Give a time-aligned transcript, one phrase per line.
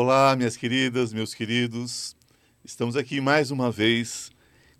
[0.00, 2.14] Olá, minhas queridas, meus queridos.
[2.64, 4.30] Estamos aqui mais uma vez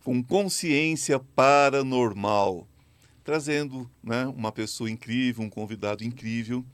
[0.04, 2.68] com consciência paranormal,
[3.24, 6.64] trazendo né, uma pessoa incrível, um convidado incrível.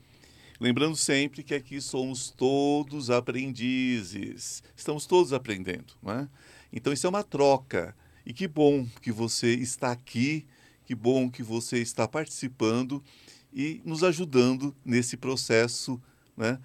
[0.59, 5.95] Lembrando sempre que aqui somos todos aprendizes, estamos todos aprendendo.
[6.03, 6.29] Né?
[6.71, 7.95] Então, isso é uma troca.
[8.23, 10.45] E que bom que você está aqui,
[10.85, 13.03] que bom que você está participando
[13.51, 15.99] e nos ajudando nesse processo
[16.37, 16.59] né,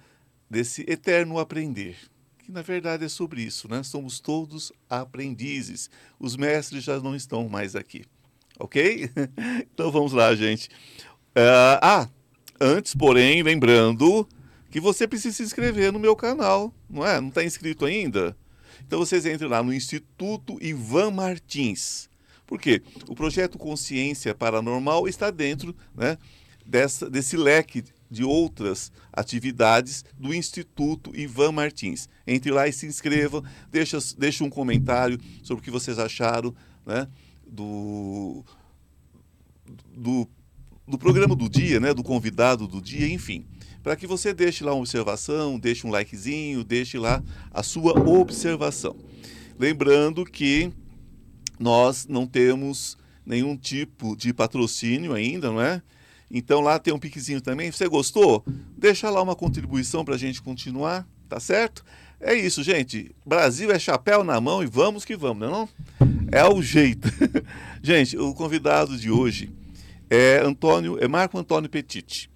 [0.51, 1.95] desse eterno aprender.
[2.39, 3.81] Que na verdade é sobre isso, né?
[3.83, 5.89] Somos todos aprendizes.
[6.19, 8.03] Os mestres já não estão mais aqui.
[8.59, 9.09] Ok?
[9.73, 10.67] então vamos lá, gente.
[11.29, 12.09] Uh, ah,
[12.59, 14.27] antes, porém, lembrando
[14.69, 17.21] que você precisa se inscrever no meu canal, não é?
[17.21, 18.35] Não está inscrito ainda?
[18.85, 22.09] Então vocês entrem lá no Instituto Ivan Martins.
[22.45, 22.81] Por quê?
[23.07, 26.17] O projeto Consciência Paranormal está dentro né,
[26.65, 32.09] dessa, desse leque de outras atividades do Instituto Ivan Martins.
[32.27, 36.53] Entre lá e se inscreva, deixa, deixa um comentário sobre o que vocês acharam
[36.85, 37.07] né,
[37.47, 38.43] do,
[39.95, 40.27] do,
[40.85, 43.45] do programa do dia, né, do convidado do dia, enfim.
[43.81, 48.95] Para que você deixe lá uma observação, deixe um likezinho, deixe lá a sua observação.
[49.57, 50.71] Lembrando que
[51.57, 55.81] nós não temos nenhum tipo de patrocínio ainda, não é?
[56.31, 57.71] Então lá tem um piquezinho também.
[57.71, 58.43] Você gostou?
[58.77, 61.83] Deixa lá uma contribuição para a gente continuar, tá certo?
[62.19, 63.13] É isso, gente.
[63.25, 65.69] Brasil é chapéu na mão e vamos que vamos, não
[66.31, 66.39] é?
[66.39, 67.09] É o jeito.
[67.83, 69.51] gente, o convidado de hoje
[70.09, 72.29] é Antônio, é Marco Antônio Petit.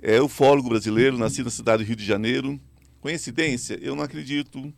[0.00, 2.60] É ufólogo brasileiro, nascido na cidade do Rio de Janeiro.
[3.00, 3.78] Coincidência?
[3.80, 4.72] Eu não acredito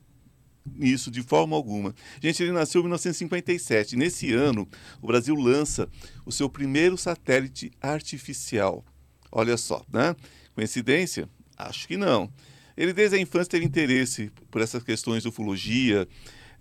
[0.67, 1.95] nisso de forma alguma.
[2.21, 3.97] Gente, ele nasceu em 1957.
[3.97, 4.69] Nesse ano,
[5.01, 5.89] o Brasil lança
[6.25, 8.85] o seu primeiro satélite artificial.
[9.31, 10.15] Olha só, né?
[10.55, 11.29] Coincidência?
[11.57, 12.31] Acho que não.
[12.77, 16.09] Ele desde a infância teve interesse por essas questões de ufologia,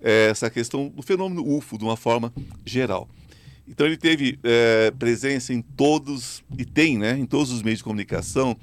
[0.01, 2.31] eh, essa questão do fenômeno UFO de uma forma
[2.65, 3.09] geral.
[3.67, 7.83] Então ele teve é, presença em todos e tem, né, em todos os meios de
[7.83, 8.57] comunicação,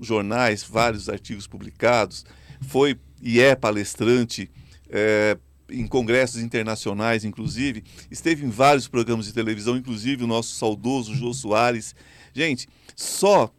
[0.00, 2.24] jornais, vários artigos publicados.
[2.62, 4.50] Foi e é palestrante
[4.90, 5.36] é,
[5.68, 11.32] em congressos internacionais, inclusive, esteve em vários programas de televisão, inclusive o nosso saudoso Jô
[11.32, 11.94] Soares.
[12.32, 13.52] Gente, só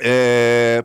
[0.00, 0.84] é,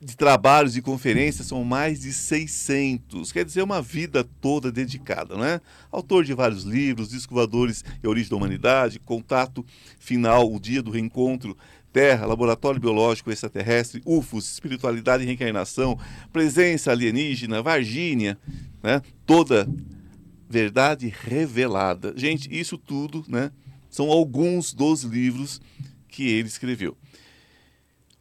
[0.00, 5.60] de trabalhos e conferências são mais de 600, quer dizer, uma vida toda dedicada, né?
[5.92, 9.64] Autor de vários livros, Descovadores e Origem da Humanidade, Contato
[9.98, 11.56] Final, O Dia do Reencontro,
[11.92, 15.98] Terra, Laboratório Biológico Extraterrestre, UFOS, Espiritualidade e Reencarnação,
[16.32, 18.38] Presença Alienígena, Vargínia,
[18.82, 19.02] né?
[19.26, 19.68] toda
[20.48, 22.12] verdade revelada.
[22.16, 23.50] Gente, isso tudo né?
[23.88, 25.60] são alguns dos livros
[26.08, 26.96] que ele escreveu.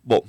[0.04, 0.26] Bom,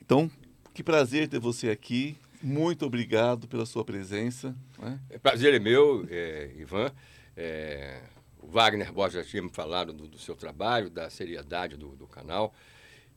[0.00, 0.30] então,
[0.72, 2.16] que prazer ter você aqui.
[2.42, 4.54] Muito obrigado pela sua presença.
[4.78, 5.00] Né?
[5.10, 6.92] É prazer é meu, é, Ivan.
[7.36, 8.02] É,
[8.40, 12.06] o Wagner Borges já tinha me falado do, do seu trabalho, da seriedade do, do
[12.06, 12.54] canal.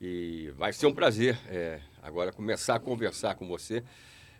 [0.01, 3.83] E vai ser um prazer é, agora começar a conversar com você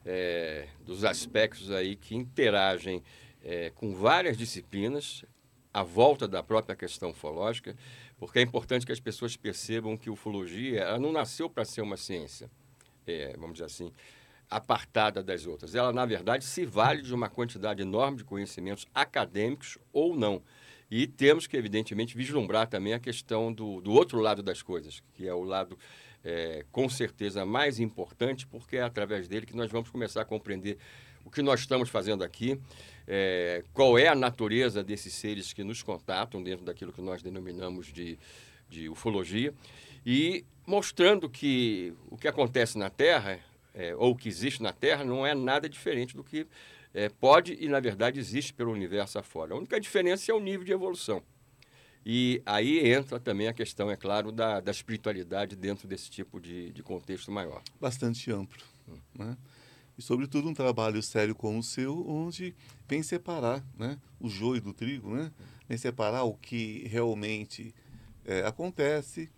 [0.05, 3.03] é, dos aspectos aí que interagem
[3.43, 5.25] é, com várias disciplinas
[5.73, 7.75] à volta da própria questão ufológica,
[8.17, 12.49] porque é importante que as pessoas percebam que ufologia não nasceu para ser uma ciência,
[13.05, 13.91] é, vamos dizer assim,
[14.49, 15.75] apartada das outras.
[15.75, 20.41] Ela, na verdade, se vale de uma quantidade enorme de conhecimentos acadêmicos ou não.
[20.91, 25.27] E temos que, evidentemente, vislumbrar também a questão do, do outro lado das coisas, que
[25.27, 25.77] é o lado,
[26.23, 30.77] é, com certeza, mais importante, porque é através dele que nós vamos começar a compreender
[31.23, 32.59] o que nós estamos fazendo aqui,
[33.07, 37.93] é, qual é a natureza desses seres que nos contatam dentro daquilo que nós denominamos
[37.93, 38.17] de,
[38.67, 39.53] de ufologia,
[40.03, 43.39] e mostrando que o que acontece na Terra,
[43.75, 46.47] é, ou o que existe na Terra, não é nada diferente do que
[46.93, 49.53] é, pode e, na verdade, existe pelo universo afora.
[49.53, 51.23] A única diferença é o nível de evolução.
[52.05, 56.71] E aí entra também a questão, é claro, da, da espiritualidade dentro desse tipo de,
[56.71, 57.61] de contexto maior.
[57.79, 58.63] Bastante amplo.
[58.87, 58.97] Hum.
[59.13, 59.37] Né?
[59.97, 62.55] E, sobretudo, um trabalho sério como o seu, onde
[62.87, 65.31] vem separar né, o joio do trigo, né?
[65.67, 67.75] vem separar o que realmente
[68.25, 69.29] é, acontece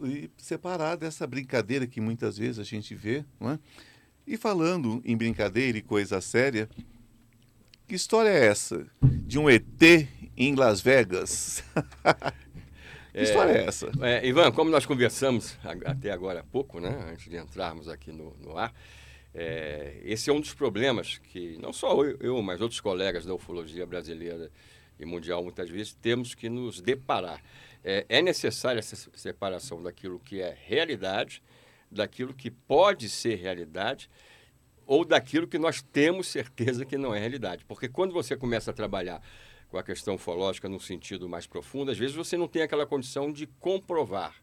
[0.00, 3.58] e separar dessa brincadeira que muitas vezes a gente vê, não é?
[4.26, 6.68] E falando em brincadeira e coisa séria,
[7.86, 9.62] que história é essa de um ET
[10.36, 11.62] em Las Vegas?
[13.12, 13.88] que é, história é essa?
[14.00, 18.36] É, Ivan, como nós conversamos até agora há pouco, né, antes de entrarmos aqui no,
[18.38, 18.74] no ar,
[19.32, 23.32] é, esse é um dos problemas que não só eu, eu, mas outros colegas da
[23.32, 24.50] ufologia brasileira
[24.98, 27.40] e mundial muitas vezes temos que nos deparar.
[27.84, 31.40] É, é necessária essa separação daquilo que é realidade
[31.90, 34.10] daquilo que pode ser realidade,
[34.86, 37.64] ou daquilo que nós temos certeza que não é realidade.
[37.64, 39.20] Porque quando você começa a trabalhar
[39.68, 43.32] com a questão ufológica num sentido mais profundo, às vezes você não tem aquela condição
[43.32, 44.34] de comprovar.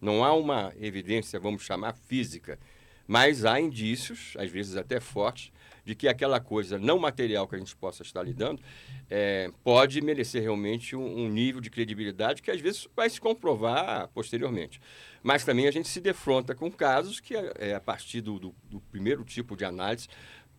[0.00, 2.58] Não há uma evidência, vamos chamar, física.
[3.06, 5.52] Mas há indícios, às vezes até fortes,
[5.84, 8.60] de que aquela coisa não material que a gente possa estar lidando
[9.08, 14.08] é, pode merecer realmente um, um, nível de credibilidade que às vezes vai se comprovar
[14.14, 14.80] posteriormente.
[15.22, 18.80] Mas também a gente se defronta com casos que, é, a partir do, do, do
[18.80, 20.08] primeiro tipo de análise,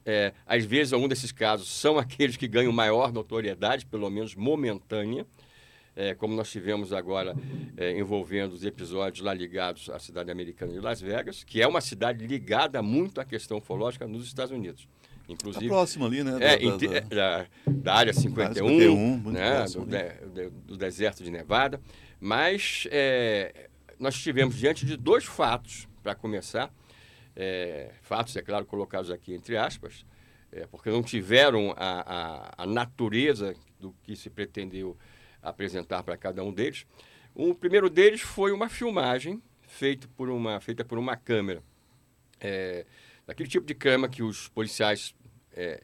[0.06, 5.25] é, às vezes, algum desses casos são aqueles que ganham maior notoriedade, pelo menos momentânea,
[5.95, 7.35] é, como nós tivemos agora
[7.75, 11.81] é, envolvendo os episódios lá ligados à cidade americana de Las Vegas, que é uma
[11.81, 14.88] cidade ligada muito à questão ufológica nos Estados Unidos.
[15.33, 16.38] Inclusive, tá próximo ali, né?
[16.39, 21.80] É, da, da, da, da área 51, 51 né, do, de, do, deserto de Nevada.
[22.19, 23.69] Mas é,
[24.00, 26.74] nós estivemos diante de dois fatos, para começar.
[27.36, 30.06] É, fatos, é claro, colocados aqui entre aspas,
[30.51, 34.98] é, porque não tiveram a, a, a natureza do que se pretendeu
[35.42, 36.86] apresentar para cada um deles.
[37.34, 41.63] O primeiro deles foi uma filmagem feita por uma, feita por uma câmera.
[42.39, 42.86] É,
[43.25, 45.16] daquele tipo de câmera que os policiais
[45.53, 45.81] é,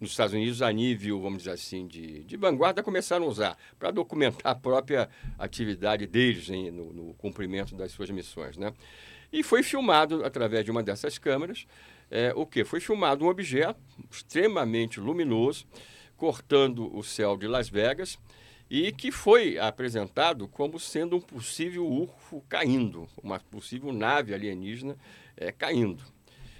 [0.00, 3.90] nos Estados Unidos, a nível, vamos dizer assim, de, de vanguarda, começaram a usar para
[3.90, 5.08] documentar a própria
[5.38, 8.56] atividade deles no, no, cumprimento das suas missões.
[8.56, 8.72] Né?
[9.32, 11.66] E foi filmado, através de uma dessas câmeras,
[12.10, 12.64] é, o que?
[12.64, 13.80] Foi filmado um objeto
[14.10, 15.66] extremamente luminoso,
[16.16, 18.18] cortando o céu de Las Vegas,
[18.70, 24.96] e que foi apresentado como sendo um possível UFO caindo, uma possível nave alienígena
[25.36, 26.02] é, caindo.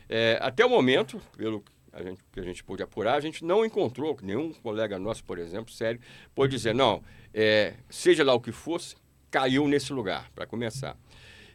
[0.08, 1.64] É, até o momento, pelo
[1.94, 5.38] a gente, que a gente pôde apurar, a gente não encontrou, nenhum colega nosso, por
[5.38, 6.00] exemplo, sério,
[6.34, 7.02] pôde dizer, não,
[7.32, 8.96] é, seja lá o que fosse,
[9.30, 10.96] caiu nesse lugar, para começar.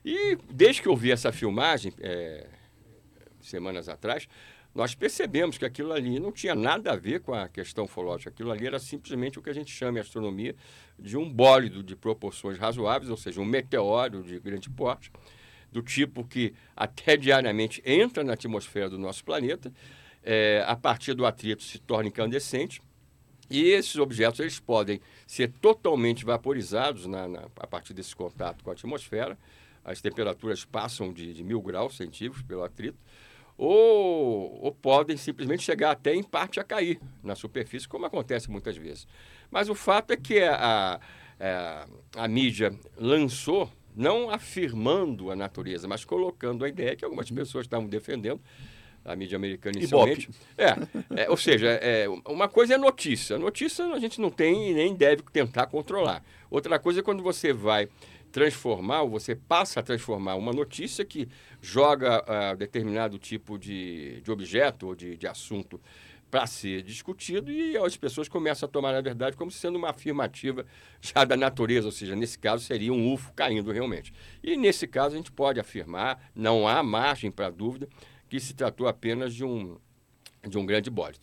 [0.03, 2.47] E desde que eu vi essa filmagem, é,
[3.41, 4.27] semanas atrás,
[4.73, 8.29] nós percebemos que aquilo ali não tinha nada a ver com a questão ufológica.
[8.29, 10.55] Aquilo ali era simplesmente o que a gente chama em astronomia
[10.97, 15.11] de um bólido de proporções razoáveis, ou seja, um meteoro de grande porte,
[15.71, 19.71] do tipo que até diariamente entra na atmosfera do nosso planeta,
[20.23, 22.81] é, a partir do atrito se torna incandescente,
[23.49, 28.69] e esses objetos eles podem ser totalmente vaporizados na, na, a partir desse contato com
[28.69, 29.37] a atmosfera.
[29.83, 32.97] As temperaturas passam de, de mil graus centígrados pelo atrito
[33.59, 38.77] ou, ou podem simplesmente chegar até em parte a cair na superfície, como acontece muitas
[38.77, 39.05] vezes.
[39.51, 40.99] Mas o fato é que a,
[41.39, 47.65] a, a mídia lançou, não afirmando a natureza, mas colocando a ideia que algumas pessoas
[47.65, 48.39] estavam defendendo,
[49.03, 50.29] a mídia americana inicialmente.
[50.57, 53.37] É, é, ou seja, é, uma coisa é notícia.
[53.37, 56.23] Notícia a gente não tem e nem deve tentar controlar.
[56.49, 57.87] Outra coisa é quando você vai
[58.31, 61.27] transformar, ou você passa a transformar uma notícia que
[61.61, 65.81] joga uh, determinado tipo de, de objeto ou de, de assunto
[66.29, 70.65] para ser discutido e as pessoas começam a tomar, na verdade, como sendo uma afirmativa
[71.01, 74.13] já da natureza, ou seja, nesse caso seria um UFO caindo realmente.
[74.43, 77.89] E nesse caso a gente pode afirmar, não há margem para dúvida,
[78.29, 79.77] que se tratou apenas de um,
[80.47, 81.19] de um grande bólido.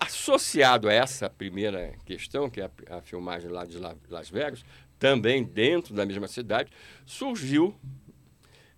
[0.00, 3.78] Associado a essa primeira questão, que é a, a filmagem lá de
[4.08, 4.64] Las Vegas,
[4.98, 6.70] também dentro da mesma cidade,
[7.04, 7.74] surgiu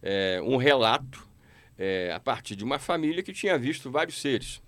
[0.03, 1.27] é, um relato
[1.77, 4.61] é, a partir de uma família que tinha visto vários seres.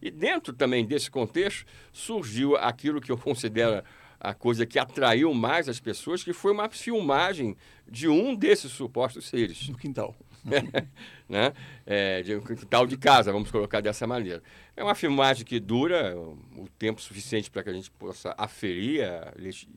[0.00, 3.82] E dentro também desse contexto surgiu aquilo que eu considero
[4.20, 7.56] a coisa que atraiu mais as pessoas, que foi uma filmagem
[7.88, 9.68] de um desses supostos seres.
[9.68, 10.14] No quintal.
[11.28, 11.52] né?
[11.84, 14.42] É, de quintal de casa, vamos colocar dessa maneira.
[14.76, 19.32] É uma filmagem que dura o tempo suficiente para que a gente possa aferir a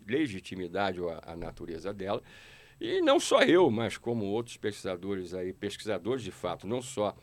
[0.07, 2.21] legitimidade ou a, a natureza dela.
[2.79, 7.15] E não só eu, mas como outros pesquisadores aí, pesquisadores de fato, não só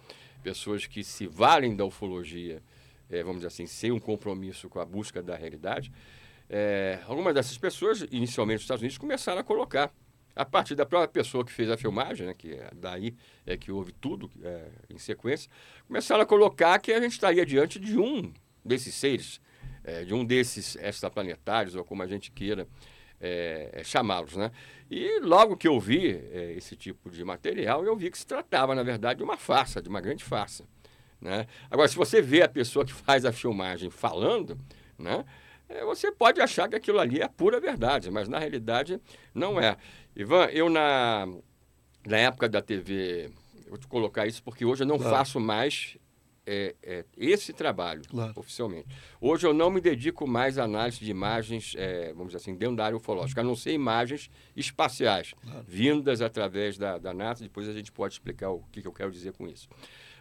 [0.43, 2.63] pessoas que se valem da ufologia,
[3.09, 5.91] é, vamos dizer assim, sem um compromisso com a busca da realidade,
[6.49, 9.93] é, algumas dessas pessoas, inicialmente nos Estados Unidos, começaram a colocar,
[10.37, 13.17] a partir da própria pessoa que fez a filmagem, né, que é daí
[13.47, 15.51] é que houve tudo é, em sequência,
[15.89, 19.41] começaram a colocar que a gente estaria diante de um desses seres,
[19.83, 22.69] é, de um desses extraplanetários, ou como a gente queira
[23.19, 24.51] é, é, chamá-los, né?
[24.91, 28.75] E logo que eu vi é, esse tipo de material, eu vi que se tratava,
[28.75, 30.65] na verdade, de uma farsa, de uma grande farsa.
[31.19, 31.47] Né?
[31.71, 34.59] Agora, se você vê a pessoa que faz a filmagem falando,
[34.99, 35.25] né?
[35.85, 39.01] Você pode achar que aquilo ali é pura verdade, mas na realidade
[39.35, 39.77] não é.
[40.17, 41.29] Ivan, eu na,
[42.07, 43.31] na época da TV,
[43.69, 45.15] vou te colocar isso porque hoje eu não claro.
[45.15, 45.99] faço mais
[46.47, 48.33] é, é, esse trabalho claro.
[48.37, 48.87] oficialmente.
[49.21, 52.77] Hoje eu não me dedico mais à análise de imagens, é, vamos dizer assim, dentro
[52.77, 55.65] da área ufológica, a não ser imagens espaciais, claro.
[55.69, 57.43] vindas através da, da NASA.
[57.43, 59.69] Depois a gente pode explicar o que, que eu quero dizer com isso.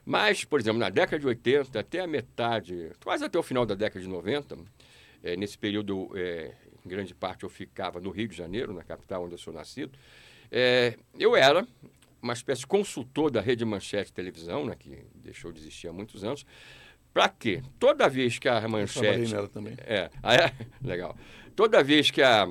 [0.03, 3.75] Mas, por exemplo, na década de 80, até a metade, quase até o final da
[3.75, 4.57] década de 90,
[5.23, 6.53] é, nesse período, é,
[6.85, 9.97] em grande parte, eu ficava no Rio de Janeiro, na capital onde eu sou nascido,
[10.51, 11.67] é, eu era
[12.21, 16.23] uma espécie de consultor da Rede Manchete Televisão, né, que deixou de existir há muitos
[16.23, 16.45] anos.
[17.13, 17.61] Para quê?
[17.79, 19.33] Toda vez que a Manchete...
[19.33, 19.75] nela também.
[19.79, 20.53] É, é?
[20.85, 21.15] legal.
[21.55, 22.47] Toda vez que a,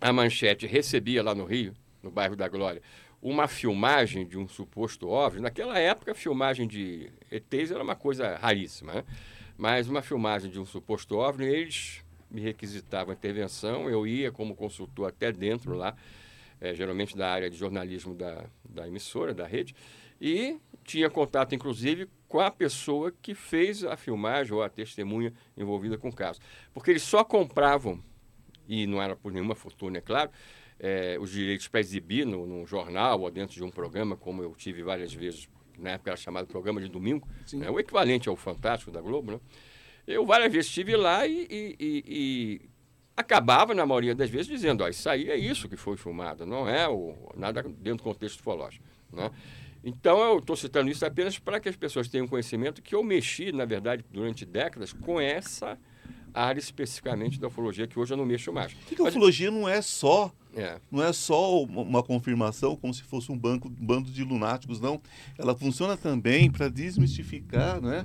[0.00, 2.82] a Manchete recebia lá no Rio, no bairro da Glória,
[3.20, 5.42] uma filmagem de um suposto OVNI.
[5.42, 9.04] Naquela época, a filmagem de ETs era uma coisa raríssima, né?
[9.56, 12.01] mas uma filmagem de um suposto OVNI, eles
[12.32, 15.94] me requisitavam intervenção, eu ia como consultor até dentro lá,
[16.60, 19.74] é, geralmente da área de jornalismo da, da emissora, da rede,
[20.20, 25.98] e tinha contato, inclusive, com a pessoa que fez a filmagem ou a testemunha envolvida
[25.98, 26.40] com o caso.
[26.72, 28.02] Porque eles só compravam,
[28.68, 30.30] e não era por nenhuma fortuna, é claro,
[30.78, 34.54] é, os direitos para exibir no, num jornal ou dentro de um programa, como eu
[34.54, 35.48] tive várias vezes,
[35.78, 39.40] na época era chamado programa de domingo, né, o equivalente ao Fantástico da Globo, né?
[40.06, 42.60] Eu várias vezes estive lá e, e, e, e,
[43.16, 46.68] acabava, na maioria das vezes, dizendo, ó, isso aí é isso que foi filmado, não
[46.68, 48.84] é o, nada dentro do contexto ufológico.
[49.12, 49.30] Né?
[49.84, 53.52] Então, eu estou citando isso apenas para que as pessoas tenham conhecimento que eu mexi,
[53.52, 55.78] na verdade, durante décadas com essa
[56.34, 58.72] área especificamente da ufologia, que hoje eu não mexo mais.
[58.86, 60.78] Que, que a ufologia não é só é.
[60.90, 65.00] Não é só uma confirmação como se fosse um, banco, um bando de lunáticos, não.
[65.38, 68.04] Ela funciona também para desmistificar, né?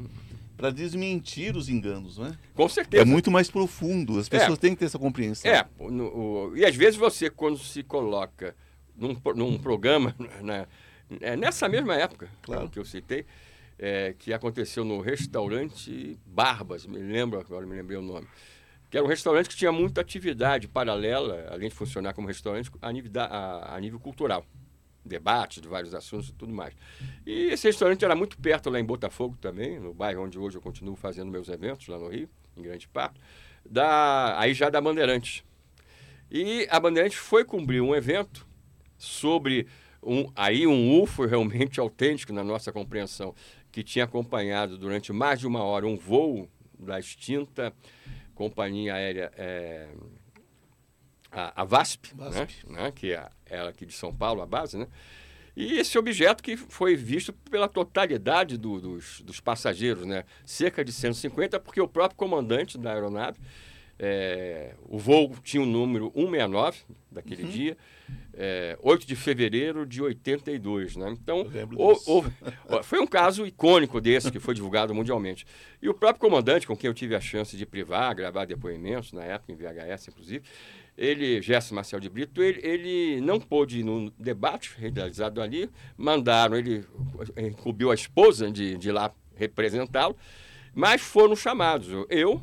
[0.58, 2.36] Para desmentir os enganos, né?
[2.56, 3.04] Com certeza.
[3.04, 4.20] É muito mais profundo.
[4.20, 4.62] As pessoas é.
[4.62, 5.50] têm que ter essa compreensão.
[5.50, 5.66] É.
[5.80, 8.56] No, o, e às vezes você, quando se coloca
[8.96, 10.66] num, num programa, né,
[11.22, 12.68] é nessa mesma época claro.
[12.70, 13.26] que eu citei,
[13.78, 18.28] é, que aconteceu no restaurante Barbas, me lembro agora, me lembrei o nome
[18.90, 22.92] que era um restaurante que tinha muita atividade paralela, além de funcionar como restaurante, a
[22.92, 24.46] nível, da, a, a nível cultural.
[25.08, 26.74] Debates de vários assuntos e tudo mais.
[27.26, 30.62] E esse restaurante era muito perto lá em Botafogo também, no bairro onde hoje eu
[30.62, 33.20] continuo fazendo meus eventos, lá no Rio, em grande parte,
[33.66, 35.44] da, aí já da Bandeirantes.
[36.30, 38.46] E a Bandeirantes foi cumprir um evento
[38.98, 39.68] sobre
[40.04, 43.34] um, aí um UFO realmente autêntico na nossa compreensão,
[43.72, 46.50] que tinha acompanhado durante mais de uma hora um voo
[46.80, 47.74] da extinta
[48.36, 49.88] companhia aérea é,
[51.32, 52.66] a, a VASP, VASP.
[52.68, 52.84] Né?
[52.84, 52.92] né?
[52.92, 54.88] que é ela aqui de São Paulo, a base, né?
[55.56, 60.24] E esse objeto que foi visto pela totalidade do, dos, dos, passageiros, né?
[60.46, 63.40] cerca de 150, porque o próprio comandante da aeronave,
[63.98, 66.78] é, o voo tinha o número 169
[67.12, 67.50] daquele uhum.
[67.50, 67.78] dia,
[68.36, 70.96] é, 8 de fevereiro de 82.
[70.96, 71.10] Né?
[71.20, 71.48] Então,
[72.84, 75.44] foi um caso icônico desse que foi divulgado mundialmente.
[75.82, 79.24] E o próprio comandante, com quem eu tive a chance de privar, gravar depoimentos, na
[79.24, 80.44] época em VHS, inclusive,
[80.98, 86.58] ele, Gerson Marcel de Brito, ele, ele não pôde ir no debate realizado ali, mandaram,
[86.58, 86.84] ele
[87.38, 90.18] incumbiu a esposa de, de lá representá-lo,
[90.74, 91.90] mas foram chamados.
[92.10, 92.42] Eu,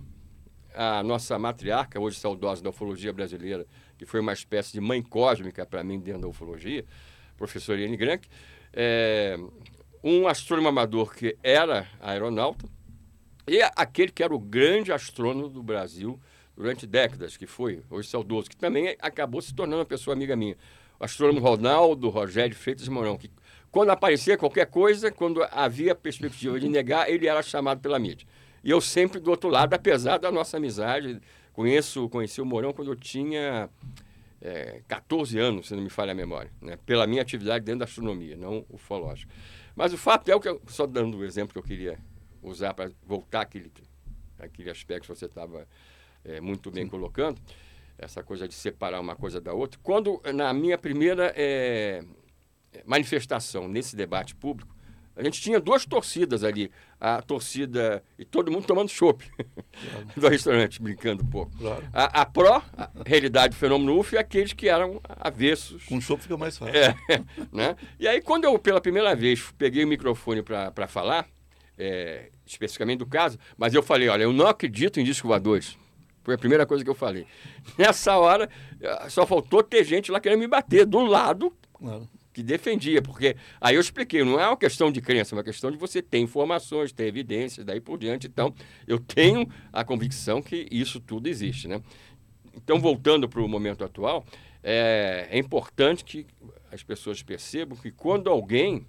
[0.73, 3.67] a nossa matriarca, hoje saudosa da ufologia brasileira,
[3.99, 6.85] que foi uma espécie de mãe cósmica para mim dentro da ufologia,
[7.37, 8.29] professor Iane Grank,
[8.73, 9.37] é,
[10.03, 12.69] um astrônomo amador que era aeronauta,
[13.49, 16.21] e aquele que era o grande astrônomo do Brasil
[16.57, 20.57] durante décadas, que foi, hoje saudoso, que também acabou se tornando uma pessoa amiga minha.
[20.99, 23.31] O astrônomo Ronaldo Rogério Freitas Mourão, que
[23.71, 28.27] quando aparecia qualquer coisa, quando havia perspectiva de negar, ele era chamado pela mídia.
[28.63, 31.21] E eu sempre do outro lado, apesar da nossa amizade,
[31.53, 33.69] conheço, conheci o Mourão quando eu tinha
[34.41, 36.79] é, 14 anos, se não me falha a memória, né?
[36.87, 39.33] pela minha atividade dentro da astronomia, não ufológica.
[39.75, 41.99] Mas o fato é o que, eu, só dando o exemplo que eu queria
[42.43, 43.73] usar para voltar aquele,
[44.39, 45.67] aquele aspecto que você estava
[46.25, 46.91] é, muito bem Sim.
[46.91, 47.41] colocando,
[47.99, 49.79] essa coisa de separar uma coisa da outra.
[49.83, 52.03] Quando, na minha primeira é,
[52.85, 54.75] manifestação nesse debate público,
[55.17, 56.71] a gente tinha duas torcidas ali.
[57.01, 58.03] A torcida.
[58.19, 60.07] E todo mundo tomando chopp claro.
[60.17, 61.57] do restaurante, brincando um pouco.
[61.57, 61.85] Claro.
[61.93, 65.85] A, a pró, a realidade do fenômeno UF, e aqueles que eram avessos.
[65.85, 66.75] Com chopp fica mais fácil.
[66.75, 66.97] É,
[67.53, 67.77] né?
[67.99, 71.29] E aí, quando eu, pela primeira vez, peguei o microfone para falar,
[71.79, 75.77] é, especificamente do caso, mas eu falei: olha, eu não acredito em disco voadores.
[76.25, 77.27] Foi a primeira coisa que eu falei.
[77.79, 78.51] Nessa hora,
[79.09, 81.55] só faltou ter gente lá querendo me bater do lado.
[81.73, 85.45] Claro que defendia, porque aí eu expliquei, não é uma questão de crença, é uma
[85.45, 88.27] questão de você ter informações, ter evidências, daí por diante.
[88.27, 88.53] Então,
[88.89, 91.81] eu tenho a convicção que isso tudo existe, né?
[92.53, 94.27] Então, voltando para o momento atual,
[94.65, 96.27] é, é, importante que
[96.73, 98.85] as pessoas percebam que quando alguém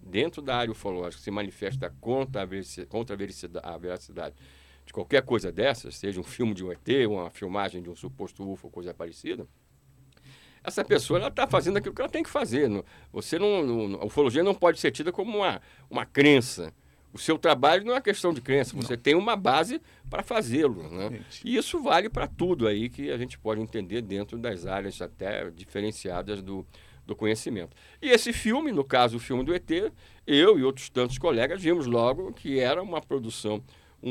[0.00, 4.36] dentro da área ufológica se manifesta contra a veracidade, contra a veracidade, a veracidade
[4.86, 8.48] de qualquer coisa dessas, seja um filme de um ET, uma filmagem de um suposto
[8.48, 9.46] UFO, coisa parecida,
[10.62, 12.68] essa pessoa ela está fazendo aquilo que ela tem que fazer.
[13.12, 16.72] Você não, não, a ufologia não pode ser tida como uma, uma crença.
[17.12, 19.02] O seu trabalho não é questão de crença, você não.
[19.02, 20.82] tem uma base para fazê-lo.
[20.90, 21.20] Né?
[21.44, 25.48] E isso vale para tudo aí que a gente pode entender dentro das áreas até
[25.50, 26.66] diferenciadas do,
[27.06, 27.76] do conhecimento.
[28.02, 29.70] E esse filme, no caso o filme do ET,
[30.26, 33.62] eu e outros tantos colegas vimos logo que era uma produção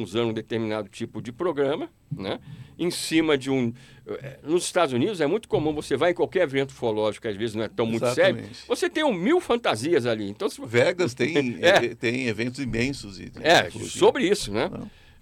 [0.02, 2.40] usando um determinado tipo de programa, né?
[2.78, 3.74] em cima de um.
[4.06, 7.56] Eh, nos Estados Unidos é muito comum, você vai em qualquer evento ufológico, às vezes
[7.56, 10.30] não é tão muito sério, você tem um mil fantasias ali.
[10.30, 10.62] Então, se...
[10.66, 11.96] Vegas tem, é.
[11.96, 13.18] tem eventos imensos.
[13.18, 14.70] De, é, sobre isso, né?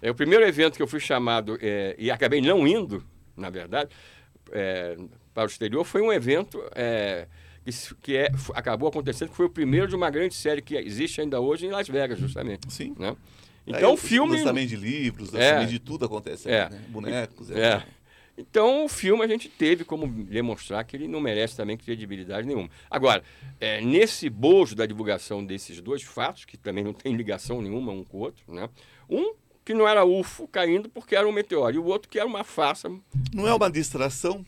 [0.01, 3.03] É o primeiro evento que eu fui chamado é, e acabei não indo,
[3.38, 3.89] na verdade,
[4.51, 4.98] é,
[5.34, 7.27] para o exterior, foi um evento é,
[7.63, 11.22] que, que é, acabou acontecendo, que foi o primeiro de uma grande série que existe
[11.22, 12.72] ainda hoje em Las Vegas, justamente.
[12.72, 12.94] Sim.
[13.00, 13.15] Né?
[13.65, 14.38] Então o filme.
[14.38, 16.50] Lançamento de livros, lançamento é, de tudo acontece.
[16.50, 16.82] É, né?
[16.89, 17.51] Bonecos.
[17.51, 17.60] É.
[17.60, 17.84] é.
[18.38, 22.70] Então o filme a gente teve como demonstrar que ele não merece também credibilidade nenhuma.
[22.89, 23.24] Agora,
[23.60, 28.03] é, nesse bojo da divulgação desses dois fatos, que também não tem ligação nenhuma um
[28.03, 28.70] com o outro, né?
[29.10, 32.27] Um que não era UFO caindo porque era um meteoro, e o outro que era
[32.27, 32.89] uma farsa.
[33.34, 34.43] Não é uma distração?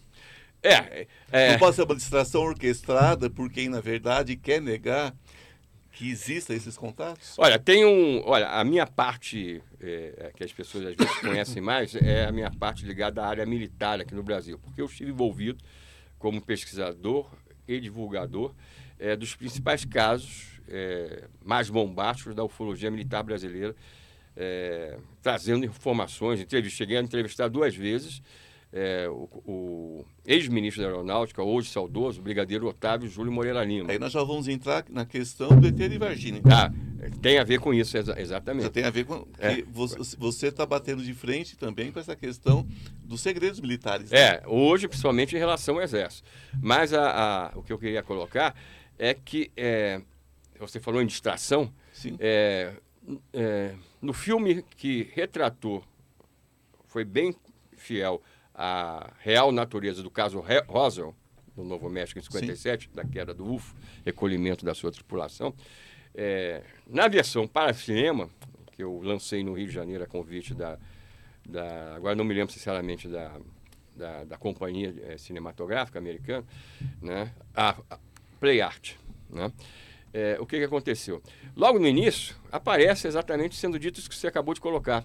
[0.62, 1.52] É, é.
[1.52, 5.14] Não pode ser uma distração orquestrada por quem, na verdade, quer negar
[5.96, 7.36] que existam esses contatos?
[7.38, 8.22] Olha, tem um.
[8.26, 12.32] Olha, a minha parte, é, é, que as pessoas às vezes conhecem mais, é a
[12.34, 15.64] minha parte ligada à área militar aqui no Brasil, porque eu estive envolvido
[16.20, 17.32] como pesquisador
[17.66, 18.54] e divulgador
[19.00, 23.74] é, dos principais casos é, mais bombásticos da ufologia militar brasileira,
[24.36, 26.46] é, trazendo informações.
[26.70, 28.22] Cheguei a entrevistar duas vezes
[28.76, 33.90] é, o, o ex-ministro da Aeronáutica, hoje saudoso, o brigadeiro Otávio Júlio Moreira Lima.
[33.90, 36.42] Aí nós já vamos entrar na questão do ET de Varginha.
[36.44, 36.70] Ah,
[37.22, 38.64] tem a ver com isso, exa exatamente.
[38.64, 39.26] Já tem a ver com...
[39.40, 39.64] É.
[40.18, 42.68] Você está batendo de frente também com essa questão
[43.02, 44.12] dos segredos militares.
[44.12, 44.20] Né?
[44.20, 46.28] É, hoje, principalmente em relação ao Exército.
[46.62, 47.12] Mas a,
[47.54, 48.54] a, o que eu queria colocar
[49.00, 50.02] é que é,
[50.60, 51.72] você falou em distração.
[51.94, 52.18] Sim.
[52.20, 52.74] É,
[53.32, 55.82] é, no filme que retratou,
[56.88, 57.34] foi bem
[57.78, 58.22] fiel
[58.56, 61.14] a real natureza do caso Roswell,
[61.56, 62.90] no Novo México, em 57, Sim.
[62.96, 65.54] da queda do UFO, recolhimento da sua tripulação.
[66.14, 68.30] É, na versão para cinema,
[68.72, 70.78] que eu lancei no Rio de Janeiro a convite da.
[71.48, 73.38] da agora não me lembro sinceramente da,
[73.96, 76.46] da, da companhia é, cinematográfica americana,
[77.02, 78.00] né, a, a
[78.40, 78.94] Play Art.
[79.30, 79.52] Né?
[80.14, 81.22] É, o que, que aconteceu?
[81.56, 85.04] Logo no início, aparece exatamente sendo dito isso que você acabou de colocar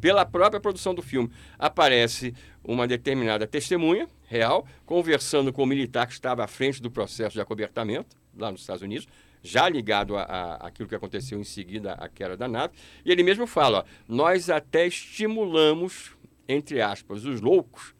[0.00, 1.30] pela própria produção do filme.
[1.58, 2.34] Aparece
[2.64, 7.40] uma determinada testemunha real conversando com o militar que estava à frente do processo de
[7.40, 9.06] acobertamento, lá nos Estados Unidos,
[9.42, 12.74] já ligado a, a, aquilo que aconteceu em seguida à queda da nave.
[13.04, 16.12] E ele mesmo fala: ó, nós até estimulamos,
[16.48, 17.94] entre aspas, os loucos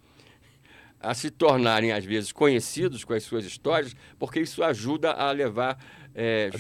[1.01, 5.79] a se tornarem, às vezes, conhecidos com as suas histórias, porque isso ajuda a levar
[6.21, 6.51] é,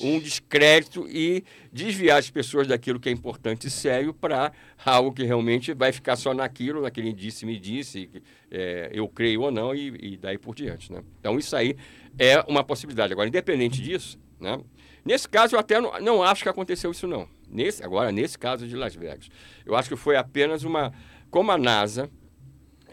[0.00, 4.50] um descrédito e desviar as pessoas daquilo que é importante e sério para
[4.84, 8.10] algo que realmente vai ficar só naquilo, naquele disse-me disse,
[8.50, 10.92] é, eu creio ou não, e, e, daí por diante.
[10.92, 11.00] Né?
[11.20, 11.76] Então, isso aí
[12.18, 13.12] é uma possibilidade.
[13.12, 14.60] Agora, independente disso, né?
[15.04, 17.28] nesse caso, eu até não, não acho que aconteceu isso, não.
[17.48, 19.28] Nesse, agora, nesse caso de Las Vegas.
[19.64, 20.92] Eu acho que foi apenas uma.
[21.30, 22.10] Como a NASA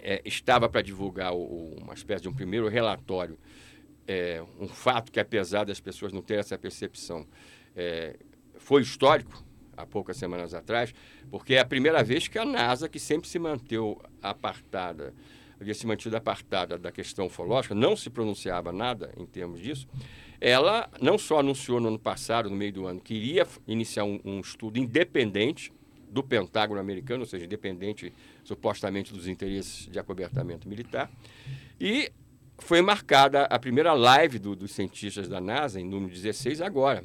[0.04, 3.40] é, estava para divulgar o, uma espécie de um primeiro relatório
[4.10, 7.28] é, um fato que, apesar das pessoas não terem essa percepção,
[7.76, 8.16] é,
[8.58, 9.46] foi histórico,
[9.78, 10.92] há poucas semanas atrás,
[11.30, 15.14] porque é a primeira vez que a NASA, que sempre se manteve apartada,
[15.62, 19.88] havia se mantido apartada da questão ufológica, não se pronunciava nada em termos disso,
[20.42, 24.20] ela não só anunciou no ano passado, no meio do ano, que iria iniciar um,
[24.26, 25.72] um estudo independente
[26.10, 28.12] do Pentágono americano, ou seja, independente
[28.44, 31.12] supostamente dos interesses de acobertamento militar,
[31.80, 32.12] e
[32.60, 37.04] foi marcada a primeira live do, dos cientistas da NASA, em número 16, agora.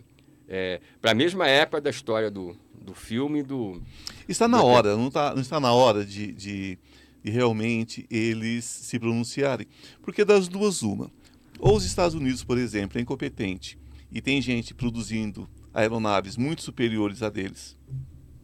[0.48, 3.80] É, para a mesma época da história do, do filme do.
[4.28, 4.66] Está na do...
[4.66, 6.78] hora, não, tá, não está na hora de, de,
[7.22, 9.66] de, realmente eles se pronunciarem.
[10.02, 11.10] Porque das duas, uma.
[11.58, 13.78] Ou os Estados Unidos, por exemplo, é incompetente
[14.12, 17.76] e tem gente produzindo aeronaves muito superiores a deles.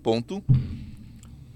[0.02, 0.42] Ponto.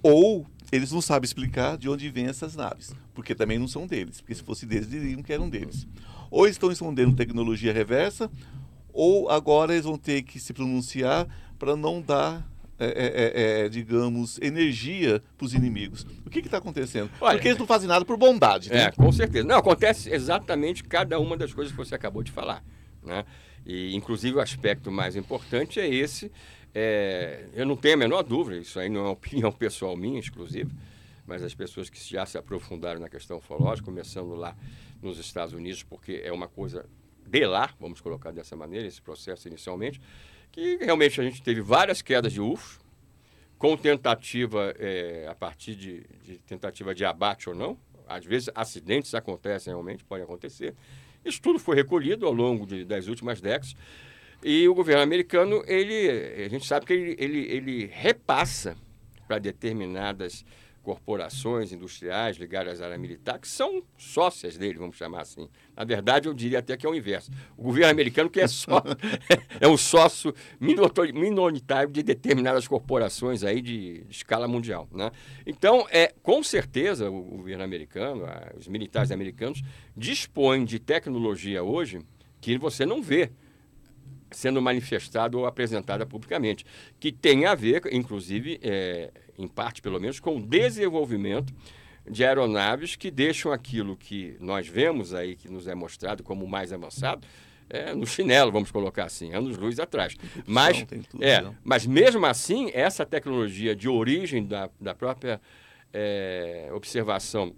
[0.02, 4.20] Ou eles não sabem explicar de onde vêm essas naves, porque também não são deles,
[4.20, 5.86] porque se fosse deles, diriam que eram deles.
[6.30, 8.30] Ou estão escondendo tecnologia reversa,
[8.92, 11.26] ou agora eles vão ter que se pronunciar
[11.58, 12.46] para não dar
[12.78, 16.04] é, é, é, é digamos, energia para os inimigos.
[16.26, 17.08] O que está acontecendo?
[17.20, 18.68] Olha, Porque eles não fazem nada por bondade.
[18.68, 18.84] Né?
[18.84, 19.46] É, com certeza.
[19.46, 22.64] Não, acontece exatamente cada uma das coisas que você acabou de falar.
[23.02, 23.24] Né?
[23.64, 26.32] E, inclusive, o aspecto mais importante é esse
[26.74, 30.18] é, eu não tenho a menor dúvida, isso aí não é uma opinião pessoal minha,
[30.18, 30.70] exclusiva,
[31.26, 34.56] mas as pessoas que já se aprofundaram na questão ufológica, começando lá
[35.02, 36.86] nos Estados Unidos, porque é uma coisa
[37.26, 40.00] de lá, vamos colocar dessa maneira, esse processo inicialmente,
[40.52, 42.78] que realmente a gente teve várias quedas de UFOs,
[43.58, 47.78] com tentativa, é, a partir de, de, tentativa de abate ou não.
[48.06, 50.74] Às vezes acidentes acontecem realmente, podem acontecer.
[51.24, 53.74] Isso tudo foi recolhido ao longo de, das últimas décadas.
[54.42, 58.76] E o governo americano, ele, a gente sabe que ele, ele, ele repassa
[59.26, 60.44] para determinadas
[60.84, 65.48] corporações industriais ligadas à área militar, que são sócias dele, vamos chamar assim.
[65.74, 67.32] Na verdade, eu diria até que é o inverso.
[67.56, 68.82] O governo americano que é só
[69.58, 74.86] é um sócio minoritário de determinadas corporações aí de, de, escala mundial.
[74.92, 75.10] Né?
[75.46, 79.62] Então, é, com certeza, o governo americano, os militares americanos,
[79.96, 82.00] dispõem de tecnologia hoje
[82.40, 83.32] que você não vê
[84.34, 86.64] sendo manifestada ou apresentada publicamente,
[87.00, 91.52] que tem a ver, inclusive, é, em parte pelo menos, com o desenvolvimento
[92.08, 96.72] de aeronaves que deixam aquilo que nós vemos aí, que nos é mostrado como mais
[96.72, 97.26] avançado,
[97.68, 100.16] é, no chinelo, vamos colocar assim, anos-luz atrás.
[100.46, 100.84] Mas,
[101.20, 105.40] é, mas mesmo assim, essa tecnologia de origem da, da própria
[105.92, 107.54] é, observação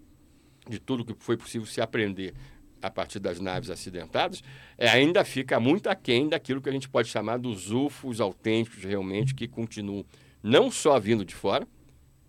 [0.68, 2.34] de tudo que foi possível se aprender
[2.82, 4.42] a partir das naves acidentadas,
[4.78, 9.34] é, ainda fica muito aquém daquilo que a gente pode chamar dos UFOs autênticos realmente,
[9.34, 10.04] que continuam
[10.42, 11.66] não só vindo de fora,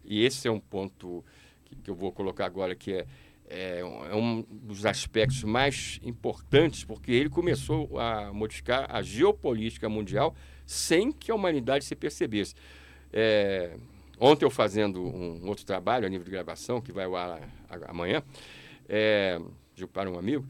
[0.03, 1.23] e esse é um ponto
[1.65, 3.05] que, que eu vou colocar agora, que é,
[3.49, 10.35] é, é, um dos aspectos mais importantes, porque ele começou a modificar a geopolítica mundial
[10.65, 12.55] sem que a humanidade se percebesse.
[13.11, 13.77] É,
[14.19, 17.41] ontem eu fazendo um outro trabalho a nível de gravação, que vai ao ar
[17.87, 18.21] amanhã,
[18.89, 19.39] é,
[19.85, 20.47] para um amigo,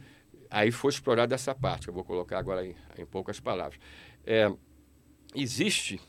[0.49, 3.79] aí foi explorada essa parte, que eu vou colocar agora em, em poucas palavras.
[4.25, 4.51] É,
[5.35, 5.99] existe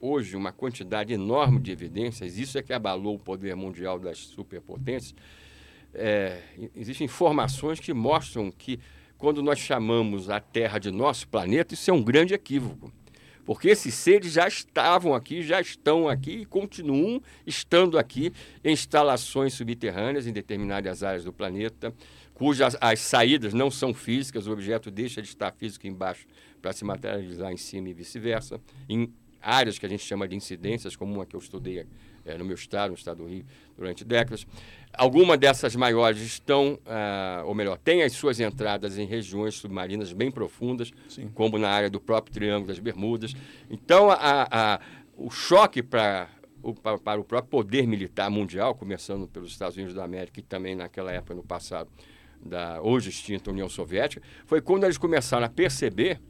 [0.00, 5.14] hoje uma quantidade enorme de evidências, isso é que abalou o poder mundial das superpotências.
[5.94, 6.42] É,
[6.74, 8.78] existem informações que mostram que,
[9.16, 12.92] quando nós chamamos a Terra de nosso planeta, isso é um grande equívoco.
[13.46, 18.32] Porque esses seres já estavam aqui, já estão aqui e continuam estando aqui
[18.64, 21.94] em instalações subterrâneas em determinadas áreas do planeta,
[22.34, 26.26] cujas as saídas não são físicas, o objeto deixa de estar físico embaixo
[26.60, 28.60] para se materializar em cima e vice-versa.
[28.88, 31.86] Em áreas que a gente chama de incidências, como uma que eu estudei
[32.24, 34.44] é, no meu estado, no estado do Rio, durante décadas.
[34.96, 40.30] Algumas dessas maiores estão, ah, ou melhor, têm as suas entradas em regiões submarinas bem
[40.30, 41.28] profundas, Sim.
[41.34, 43.34] como na área do próprio Triângulo das Bermudas.
[43.70, 44.80] Então, a, a,
[45.16, 46.28] o choque para
[46.62, 50.74] o, para o próprio poder militar mundial, começando pelos Estados Unidos da América e também
[50.74, 51.90] naquela época, no passado,
[52.40, 56.20] da hoje extinta União Soviética, foi quando eles começaram a perceber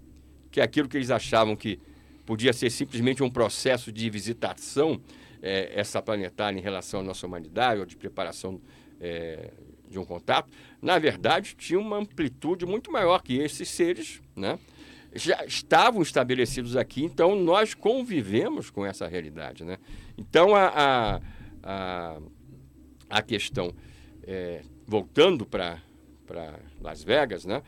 [0.51, 1.79] que aquilo que eles achavam que
[2.25, 5.01] podia ser simplesmente um processo de visitação
[5.43, 8.61] é, essa planetária em relação à nossa humanidade ou de preparação
[9.01, 9.51] é,
[9.89, 10.51] de um contato,
[10.83, 14.59] na verdade tinha uma amplitude muito maior que esses seres, né?
[15.17, 19.65] já estavam estabelecidos aqui, então nós convivemos com essa realidade.
[19.65, 19.79] Né?
[20.17, 21.21] Então, a,
[21.63, 22.19] a,
[23.09, 23.73] a, questão,
[24.23, 25.81] é, voltando para
[26.81, 27.63] Las Vegas, né?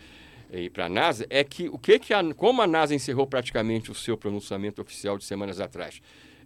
[0.51, 3.91] e para a NASA é que o que, que a, como a NASA encerrou praticamente
[3.91, 6.01] o seu pronunciamento oficial de semanas atrás,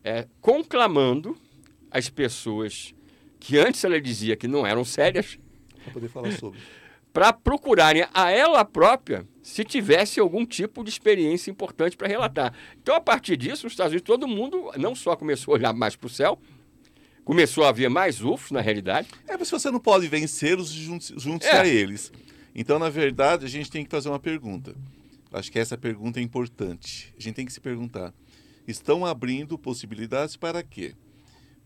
[0.04, 1.36] é conclamando
[1.90, 2.94] as pessoas
[3.38, 5.38] que antes ela dizia que não eram sérias
[5.82, 6.58] para poder falar sobre
[7.12, 12.54] para procurarem a ela própria se tivesse algum tipo de experiência importante para relatar.
[12.80, 15.94] Então, a partir disso, nos Estados Unidos, todo mundo não só começou a olhar mais
[15.94, 16.38] para o céu,
[17.24, 19.08] começou a haver mais UFOs, na realidade.
[19.28, 21.60] É, mas você não pode vencê-los juntos é.
[21.60, 22.12] a eles.
[22.54, 24.74] Então, na verdade, a gente tem que fazer uma pergunta.
[25.32, 27.12] Acho que essa pergunta é importante.
[27.18, 28.14] A gente tem que se perguntar:
[28.66, 30.94] estão abrindo possibilidades para quê?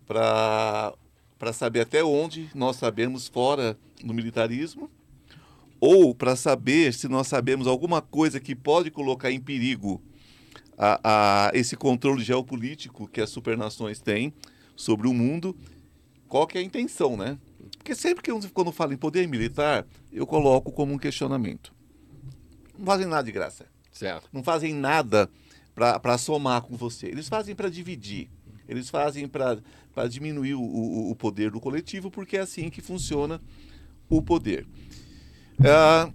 [0.07, 0.95] Para
[1.39, 4.91] para saber até onde nós sabemos fora do militarismo
[5.79, 10.03] ou para saber se nós sabemos alguma coisa que pode colocar em perigo
[10.79, 14.33] a, a, esse controle geopolítico que as supernações têm
[14.75, 15.57] sobre o mundo,
[16.29, 17.39] qual que é a intenção, né?
[17.77, 21.75] Porque sempre que quando falo em poder militar, eu coloco como um questionamento.
[22.79, 23.67] Não fazem nada de graça.
[23.93, 24.29] Certo.
[24.33, 25.31] Não fazem nada
[25.77, 27.07] para somar com você.
[27.07, 28.31] Eles fazem para dividir.
[28.67, 29.61] Eles fazem para
[30.09, 33.41] diminuir o, o, o, poder do coletivo, porque é assim que funciona
[34.09, 34.67] o poder.
[35.63, 36.13] É,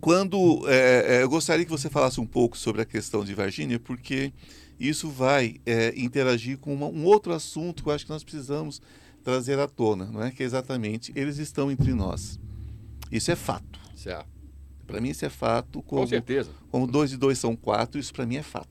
[0.00, 3.80] quando é, é, eu gostaria que você falasse um pouco sobre a questão de Virgínia,
[3.80, 4.32] porque
[4.78, 8.82] isso vai é, interagir com uma, um outro assunto que eu acho que nós precisamos
[9.24, 10.30] trazer à tona, não é?
[10.30, 12.38] Que é exatamente eles estão entre nós.
[13.10, 13.80] Isso é fato.
[13.96, 14.28] Certo.
[14.86, 15.82] Para mim isso é fato.
[15.82, 16.50] Como, Com certeza.
[16.70, 18.68] Como dois e dois são quatro, isso para mim é fato,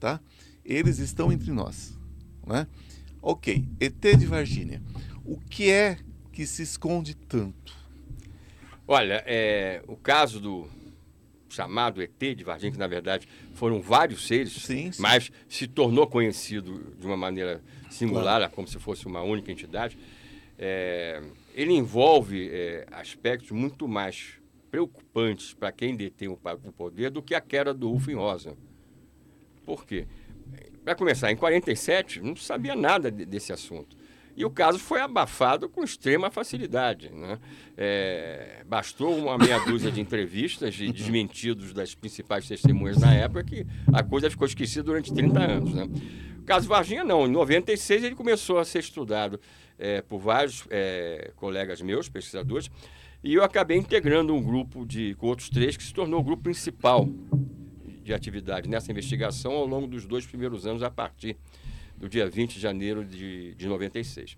[0.00, 0.20] tá?
[0.64, 1.96] Eles estão entre nós,
[2.44, 2.66] não é?
[3.22, 4.82] Ok, ET de Varginha.
[5.24, 5.98] O que é
[6.32, 7.76] que se esconde tanto?
[8.88, 10.66] Olha, é, o caso do
[11.48, 15.02] chamado ET de Varginha, que na verdade foram vários seres, sim, sim.
[15.02, 17.60] mas se tornou conhecido de uma maneira
[17.90, 18.52] singular, claro.
[18.52, 19.98] como se fosse uma única entidade,
[20.58, 21.22] é,
[21.54, 27.40] ele envolve é, aspectos muito mais preocupantes para quem detém o, poder do que a
[27.40, 28.56] queda do Ufo em Rosa.
[29.70, 30.04] Por quê?
[30.84, 33.96] Para começar, em 47 não sabia nada de, desse assunto.
[34.36, 37.08] E o caso foi abafado com extrema facilidade.
[37.08, 37.38] Né?
[37.76, 43.64] É, bastou uma meia dúzia de entrevistas e desmentidos das principais testemunhas na época que
[43.92, 45.72] a coisa ficou esquecida durante 30 anos.
[45.72, 45.88] Né?
[46.40, 47.28] O caso Varginha, não.
[47.28, 49.38] Em 96 ele começou a ser estudado
[49.78, 52.68] é, por vários é, colegas meus, pesquisadores,
[53.22, 56.42] e eu acabei integrando um grupo de, com outros três que se tornou o grupo
[56.42, 57.08] principal
[58.02, 61.36] de atividade nessa investigação ao longo dos dois primeiros anos, a partir
[61.96, 64.36] do dia 20 de janeiro de, de 96.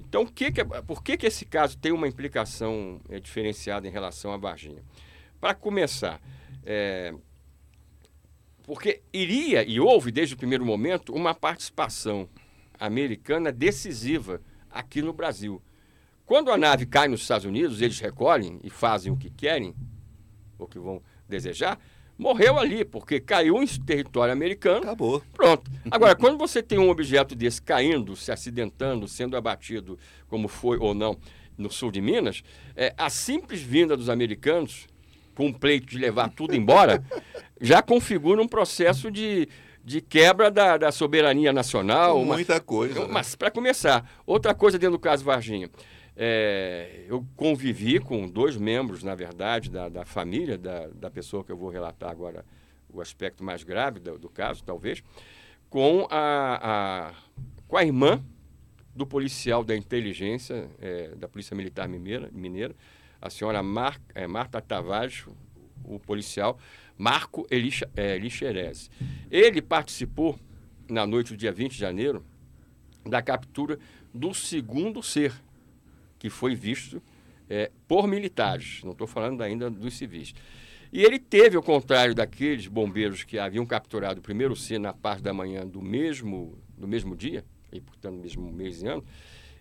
[0.00, 4.32] Então, que que, por que, que esse caso tem uma implicação é, diferenciada em relação
[4.32, 4.82] à Varginha?
[5.40, 6.20] Para começar,
[6.64, 7.14] é,
[8.64, 12.28] porque iria e houve desde o primeiro momento uma participação
[12.78, 15.62] americana decisiva aqui no Brasil.
[16.24, 19.74] Quando a nave cai nos Estados Unidos, eles recolhem e fazem o que querem,
[20.58, 21.78] o que vão desejar,
[22.22, 24.84] morreu ali, porque caiu em território americano.
[24.84, 25.22] Acabou.
[25.34, 25.70] Pronto.
[25.90, 30.94] Agora, quando você tem um objeto desse caindo, se acidentando, sendo abatido, como foi ou
[30.94, 31.18] não,
[31.58, 32.42] no sul de Minas,
[32.76, 34.86] é, a simples vinda dos americanos,
[35.34, 37.04] com um pleito de levar tudo embora,
[37.60, 39.48] já configura um processo de,
[39.84, 42.24] de quebra da, da soberania nacional.
[42.24, 43.08] Muita uma, coisa.
[43.08, 43.36] Mas, né?
[43.38, 45.68] para começar, outra coisa dentro do caso Varginha.
[46.16, 51.50] É, eu convivi com dois membros, na verdade, da, da família da, da pessoa que
[51.50, 52.44] eu vou relatar agora
[52.92, 55.02] o aspecto mais grave do, do caso, talvez,
[55.70, 57.14] com a, a,
[57.66, 58.22] com a irmã
[58.94, 62.74] do policial da inteligência é, da Polícia Militar Mineira, Mineira
[63.22, 65.24] a senhora Mar, é, Marta Tavares,
[65.84, 66.58] o policial
[66.98, 68.90] Marco Elixerez.
[69.30, 70.36] É, Ele participou,
[70.90, 72.24] na noite do dia 20 de janeiro,
[73.06, 73.78] da captura
[74.12, 75.32] do segundo ser
[76.22, 77.02] que foi visto
[77.50, 80.32] é, por militares, não estou falando ainda dos civis.
[80.92, 85.20] E ele teve, ao contrário daqueles bombeiros que haviam capturado o primeiro C na parte
[85.20, 89.04] da manhã do mesmo, do mesmo dia, e portanto, mesmo mês e ano,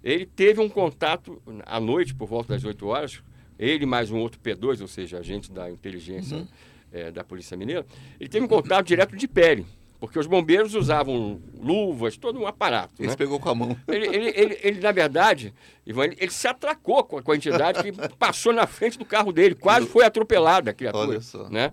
[0.03, 3.23] ele teve um contato à noite, por volta das 8 horas,
[3.57, 6.47] ele mais um outro P2, ou seja, agente da inteligência uhum.
[6.91, 7.87] é, da Polícia Mineira,
[8.19, 9.65] ele teve um contato direto de pele
[10.01, 12.95] porque os bombeiros usavam luvas, todo um aparato.
[12.97, 13.15] Ele né?
[13.15, 13.77] pegou com a mão.
[13.87, 15.53] Ele, ele, ele, ele, na verdade,
[15.85, 19.85] Ivan, ele, se atracou com a, entidade que passou na frente do carro dele, quase
[19.85, 21.07] foi atropelada a criatura.
[21.07, 21.47] Olha só.
[21.49, 21.71] Né?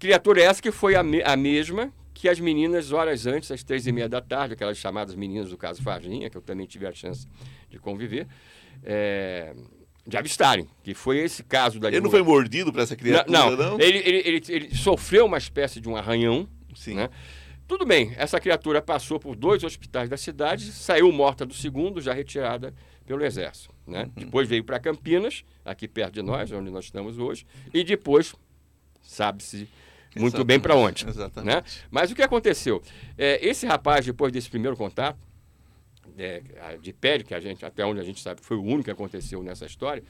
[0.00, 3.86] Criatura essa que foi a, me, a mesma que as meninas, horas antes, às três
[3.86, 6.92] e meia da tarde, aquelas chamadas meninas do caso Varginha, que eu também tive a
[6.92, 7.28] chance
[7.70, 8.26] de conviver,
[8.82, 9.54] é,
[10.04, 11.86] de avistarem, que foi esse caso da...
[11.86, 13.50] Ele não foi mordido para essa criatura, não?
[13.50, 13.80] Não, não?
[13.80, 16.94] Ele, ele, ele, ele, sofreu uma espécie de um arranhão, Sim.
[16.94, 17.08] Né?
[17.66, 22.12] Tudo bem, essa criatura passou por dois hospitais da cidade, saiu morta do segundo, já
[22.12, 22.74] retirada
[23.06, 23.74] pelo Exército.
[23.86, 24.04] Né?
[24.04, 24.24] Uhum.
[24.24, 28.34] Depois veio para Campinas, aqui perto de nós, onde nós estamos hoje, e depois,
[29.02, 29.68] sabe-se
[30.16, 30.46] muito Exatamente.
[30.46, 31.08] bem para onde.
[31.08, 31.54] Exatamente.
[31.54, 31.62] Né?
[31.90, 32.82] Mas o que aconteceu?
[33.16, 35.18] É, esse rapaz, depois desse primeiro contato,
[36.16, 36.42] é,
[36.80, 39.42] de pele, que a gente, até onde a gente sabe, foi o único que aconteceu
[39.42, 40.02] nessa história,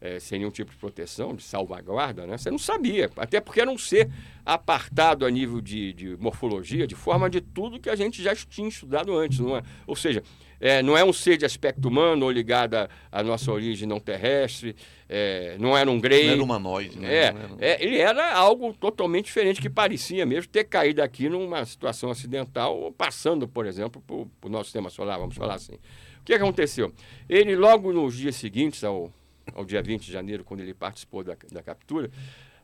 [0.00, 2.38] é, sem nenhum tipo de proteção, de salvaguarda, né?
[2.38, 4.10] Você não sabia, até porque era um ser
[4.44, 8.68] apartado a nível de, de morfologia, de forma de tudo que a gente já tinha
[8.68, 9.62] estudado antes, não é?
[9.86, 10.22] Ou seja,
[10.60, 12.74] é, não é um ser de aspecto humano ou ligado
[13.10, 14.74] à nossa origem não terrestre,
[15.08, 16.26] é, não era um grey.
[16.26, 17.14] Não era humanoide, né?
[17.14, 17.48] É, era...
[17.60, 22.92] é, ele era algo totalmente diferente, que parecia mesmo ter caído aqui numa situação acidental,
[22.96, 25.74] passando, por exemplo, por, por nosso sistema solar, vamos falar assim.
[26.20, 26.92] O que aconteceu?
[27.28, 29.12] Ele, logo nos dias seguintes ao
[29.58, 32.10] ao dia 20 de janeiro, quando ele participou da, da captura,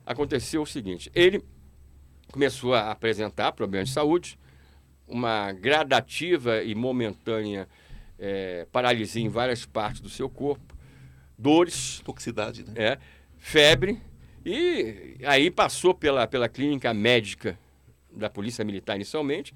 [0.06, 1.42] aconteceu o seguinte: ele
[2.30, 4.38] começou a apresentar problemas de saúde,
[5.06, 7.68] uma gradativa e momentânea
[8.18, 10.74] é, paralisia em várias partes do seu corpo,
[11.36, 12.00] dores.
[12.04, 12.72] Toxicidade, né?
[12.76, 12.98] É,
[13.36, 14.00] febre,
[14.46, 17.58] e aí passou pela, pela clínica médica
[18.10, 19.52] da Polícia Militar inicialmente,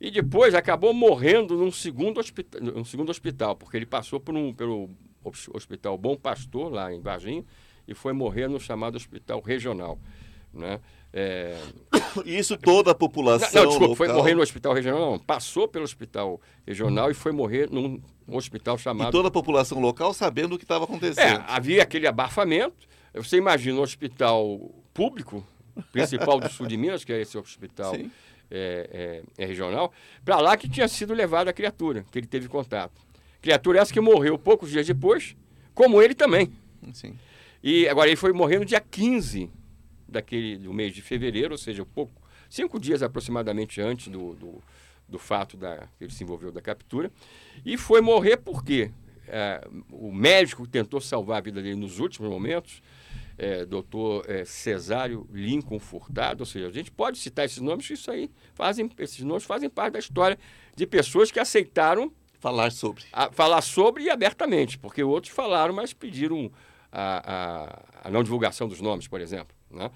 [0.00, 4.54] e depois acabou morrendo num segundo, hospital, num segundo hospital, porque ele passou por um,
[4.54, 4.88] pelo
[5.24, 7.44] Hospital Bom Pastor, lá em Varginha,
[7.86, 9.98] e foi morrer no chamado Hospital Regional.
[10.52, 10.80] Né?
[11.12, 11.56] É...
[12.24, 13.48] Isso toda a população.
[13.52, 13.96] Não, desculpa, local...
[13.96, 15.18] foi morrer no hospital regional, não.
[15.18, 19.08] Passou pelo hospital regional e foi morrer num hospital chamado.
[19.08, 21.40] E toda a população local sabendo o que estava acontecendo.
[21.40, 22.88] É, havia aquele abafamento.
[23.14, 25.44] Você imagina um hospital público,
[25.92, 29.92] principal do sul de Minas, que é esse hospital é, é, é regional,
[30.24, 33.00] para lá que tinha sido levada a criatura, que ele teve contato.
[33.40, 35.36] Criatura essa que morreu poucos dias depois,
[35.74, 36.52] como ele também.
[36.92, 37.16] Sim.
[37.62, 39.50] E agora ele foi morrer no dia 15
[40.08, 42.12] daquele, do mês de fevereiro, ou seja, pouco,
[42.48, 44.62] cinco dias aproximadamente antes do, do,
[45.08, 47.10] do fato da, que ele se envolveu da captura.
[47.64, 48.90] E foi morrer porque
[49.28, 52.82] é, o médico tentou salvar a vida dele nos últimos momentos,
[53.38, 57.94] é, doutor é, Cesário Lincoln Furtado, ou seja, a gente pode citar esses nomes, que
[57.94, 60.38] isso aí fazem, esses nomes fazem parte da história
[60.76, 63.04] de pessoas que aceitaram falar sobre.
[63.12, 66.50] A, falar sobre e abertamente, porque outros falaram, mas pediram
[66.90, 69.54] a, a, a não divulgação dos nomes, por exemplo.
[69.70, 69.90] Né?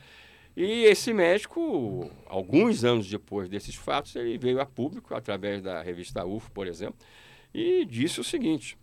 [0.57, 6.25] E esse médico, alguns anos depois desses fatos, ele veio a público, através da revista
[6.25, 6.97] UFO, por exemplo,
[7.53, 8.79] e disse o seguinte,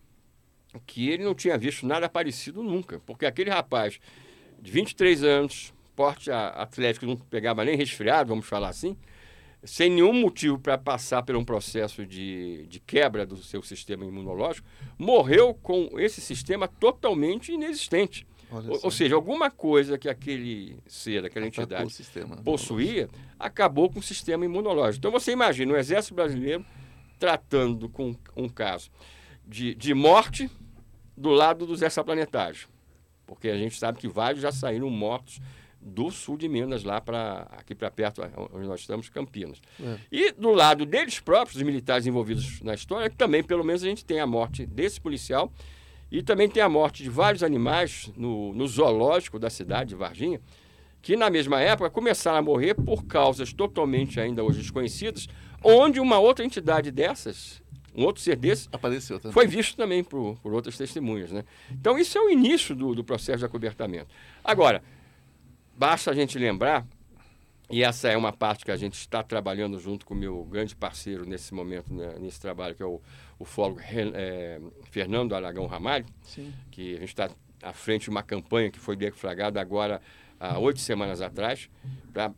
[0.86, 4.00] que ele não tinha visto nada parecido nunca, porque aquele rapaz
[4.60, 8.98] de 23 anos, porte atlético, não pegava nem resfriado, vamos falar assim,
[9.64, 14.68] sem nenhum motivo para passar por um processo de, de quebra do seu sistema imunológico,
[14.98, 18.26] morreu com esse sistema totalmente inexistente.
[18.52, 21.96] Ou, ou, seja, alguma coisa que aquele ser, aquela entidade
[22.44, 23.08] possuía,
[23.40, 25.00] acabou com o sistema imunológico.
[25.00, 26.66] Então você imagina o Exército Brasileiro
[27.18, 28.92] tratando com um caso
[29.48, 30.50] de, de morte
[31.16, 32.68] do lado dos extraplanetários.
[33.26, 35.40] Porque a gente sabe que vários já saíram mortos
[35.82, 38.22] do sul de Minas, lá para aqui para perto,
[38.54, 39.60] onde nós estamos, Campinas.
[39.82, 39.98] É.
[40.12, 44.06] E do lado deles próprios, os militares envolvidos na história, também, pelo menos, a gente
[44.06, 45.52] tem a morte desse policial
[46.12, 50.40] e também tem a morte de vários animais no, no zoológico da cidade de Varginha,
[51.02, 55.28] que na mesma época começaram a morrer por causas totalmente ainda hoje desconhecidas,
[55.64, 57.62] onde uma outra entidade dessas,
[57.96, 59.34] um outro ser desse, Apareceu também.
[59.34, 61.32] foi visto também por, por outras testemunhas.
[61.32, 61.44] Né?
[61.72, 64.14] Então, isso é o início do, do processo de acobertamento.
[64.44, 64.84] Agora,
[65.82, 66.86] Basta a gente lembrar,
[67.68, 70.76] e essa é uma parte que a gente está trabalhando junto com o meu grande
[70.76, 73.02] parceiro nesse momento, né, nesse trabalho, que é o,
[73.40, 76.54] o fólogo é, Fernando Aragão Ramalho, Sim.
[76.70, 77.32] que a gente está
[77.64, 80.00] à frente de uma campanha que foi deflagrada agora
[80.40, 81.68] há oito semanas atrás,
[82.14, 82.32] para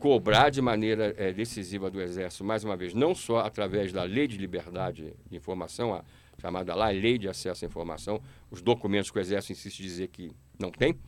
[0.00, 4.26] cobrar de maneira é, decisiva do Exército, mais uma vez, não só através da Lei
[4.26, 6.02] de Liberdade de Informação, a
[6.40, 10.08] chamada lá Lei de Acesso à Informação, os documentos que o Exército insiste em dizer
[10.08, 10.98] que não tem,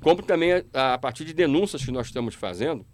[0.00, 2.84] como também a, a partir de denúncias que nós estamos fazendo,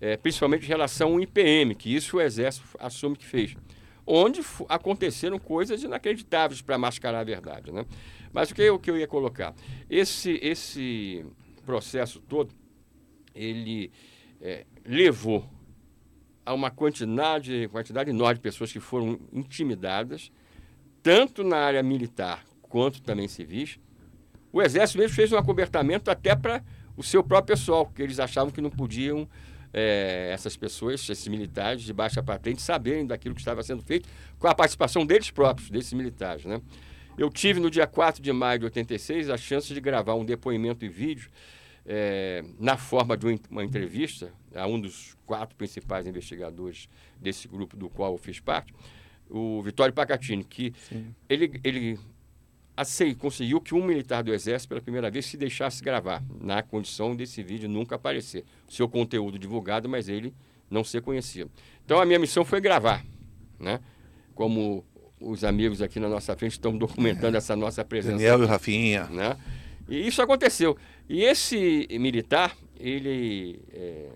[0.00, 3.56] é, principalmente em relação ao IPM, que isso o Exército assume que fez,
[4.06, 7.72] onde aconteceram coisas inacreditáveis para mascarar a verdade.
[7.72, 7.84] Né?
[8.32, 9.54] Mas o que, o que eu ia colocar?
[9.90, 11.24] Esse, esse
[11.66, 12.54] processo todo,
[13.34, 13.90] ele
[14.40, 15.44] é, levou
[16.46, 20.32] a uma quantidade, quantidade enorme de pessoas que foram intimidadas,
[21.02, 23.78] tanto na área militar quanto também civis,
[24.52, 26.62] o Exército mesmo fez um acobertamento até para
[26.96, 29.28] o seu próprio pessoal, porque eles achavam que não podiam
[29.72, 34.08] é, essas pessoas, esses militares de baixa patente, saberem daquilo que estava sendo feito
[34.38, 36.44] com a participação deles próprios, desses militares.
[36.44, 36.60] Né?
[37.16, 40.84] Eu tive no dia 4 de maio de 86 a chance de gravar um depoimento
[40.84, 41.30] em vídeo
[41.84, 46.88] é, na forma de uma entrevista a um dos quatro principais investigadores
[47.20, 48.74] desse grupo do qual eu fiz parte,
[49.28, 50.74] o Vitório Pacatini, que
[51.28, 51.98] ele, ele
[53.18, 57.42] conseguiu que um militar do Exército, pela primeira vez, se deixasse gravar, na condição desse
[57.42, 58.44] vídeo nunca aparecer.
[58.68, 60.34] Seu conteúdo divulgado, mas ele
[60.70, 61.50] não ser conhecido.
[61.84, 63.04] Então, a minha missão foi gravar,
[63.58, 63.80] né?
[64.34, 64.84] Como
[65.20, 68.16] os amigos aqui na nossa frente estão documentando essa nossa presença.
[68.16, 69.04] Daniel e Rafinha.
[69.06, 69.36] Né?
[69.88, 70.76] E isso aconteceu.
[71.08, 74.08] E esse militar, ele é,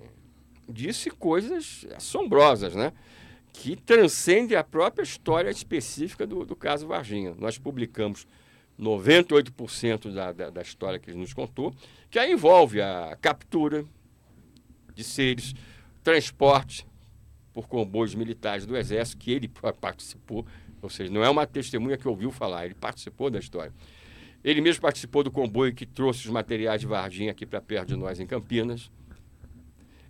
[0.68, 2.92] disse coisas assombrosas, né?
[3.52, 7.34] Que transcende a própria história específica do, do caso Varginha.
[7.38, 8.26] Nós publicamos
[8.82, 11.74] 98% da, da, da, história que ele nos contou,
[12.10, 13.84] que aí envolve a captura
[14.94, 15.54] de seres,
[16.02, 16.86] transporte
[17.52, 19.48] por comboios militares do Exército, que ele
[19.80, 20.44] participou,
[20.80, 23.72] ou seja, não é uma testemunha que ouviu falar, ele participou da história.
[24.42, 27.96] Ele mesmo participou do comboio que trouxe os materiais de Varginha aqui para perto de
[27.96, 28.90] nós, em Campinas.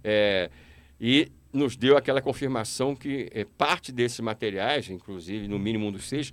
[0.03, 0.51] É,
[0.99, 6.09] e nos deu aquela confirmação que é, parte desses materiais, inclusive no mínimo um dos
[6.09, 6.33] seis,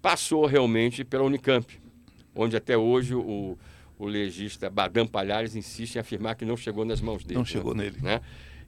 [0.00, 1.79] passou realmente pela Unicamp,
[2.34, 3.58] onde até hoje o,
[3.98, 7.38] o legista Badam Palhares insiste em afirmar que não chegou nas mãos dele.
[7.38, 7.84] Não chegou né?
[7.84, 7.98] nele.
[8.00, 8.20] Né?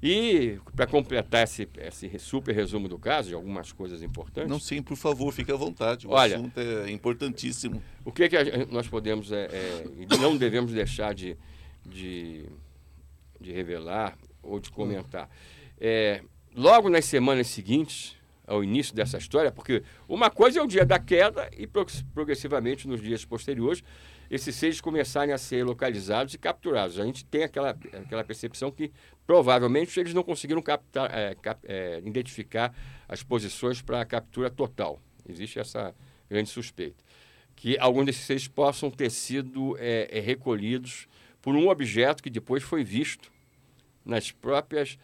[0.03, 4.51] E para completar esse, esse super resumo do caso, de algumas coisas importantes.
[4.51, 6.09] Não, sim, por favor, fique à vontade.
[6.09, 7.81] O Olha, assunto é importantíssimo.
[8.05, 9.85] O que, que a, nós podemos é, é,
[10.21, 11.37] não devemos deixar de,
[11.87, 12.47] de,
[13.41, 15.31] de revelar ou de comentar?
[15.81, 16.21] É,
[16.53, 18.17] logo nas semanas seguintes,
[18.53, 23.01] ao início dessa história, porque uma coisa é o dia da queda e progressivamente nos
[23.01, 23.83] dias posteriores
[24.31, 26.99] esses seis começarem a ser localizados e capturados.
[26.99, 28.91] A gente tem aquela, aquela percepção que
[29.27, 32.75] provavelmente eles não conseguiram captar, é, cap, é, identificar
[33.09, 35.01] as posições para a captura total.
[35.29, 35.95] Existe essa
[36.29, 37.03] grande suspeita.
[37.55, 41.07] Que alguns desses seis possam ter sido é, é recolhidos
[41.41, 43.31] por um objeto que depois foi visto
[44.05, 44.99] nas próprias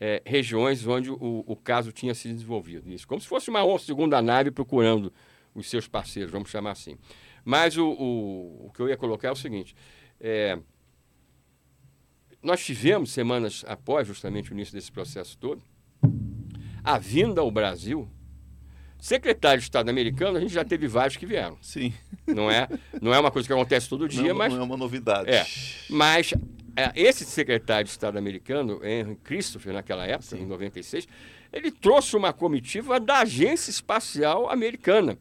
[0.00, 2.92] é, regiões onde o, o, caso tinha se desenvolvido.
[2.92, 5.12] Isso, como se fosse uma segunda nave procurando
[5.54, 6.96] os seus parceiros, vamos chamar assim.
[7.44, 9.74] Mas o, o, o que eu ia colocar é o seguinte:
[10.20, 10.58] é,
[12.42, 15.62] nós tivemos, semanas após justamente o início desse processo todo,
[16.82, 18.08] a vinda ao Brasil.
[18.98, 21.58] Secretário de Estado americano, a gente já teve vários que vieram.
[21.60, 21.92] Sim.
[22.26, 22.66] Não é,
[23.02, 24.52] não é uma coisa que acontece todo dia, não, mas.
[24.54, 25.28] Não é uma novidade.
[25.28, 25.44] É.
[25.90, 26.32] Mas
[26.94, 30.42] esse secretário de Estado americano, Henry Christopher, naquela época, Sim.
[30.42, 31.06] em 96,
[31.52, 35.16] ele trouxe uma comitiva da Agência Espacial Americana,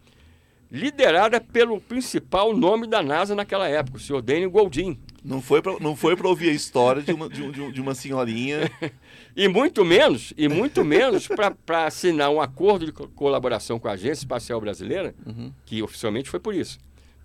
[0.72, 4.97] liderada pelo principal nome da NASA naquela época, o senhor Danny Goldin.
[5.24, 8.70] Não foi para não foi para ouvir a história de uma, de, de uma senhorinha
[9.38, 14.24] e muito menos e muito menos para assinar um acordo de colaboração com a Agência
[14.24, 15.54] Espacial Brasileira, uhum.
[15.66, 16.80] que oficialmente foi por isso,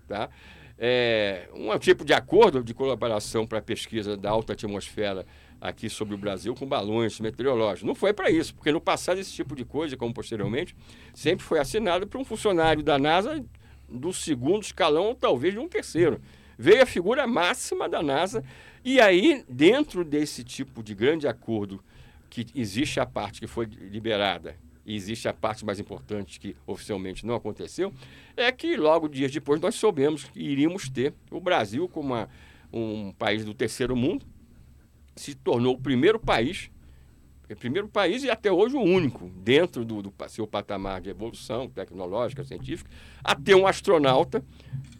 [0.07, 0.29] tá?
[0.79, 5.25] É, um tipo de acordo de colaboração para a pesquisa da alta atmosfera
[5.59, 7.85] aqui sobre o Brasil com balões meteorológicos.
[7.85, 10.73] Não foi para isso, porque no passado esse tipo de coisa, como posteriormente,
[11.13, 13.43] sempre foi assinado por um funcionário da NASA
[13.89, 16.21] do segundo escalão ou talvez de um terceiro.
[16.57, 18.41] Veio a figura máxima da NASA
[18.83, 21.83] e aí, dentro desse tipo de grande acordo,
[22.29, 24.55] que existe a parte que foi liberada
[24.85, 27.93] e existe a parte mais importante que oficialmente não aconteceu,
[28.35, 32.29] é que logo dias depois nós soubemos que iríamos ter o Brasil como uma,
[32.71, 34.25] um país do terceiro mundo,
[35.15, 36.71] se tornou o primeiro país,
[37.55, 42.43] primeiro país e até hoje o único, dentro do, do seu patamar de evolução tecnológica,
[42.43, 42.89] científica,
[43.23, 44.43] a ter um astronauta,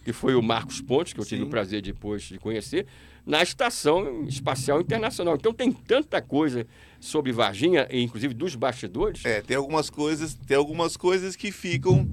[0.03, 1.29] que foi o Marcos Pontes, que eu Sim.
[1.29, 2.87] tive o prazer depois de conhecer,
[3.25, 5.35] na Estação Espacial Internacional.
[5.35, 6.65] Então tem tanta coisa
[6.99, 9.23] sobre Varginha, inclusive dos bastidores.
[9.23, 12.09] É, tem algumas coisas, tem algumas coisas que ficam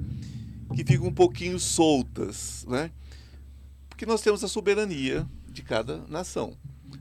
[0.74, 2.90] que ficam um pouquinho soltas, né?
[3.88, 6.54] Porque nós temos a soberania de cada nação.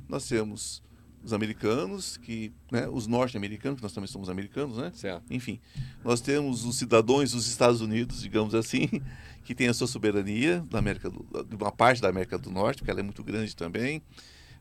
[0.08, 0.82] Nós temos
[1.26, 4.92] os americanos, que, né, os norte-americanos, que nós também somos americanos, né?
[4.94, 5.24] Certo.
[5.32, 5.60] Enfim,
[6.04, 8.88] nós temos os cidadãos dos Estados Unidos, digamos assim,
[9.44, 12.78] que tem a sua soberania da América do, de uma parte da América do Norte,
[12.78, 14.04] porque ela é muito grande também.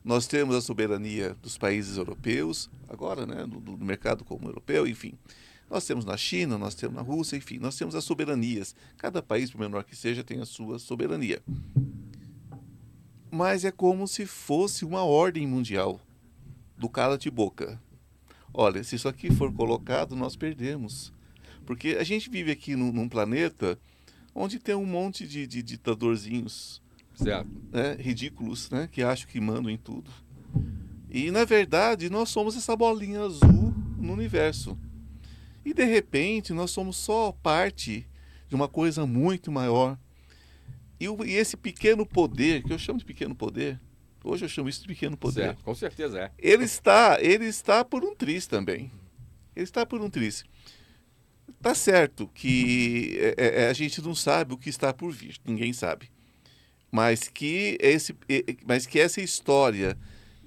[0.03, 5.13] Nós temos a soberania dos países europeus, agora, né, do, do mercado como europeu, enfim.
[5.69, 8.75] Nós temos na China, nós temos na Rússia, enfim, nós temos as soberanias.
[8.97, 11.43] Cada país, por menor que seja, tem a sua soberania.
[13.29, 15.99] Mas é como se fosse uma ordem mundial
[16.77, 17.81] do cala-de-boca.
[18.53, 21.13] Olha, se isso aqui for colocado, nós perdemos.
[21.65, 23.77] Porque a gente vive aqui num, num planeta
[24.33, 26.81] onde tem um monte de, de ditadorzinhos
[27.71, 30.11] né, ridículos, né, que acham que mandam em tudo.
[31.09, 34.77] E, na verdade, nós somos essa bolinha azul no universo.
[35.63, 38.05] E, de repente, nós somos só parte
[38.49, 39.97] de uma coisa muito maior.
[40.99, 43.79] E, e esse pequeno poder, que eu chamo de pequeno poder,
[44.27, 45.43] Hoje eu chamo isso de pequeno poder.
[45.43, 46.31] Certo, com certeza é.
[46.39, 48.91] Ele está, ele está por um triz também.
[49.55, 50.43] Ele está por um triz.
[51.61, 55.37] Tá certo que é, é, é, a gente não sabe o que está por vir,
[55.45, 56.09] ninguém sabe.
[56.91, 58.15] Mas que esse,
[58.65, 59.95] mas que essa história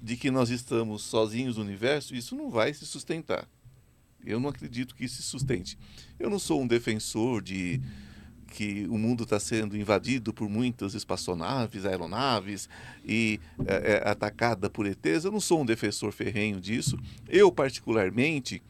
[0.01, 3.47] de que nós estamos sozinhos no universo, isso não vai se sustentar.
[4.25, 5.77] Eu não acredito que isso se sustente.
[6.19, 7.81] Eu não sou um defensor de
[8.49, 12.67] que o mundo está sendo invadido por muitas espaçonaves, aeronaves
[13.05, 15.23] e é, é, atacada por ETs.
[15.23, 16.97] Eu não sou um defensor ferrenho disso.
[17.27, 18.61] Eu, particularmente,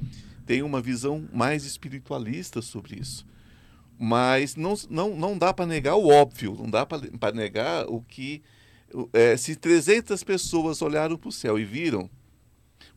[0.45, 3.25] tenho uma visão mais espiritualista sobre isso.
[3.97, 8.41] Mas não, não, não dá para negar o óbvio, não dá para negar o que.
[9.13, 12.09] É, se 300 pessoas olharam para o céu e viram,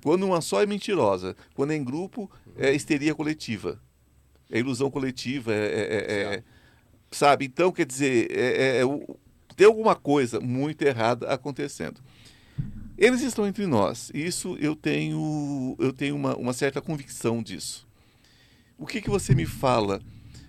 [0.02, 3.80] quando uma só é mentirosa, quando é em grupo, é histeria coletiva.
[4.50, 6.44] É ilusão coletiva, é, é, é
[7.12, 7.44] Sabe?
[7.44, 8.84] Então, quer dizer, é, é, é
[9.54, 12.00] tem alguma coisa muito errada acontecendo.
[12.96, 14.10] Eles estão entre nós.
[14.14, 17.86] Isso eu tenho, eu tenho uma, uma certa convicção disso.
[18.78, 20.00] O que, que você me fala?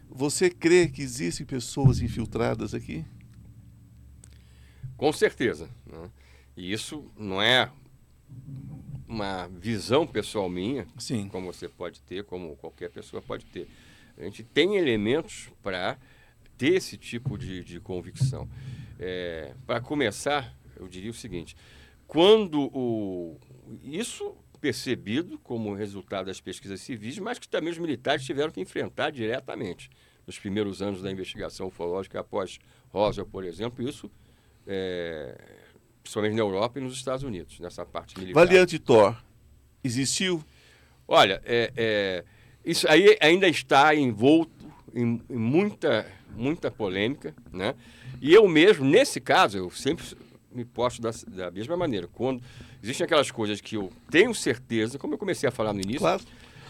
[0.09, 3.05] Você crê que existem pessoas infiltradas aqui?
[4.95, 5.69] Com certeza.
[5.85, 6.09] Né?
[6.55, 7.69] E isso não é
[9.07, 11.27] uma visão pessoal minha, Sim.
[11.27, 13.67] como você pode ter, como qualquer pessoa pode ter.
[14.17, 15.97] A gente tem elementos para
[16.63, 18.47] ter esse tipo de, de convicção.
[18.97, 21.57] É, Para começar, eu diria o seguinte:
[22.07, 23.37] quando o,
[23.83, 29.09] isso percebido como resultado das pesquisas civis, mas que também os militares tiveram que enfrentar
[29.09, 29.89] diretamente
[30.25, 32.59] nos primeiros anos da investigação ufológica após
[32.93, 34.09] Roswell, por exemplo, isso
[34.65, 35.35] é,
[36.01, 38.45] principalmente na Europa e nos Estados Unidos, nessa parte militar.
[38.45, 39.21] Variante Thor
[39.83, 40.41] existiu?
[41.05, 42.23] Olha, é, é,
[42.63, 46.05] isso aí ainda está envolto em, em, muita,
[46.35, 47.75] muita polêmica, né?
[48.21, 50.05] E eu mesmo, nesse caso, eu sempre
[50.51, 52.07] me posto da, da mesma maneira.
[52.07, 52.41] Quando
[52.81, 56.23] existem aquelas coisas que eu tenho certeza, como eu comecei a falar no início, claro.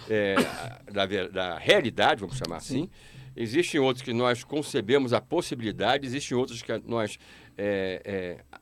[0.09, 0.35] é,
[0.91, 2.89] da, da, realidade, vamos chamar assim,
[3.35, 7.17] existem outros que nós concebemos a possibilidade, existem outros que nós
[7.57, 8.61] é, é,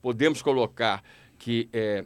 [0.00, 1.02] podemos colocar
[1.38, 2.04] que é,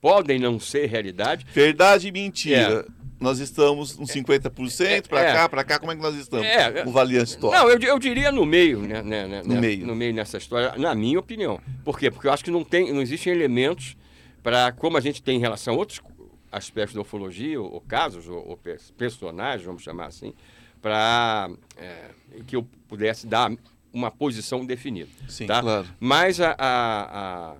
[0.00, 1.46] podem não ser realidade.
[1.52, 2.86] Verdade e mentira.
[3.20, 6.46] Nós estamos uns 50% é, para é, cá, para cá, como é que nós estamos?
[6.46, 7.54] É, o Valiante Top.
[7.54, 9.86] Não, eu, eu diria no meio, né, né, né, no meio.
[9.86, 11.60] No meio nessa história, na minha opinião.
[11.84, 12.10] Por quê?
[12.10, 13.94] Porque eu acho que não, tem, não existem elementos
[14.42, 16.00] para, como a gente tem em relação a outros
[16.50, 18.58] aspectos da ufologia, ou, ou casos, ou, ou,
[18.96, 20.32] personagens, vamos chamar assim,
[20.80, 22.10] para é,
[22.46, 23.52] que eu pudesse dar
[23.92, 25.10] uma posição definida.
[25.28, 25.60] Sim, tá?
[25.60, 25.86] claro.
[25.98, 27.56] Mas a, a, a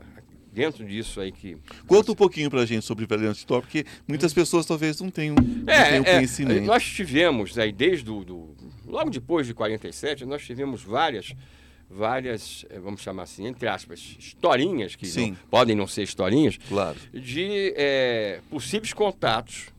[0.53, 1.57] dentro disso aí que.
[1.87, 5.37] Conta um pouquinho para a gente sobre Valiant Store, porque muitas pessoas talvez não tenham,
[5.37, 6.67] não é, tenham é, conhecimento.
[6.67, 11.35] Nós tivemos aí desde do, do, logo depois de 47, nós tivemos várias
[11.91, 16.97] várias, eh, vamos chamar assim, entre aspas, historinhas que não, podem não ser historinhas, claro.
[17.13, 19.71] de é, possíveis contatos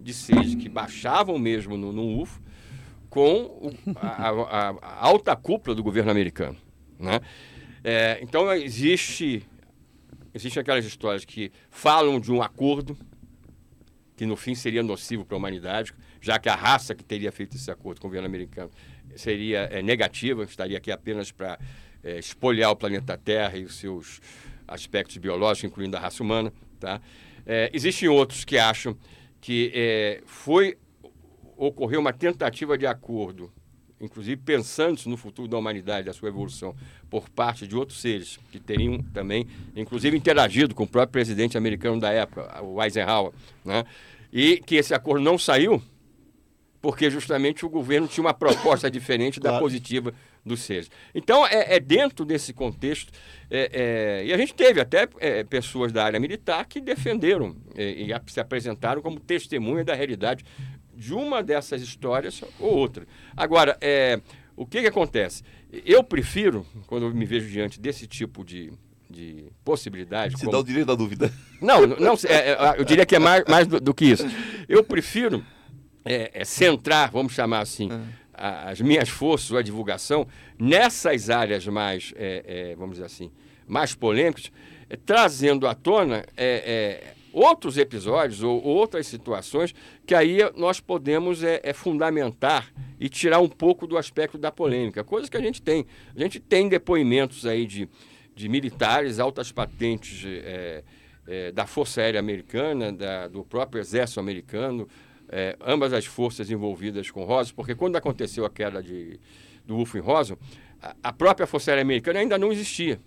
[0.00, 2.42] de seres que baixavam mesmo no, no UFO
[3.08, 6.56] com o, a, a, a, alta cúpula do governo americano,
[6.98, 7.20] né?
[7.84, 9.46] É, então existe
[10.36, 12.94] Existem aquelas histórias que falam de um acordo
[14.14, 17.56] que no fim seria nocivo para a humanidade, já que a raça que teria feito
[17.56, 18.70] esse acordo com o governo americano
[19.14, 21.58] seria é, negativa, estaria aqui apenas para
[22.04, 24.20] é, espoliar o planeta Terra e os seus
[24.68, 26.52] aspectos biológicos, incluindo a raça humana.
[26.78, 27.00] Tá?
[27.46, 28.94] É, existem outros que acham
[29.40, 30.76] que foi
[31.56, 33.50] ocorreu uma tentativa de acordo
[34.00, 36.74] inclusive pensando no futuro da humanidade, da sua evolução,
[37.08, 42.00] por parte de outros seres que teriam também, inclusive, interagido com o próprio presidente americano
[42.00, 43.32] da época, o Eisenhower,
[43.64, 43.84] né?
[44.32, 45.82] e que esse acordo não saiu
[46.86, 49.56] porque justamente o governo tinha uma proposta diferente claro.
[49.56, 50.88] da positiva dos seres.
[51.12, 53.12] Então, é, é dentro desse contexto,
[53.50, 57.90] é, é, e a gente teve até é, pessoas da área militar que defenderam é,
[57.90, 60.44] e se apresentaram como testemunha da realidade
[60.96, 63.06] de uma dessas histórias ou outra.
[63.36, 64.20] Agora, é,
[64.56, 65.42] o que, que acontece?
[65.84, 68.72] Eu prefiro, quando eu me vejo diante desse tipo de,
[69.10, 70.34] de possibilidade.
[70.36, 70.52] Se como...
[70.52, 71.32] dá o direito da dúvida.
[71.60, 74.26] Não, não é, é, eu diria que é mais, mais do, do que isso.
[74.68, 75.44] Eu prefiro
[76.04, 78.00] é, é centrar, vamos chamar assim, é.
[78.32, 80.26] a, as minhas forças, a divulgação,
[80.58, 83.30] nessas áreas mais, é, vamos dizer assim,
[83.66, 84.50] mais polêmicas,
[85.04, 86.24] trazendo à tona
[87.36, 89.74] outros episódios ou outras situações
[90.06, 95.04] que aí nós podemos é, é, fundamentar e tirar um pouco do aspecto da polêmica,
[95.04, 95.86] coisa que a gente tem.
[96.16, 97.86] A gente tem depoimentos aí de,
[98.34, 100.82] de militares, altas patentes é,
[101.26, 104.88] é, da Força Aérea Americana, da, do próprio Exército Americano,
[105.28, 109.20] é, ambas as forças envolvidas com Rosa, porque quando aconteceu a queda de,
[109.66, 110.38] do UFO em Rosa,
[110.80, 112.98] a, a própria Força Aérea Americana ainda não existia,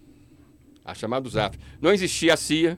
[0.85, 1.57] a chamada ZAF.
[1.81, 2.77] Não existia a CIA,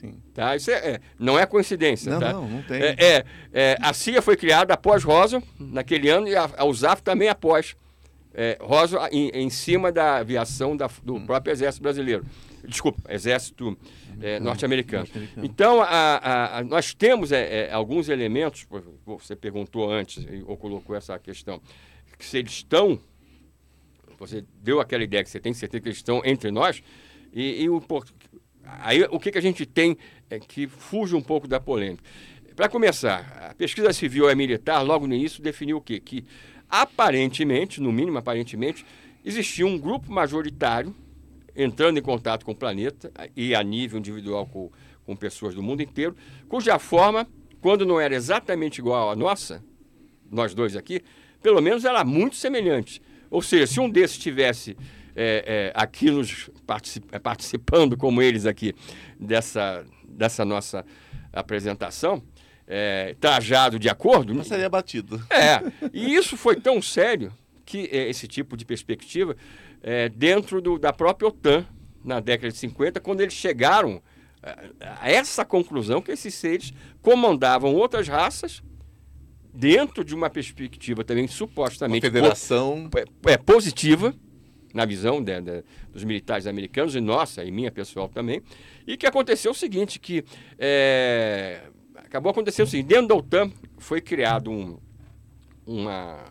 [0.00, 0.14] Sim.
[0.34, 0.54] Tá?
[0.54, 2.12] Isso é, é, não é coincidência.
[2.12, 2.32] Não, tá?
[2.34, 2.82] não, não tem.
[2.82, 7.02] É, é, é, a CIA foi criada após Rosa, naquele ano, e a, a USAF
[7.02, 7.74] também após
[8.34, 11.24] é, Rosa, em, em, cima da aviação da, do hum.
[11.24, 12.26] próprio Exército Brasileiro.
[12.68, 13.74] Desculpa, Exército
[14.20, 15.08] é, norte-americano.
[15.14, 17.30] Norte então, a, a, nós temos
[17.72, 18.66] alguns elementos,
[19.06, 21.58] você perguntou antes, ou colocou essa questão,
[22.18, 22.98] que se eles estão,
[24.18, 26.82] você deu aquela ideia que você tem certeza que eles estão entre nós,
[27.32, 27.80] e, e o,
[28.66, 29.96] Aí o que, que a gente tem
[30.28, 32.02] é que fuge um pouco da polêmica.
[32.54, 36.00] Para começar, a pesquisa civil e militar, logo no início, definiu o quê?
[36.00, 36.24] Que
[36.68, 38.84] aparentemente, no mínimo aparentemente,
[39.24, 40.94] existia um grupo majoritário
[41.54, 44.70] entrando em contato com o planeta e a nível individual com,
[45.04, 46.16] com pessoas do mundo inteiro,
[46.48, 47.26] cuja forma,
[47.60, 49.64] quando não era exatamente igual à nossa,
[50.30, 51.02] nós dois aqui,
[51.42, 53.00] pelo menos era muito semelhante.
[53.30, 54.76] Ou seja, se um desses tivesse
[55.16, 58.74] é, é, aqui nos particip, é, participando como eles aqui
[59.18, 60.84] dessa, dessa nossa
[61.32, 62.22] apresentação,
[62.66, 64.34] é, trajado de acordo.
[64.34, 65.24] Não seria batido.
[65.30, 65.62] É,
[65.92, 67.32] e isso foi tão sério
[67.64, 69.34] que é, esse tipo de perspectiva,
[69.82, 71.66] é, dentro do, da própria OTAN,
[72.04, 74.00] na década de 50, quando eles chegaram
[74.80, 78.62] a essa conclusão que esses seres comandavam outras raças
[79.52, 84.14] dentro de uma perspectiva também supostamente uma federação po é, positiva
[84.76, 88.42] na visão de, de, dos militares americanos e nossa, e minha pessoal também,
[88.86, 90.22] e que aconteceu o seguinte, que
[90.58, 91.62] é,
[91.94, 94.78] acabou acontecendo o seguinte, dentro da OTAN foi criado um,
[95.66, 96.22] uma,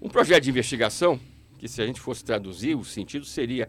[0.00, 1.20] um projeto de investigação
[1.58, 3.68] que se a gente fosse traduzir, o sentido seria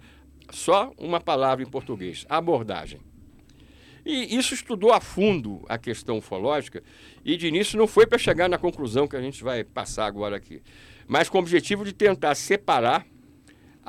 [0.51, 3.01] só uma palavra em português, abordagem.
[4.05, 6.81] E isso estudou a fundo a questão ufológica
[7.25, 10.37] e de início não foi para chegar na conclusão que a gente vai passar agora
[10.37, 10.61] aqui,
[11.07, 13.05] mas com o objetivo de tentar separar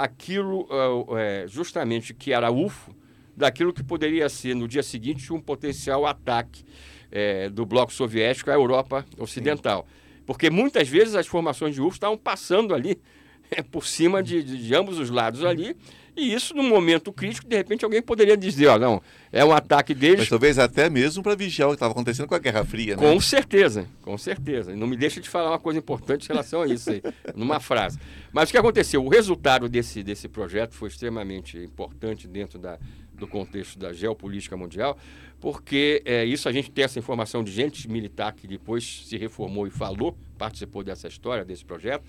[0.02, 2.94] aquilo uh, é, justamente que era UFO
[3.36, 6.64] daquilo que poderia ser no dia seguinte um potencial ataque
[7.10, 9.86] é, do bloco soviético à Europa Ocidental.
[9.86, 10.22] Sim.
[10.26, 12.98] Porque muitas vezes as formações de UFO estavam passando ali
[13.50, 15.76] é, por cima de, de, de ambos os lados ali
[16.20, 19.00] e isso, num momento crítico, de repente alguém poderia dizer, ó, não,
[19.32, 20.20] é um ataque deles.
[20.20, 23.02] Mas talvez até mesmo para vigiar o que estava acontecendo com a Guerra Fria, né?
[23.02, 24.76] Com certeza, com certeza.
[24.76, 27.02] Não me deixa de falar uma coisa importante em relação a isso aí,
[27.34, 27.98] numa frase.
[28.32, 29.02] Mas o que aconteceu?
[29.02, 32.78] O resultado desse, desse projeto foi extremamente importante dentro da,
[33.14, 34.98] do contexto da geopolítica mundial,
[35.40, 39.66] porque é, isso a gente tem essa informação de gente militar que depois se reformou
[39.66, 42.04] e falou, participou dessa história, desse projeto,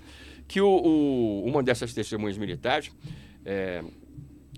[0.46, 2.90] que o, o uma dessas testemunhas militares
[3.44, 3.82] é,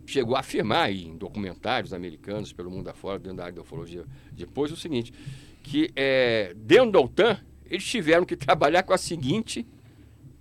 [0.06, 4.70] chegou a afirmar em documentários americanos pelo mundo afora, dentro da área da ufologia, depois
[4.70, 5.12] o seguinte,
[5.62, 7.38] que é, dentro da OTAN
[7.70, 9.66] eles tiveram que trabalhar com a seguinte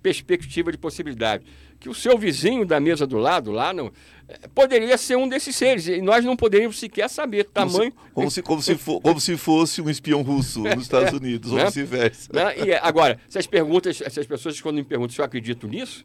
[0.02, 1.44] perspectiva de possibilidade,
[1.80, 3.90] que o seu vizinho da mesa do lado, lá, não,
[4.28, 7.90] é, poderia ser um desses seres, e nós não poderíamos sequer saber tamanho...
[8.12, 11.12] Como se, como se, como se, for, como se fosse um espião russo nos Estados
[11.12, 11.64] é, Unidos, ou né?
[11.64, 12.30] vice-versa.
[12.32, 12.66] Né?
[12.66, 16.04] E, agora, se as, perguntas, se as pessoas quando me perguntam se eu acredito nisso,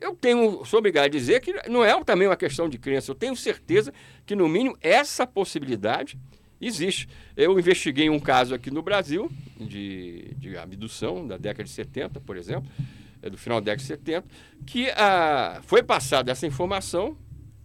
[0.00, 3.10] eu tenho, sou obrigado a dizer que não é também uma questão de crença.
[3.10, 3.92] Eu tenho certeza
[4.24, 6.18] que, no mínimo, essa possibilidade
[6.60, 7.08] existe.
[7.36, 12.36] Eu investiguei um caso aqui no Brasil de, de abdução da década de 70, por
[12.36, 12.70] exemplo,
[13.22, 14.26] é do final da década de 70,
[14.66, 17.16] que ah, foi passada essa informação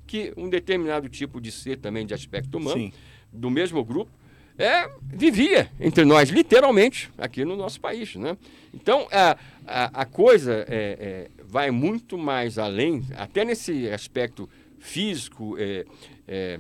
[0.06, 2.94] que um determinado tipo de ser também de aspecto humano, Sim.
[3.32, 4.12] do mesmo grupo,
[4.58, 8.16] é, vivia entre nós, literalmente, aqui no nosso país.
[8.16, 8.38] Né?
[8.74, 14.50] Então, a, a, a coisa é, é, vai muito mais além, até nesse aspecto
[14.80, 15.86] físico, é,
[16.28, 16.60] é,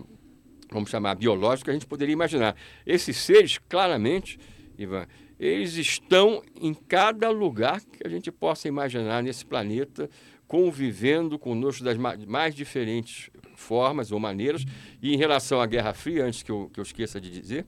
[0.71, 2.55] vamos chamar biológico, a gente poderia imaginar.
[2.85, 4.39] Esses seres, claramente,
[4.77, 5.05] Ivan,
[5.39, 10.09] eles estão em cada lugar que a gente possa imaginar nesse planeta,
[10.47, 14.63] convivendo conosco das mais diferentes formas ou maneiras.
[15.01, 17.65] E em relação à Guerra Fria, antes que eu, que eu esqueça de dizer,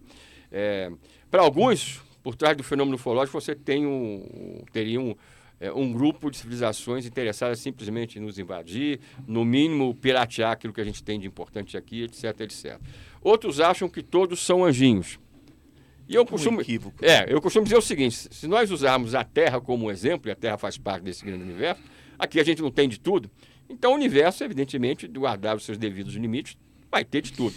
[0.51, 0.91] é,
[1.29, 5.15] para alguns, por trás do fenômeno ufológico, você tem um, teria um,
[5.59, 10.81] é, um grupo de civilizações interessadas simplesmente em nos invadir, no mínimo piratear aquilo que
[10.81, 12.79] a gente tem de importante aqui, etc, etc.
[13.21, 15.19] Outros acham que todos são anjinhos.
[16.07, 19.59] E eu costumo, um é, eu costumo dizer o seguinte: se nós usarmos a Terra
[19.59, 21.81] como exemplo, e a Terra faz parte desse grande universo,
[22.17, 23.29] aqui a gente não tem de tudo,
[23.69, 26.57] então o universo, evidentemente, guardar os seus devidos limites,
[26.91, 27.55] vai ter de tudo.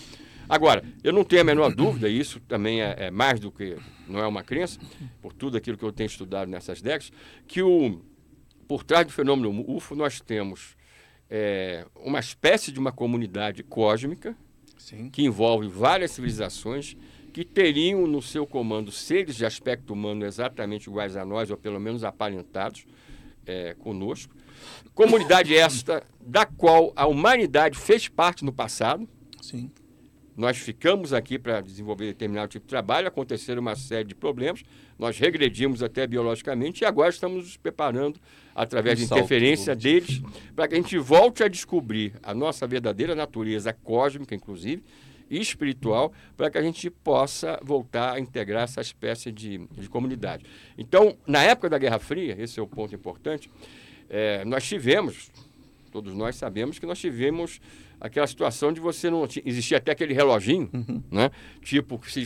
[0.49, 3.77] Agora, eu não tenho a menor dúvida, e isso também é, é, mais do que,
[4.09, 4.81] não é uma crença,
[5.23, 7.13] por tudo aquilo que eu tenho estudado nessas décadas,
[7.47, 8.01] que o,
[8.67, 10.77] por trás do fenômeno UFO nós temos
[11.31, 14.37] é, uma espécie de uma comunidade cósmica
[14.77, 15.09] Sim.
[15.09, 16.97] que envolve várias civilizações
[17.33, 21.79] que teriam no seu comando seres de aspecto humano exatamente iguais a nós, ou pelo
[21.79, 22.85] menos aparentados
[23.47, 24.35] é, conosco.
[24.95, 29.09] Comunidade esta da qual a humanidade fez parte no passado.
[29.41, 29.71] Sim.
[30.37, 34.63] Nós ficamos aqui para desenvolver determinado tipo de trabalho, aconteceram uma série de problemas,
[34.99, 38.19] nós regredimos até biologicamente e agora estamos nos preparando,
[38.55, 40.23] através um de interferência deles,
[40.57, 44.83] para que a gente volte a descobrir a nossa verdadeira natureza cósmica, inclusive,
[45.29, 50.45] e espiritual, para que a gente possa voltar a integrar essa espécie de, de comunidade.
[50.77, 53.51] Então, na época da Guerra Fria, esse é o ponto importante,
[54.11, 55.31] é, nós tivemos,
[55.93, 57.61] todos nós sabemos que nós tivemos
[58.01, 61.03] aquela situação de você não existia até aquele reloginho, uhum.
[61.11, 61.31] né?
[61.63, 62.25] Tipo, se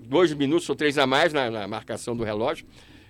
[0.00, 2.66] dois minutos ou três a mais na, na marcação do relógio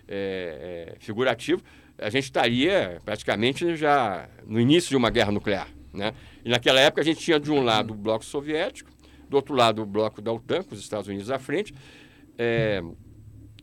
[0.06, 1.62] é, é, figurativo,
[1.96, 6.12] a gente estaria praticamente já no início de uma guerra nuclear, né?
[6.44, 8.90] E naquela época a gente tinha de um lado o bloco soviético,
[9.28, 11.72] do outro lado o bloco da OTAN, com os Estados Unidos à frente,
[12.36, 12.82] é,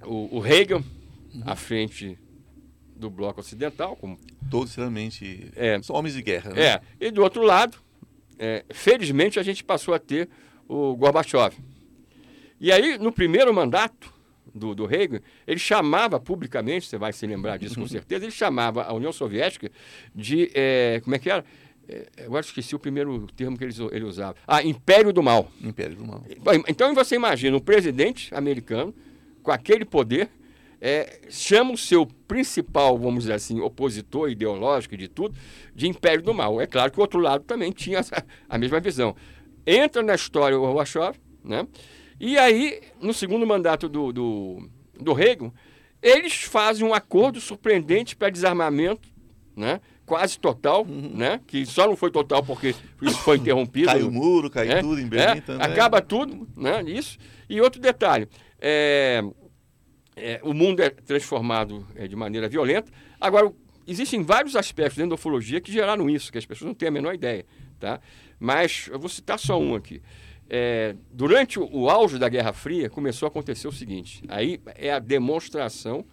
[0.04, 0.84] o, o Reagan
[1.46, 2.18] à frente
[3.00, 4.20] do bloco ocidental, como
[4.52, 6.52] todos realmente é, são homens de guerra.
[6.52, 6.62] Né?
[6.62, 7.78] É, e do outro lado
[8.38, 10.30] é, felizmente a gente passou a ter
[10.68, 11.56] o Gorbachev.
[12.60, 14.14] E aí, no primeiro mandato
[14.54, 18.84] do, do Reagan, ele chamava publicamente, você vai se lembrar disso com certeza, ele chamava
[18.84, 19.72] a União Soviética
[20.14, 20.52] de.
[20.54, 21.44] É, como é que era?
[21.88, 24.36] É, agora esqueci o primeiro termo que ele, ele usava.
[24.48, 25.52] Ah, Império do Mal.
[25.62, 26.24] Império do Mal.
[26.68, 28.94] Então você imagina um presidente americano
[29.42, 30.30] com aquele poder
[30.82, 35.36] é, chama o seu principal, vamos dizer assim, opositor ideológico de tudo,
[35.76, 36.60] de império do mal.
[36.62, 38.02] É claro que o outro lado também tinha
[38.48, 39.16] a mesma visão.
[39.66, 41.68] Entra na história o Gorbachev, né?
[42.20, 44.70] E aí, no segundo mandato do, do,
[45.00, 45.52] do Reagan,
[46.02, 49.08] eles fazem um acordo surpreendente para desarmamento,
[49.56, 49.80] né?
[50.10, 51.12] quase total, uhum.
[51.14, 51.40] né?
[51.46, 53.86] Que só não foi total porque isso foi interrompido.
[53.86, 55.66] cai o muro, cai é, tudo em Berlim é, também.
[55.66, 56.82] Acaba tudo, né?
[56.82, 57.20] Isso.
[57.48, 58.28] E outro detalhe,
[58.60, 59.24] é,
[60.20, 62.92] é, o mundo é transformado é, de maneira violenta.
[63.20, 63.52] Agora,
[63.88, 66.92] existem vários aspectos dentro da ufologia que geraram isso, que as pessoas não têm a
[66.92, 67.46] menor ideia,
[67.80, 68.00] tá?
[68.40, 70.02] Mas eu vou citar só um aqui.
[70.50, 74.92] É, durante o, o, auge da Guerra Fria, começou a acontecer o seguinte: aí é
[74.92, 76.06] a demonstração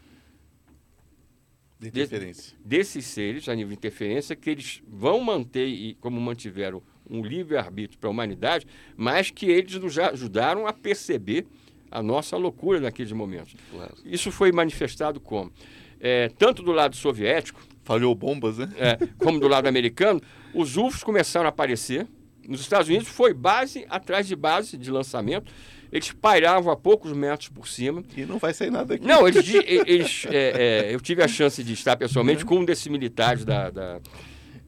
[1.78, 2.56] de interferência.
[2.58, 7.22] De, desses seres, a nível de interferência, que eles vão manter, e como mantiveram um
[7.22, 11.46] livre-arbítrio para a humanidade, mas que eles nos ajudaram a perceber
[11.90, 13.54] a nossa loucura naqueles momentos.
[13.70, 13.94] Claro.
[14.04, 15.52] Isso foi manifestado como?
[16.00, 17.60] É, tanto do lado soviético.
[17.84, 18.68] Falhou bombas, né?
[18.76, 20.20] É, como do lado americano,
[20.52, 22.06] os UFOs começaram a aparecer
[22.48, 25.52] nos Estados Unidos foi base atrás de base de lançamento.
[25.90, 28.02] Eles pairavam a poucos metros por cima.
[28.16, 29.06] E não vai sair nada aqui.
[29.06, 32.48] Não, eles, eles é, é, eu tive a chance de estar pessoalmente uhum.
[32.48, 34.00] com um desses militares da, da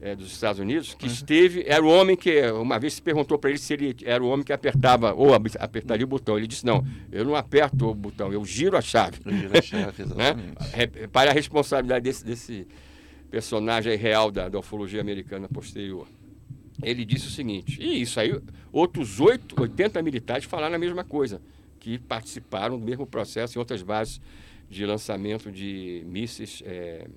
[0.01, 1.11] é, dos Estados Unidos, que uhum.
[1.11, 4.27] esteve, era o homem que, uma vez se perguntou para ele se ele era o
[4.27, 6.37] homem que apertava, ou apertaria o botão.
[6.37, 9.19] Ele disse, não, eu não aperto o botão, eu giro a chave.
[9.25, 10.47] Eu giro a chave, exatamente.
[10.47, 11.07] né?
[11.11, 12.67] Para a responsabilidade desse, desse
[13.29, 16.07] personagem real da, da ufologia americana posterior
[16.81, 18.39] ele disse o seguinte, e isso aí,
[18.71, 21.41] outros 8, 80 militares falaram a mesma coisa,
[21.79, 24.21] que participaram do mesmo processo em outras bases
[24.69, 27.07] de lançamento de mísseis é,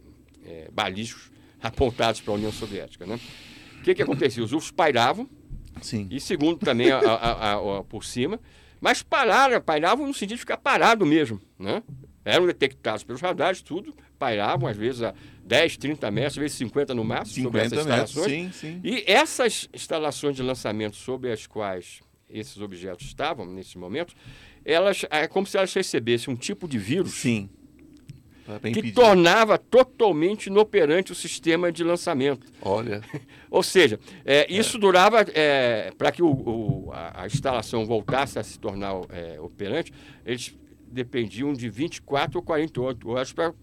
[0.45, 1.32] é, balísticos
[1.63, 3.07] apontados para a União Soviética.
[3.07, 3.19] Né?
[3.79, 4.43] O que, que acontecia?
[4.43, 5.29] Os UFOs pairavam,
[5.81, 6.09] Sim.
[6.11, 8.41] e segundo também a, a, a, por cima,
[8.81, 11.41] mas pararam, pairavam no sentido de ficar parado mesmo.
[11.59, 11.83] Né?
[12.25, 16.95] Eram detectados pelos radares, tudo, pairavam às vezes a 10, 30 metros, às vezes 50
[16.95, 18.27] no máximo, sobre essas instalações.
[18.27, 18.81] Metros, sim, sim.
[18.85, 24.15] E essas instalações de lançamento sobre as quais esses objetos estavam, nesse momento,
[24.65, 27.13] elas, é como se elas recebessem um tipo de vírus.
[27.13, 27.51] Sim.
[28.72, 32.47] Que tornava totalmente inoperante o sistema de lançamento.
[32.61, 33.01] Olha.
[33.51, 34.80] Ou seja, é, isso é.
[34.80, 39.93] durava, é, para que o, o, a, a, instalação voltasse a se tornar é, operante,
[40.26, 40.55] eles
[40.90, 43.55] dependiam de 24 ou 48 horas para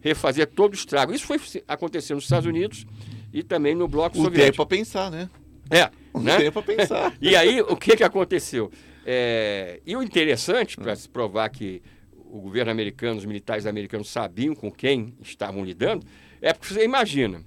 [0.00, 1.12] refazer todo o estrago.
[1.12, 2.86] Isso foi acontecendo nos Estados Unidos
[3.32, 4.40] e também no Bloco o Soviético.
[4.40, 5.28] O tempo para pensar, né?
[5.68, 5.90] É.
[6.12, 6.36] O né?
[6.38, 7.12] tempo para pensar.
[7.20, 8.70] e aí, o que, que aconteceu?
[9.04, 11.82] É, e o interessante, para se provar que
[12.30, 16.06] o governo americano, os militares americanos sabiam com quem estavam lidando,
[16.40, 17.42] é porque você imagina,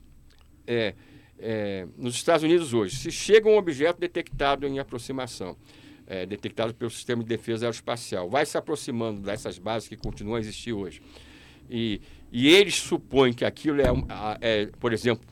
[0.66, 0.94] é,
[1.38, 5.56] é, nos Estados Unidos hoje, se chega um objeto detectado em aproximação,
[6.08, 10.40] é, detectado pelo sistema de defesa aeroespacial, vai se aproximando dessas bases que continuam a
[10.40, 11.02] existir hoje,
[11.70, 12.02] e
[12.32, 13.88] e eles supõem que aquilo é,
[14.42, 15.28] é, por exemplo,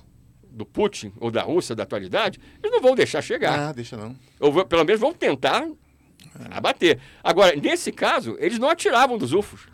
[0.49, 3.69] do Putin ou da Rússia da atualidade, eles não vão deixar chegar.
[3.69, 4.15] Ah, deixa não.
[4.39, 5.67] Ou pelo menos vão tentar
[6.49, 6.99] abater.
[7.23, 9.67] Agora, nesse caso, eles não atiravam dos UFOs.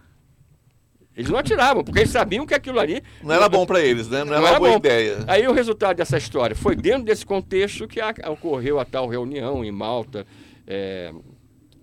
[1.16, 3.04] Eles não atiravam, porque eles sabiam que aquilo ali.
[3.22, 4.20] Não era bom para eles, né?
[4.20, 4.78] Não, não era, uma boa bom.
[4.78, 5.24] ideia.
[5.28, 9.64] Aí o resultado dessa história foi dentro desse contexto que a, ocorreu a tal reunião
[9.64, 10.26] em Malta,
[10.66, 11.14] é,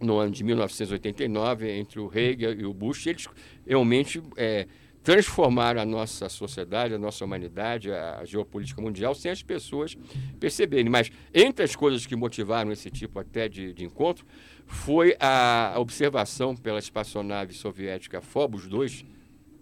[0.01, 3.07] no ano de 1989, entre o Reagan e o Bush.
[3.07, 3.29] Eles
[3.67, 4.21] realmente.
[4.37, 4.67] É,
[5.03, 9.97] transformar a nossa sociedade, a nossa humanidade, a geopolítica mundial, sem as pessoas
[10.39, 10.91] perceberem.
[10.91, 14.27] Mas entre as coisas que motivaram esse tipo até de, de encontro,
[14.67, 19.05] foi a observação pela espaçonave soviética Phobos 2,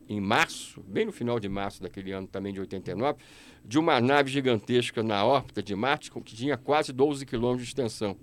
[0.08, 3.18] em março, bem no final de março daquele ano também de 89,
[3.64, 8.16] de uma nave gigantesca na órbita de Marte, que tinha quase 12 quilômetros de extensão.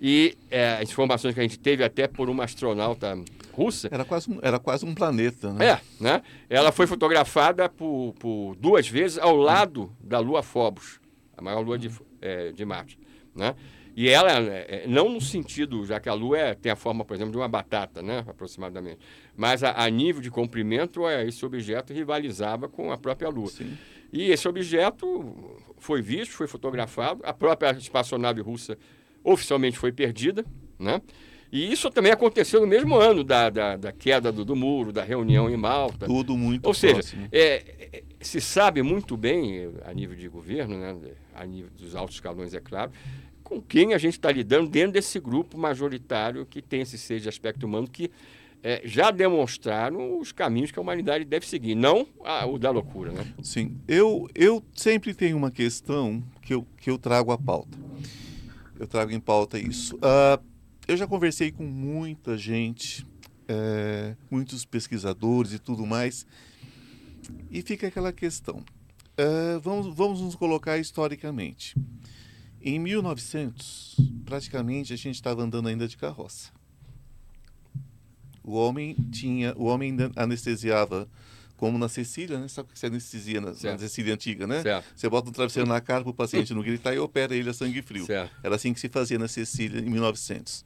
[0.00, 3.16] E é, as informações que a gente teve até por uma astronauta
[3.52, 3.88] russa.
[3.90, 5.66] Era quase um, era quase um planeta, né?
[5.66, 6.22] É, né?
[6.50, 11.00] Ela foi fotografada por, por duas vezes ao lado da Lua Phobos,
[11.36, 11.90] a maior lua de,
[12.20, 12.98] é, de Marte,
[13.34, 13.54] né?
[13.96, 17.14] E ela, é, não no sentido, já que a Lua é, tem a forma, por
[17.14, 18.98] exemplo, de uma batata, né, aproximadamente,
[19.36, 23.46] mas a, a nível de comprimento, é, esse objeto rivalizava com a própria Lua.
[23.46, 23.78] Sim.
[24.12, 28.76] E esse objeto foi visto, foi fotografado, a própria espaçonave russa
[29.24, 30.44] oficialmente foi perdida,
[30.78, 31.00] né?
[31.50, 35.04] E isso também aconteceu no mesmo ano da, da, da queda do, do, muro, da
[35.04, 36.04] reunião em Malta.
[36.04, 37.00] Tudo muito Ou seja,
[37.30, 37.62] é,
[37.92, 40.96] é, se sabe muito bem, a nível de governo, né,
[41.32, 42.90] a nível dos altos escalões, é claro,
[43.44, 47.28] com quem a gente está lidando dentro desse grupo majoritário que tem esse ser de
[47.28, 48.10] aspecto humano que
[48.60, 53.12] é, já demonstraram os caminhos que a humanidade deve seguir, não a, o da loucura.
[53.12, 53.26] Né?
[53.42, 57.78] Sim, eu, eu sempre tenho uma questão que eu, que eu trago à pauta.
[58.78, 59.96] Eu trago em pauta isso.
[59.96, 60.42] Uh,
[60.86, 63.06] eu já conversei com muita gente,
[63.48, 66.26] é, muitos pesquisadores e tudo mais,
[67.50, 68.62] e fica aquela questão.
[69.16, 71.76] É, vamos, vamos nos colocar historicamente.
[72.60, 76.50] Em 1900, praticamente a gente estava andando ainda de carroça.
[78.42, 81.08] O homem tinha, o homem anestesiava
[81.64, 82.46] como na Cecília, né?
[82.46, 84.60] Sabe o que você anestesia na, na Cecília antiga, né?
[84.60, 84.84] Certo.
[84.94, 87.54] Você bota um travesseiro na cara para o paciente não gritar e opera ele a
[87.54, 88.04] sangue frio.
[88.04, 88.36] Certo.
[88.42, 90.62] Era assim que se fazia na Cecília em 1900.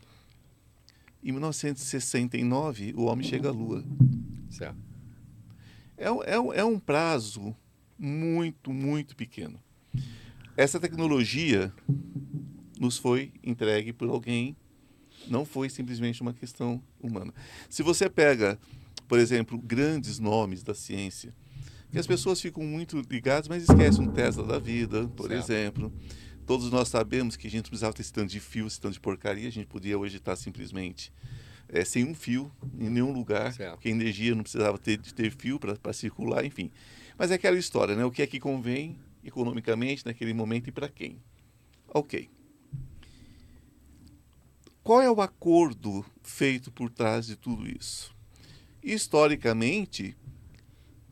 [1.22, 3.84] Em 1969, o homem chega à Lua.
[4.50, 4.76] Certo.
[5.96, 7.54] É, é, é um prazo
[7.96, 9.62] muito, muito pequeno.
[10.56, 11.72] Essa tecnologia
[12.80, 14.56] nos foi entregue por alguém,
[15.28, 17.32] não foi simplesmente uma questão humana.
[17.70, 18.58] Se você pega,
[19.08, 21.34] por exemplo, grandes nomes da ciência,
[21.90, 25.42] que as pessoas ficam muito ligadas, mas esquecem um Tesla da vida, por certo.
[25.42, 25.92] exemplo.
[26.46, 29.00] Todos nós sabemos que a gente precisava ter esse tanto de fio, esse tanto de
[29.00, 31.10] porcaria, a gente podia hoje estar simplesmente
[31.68, 33.72] é, sem um fio em nenhum lugar, certo.
[33.74, 36.70] porque a energia não precisava ter, de ter fio para circular, enfim.
[37.16, 38.04] Mas é aquela história, né?
[38.04, 41.18] O que é que convém economicamente naquele momento e para quem?
[41.88, 42.30] Ok.
[44.82, 48.17] Qual é o acordo feito por trás de tudo isso?
[48.82, 50.16] Historicamente,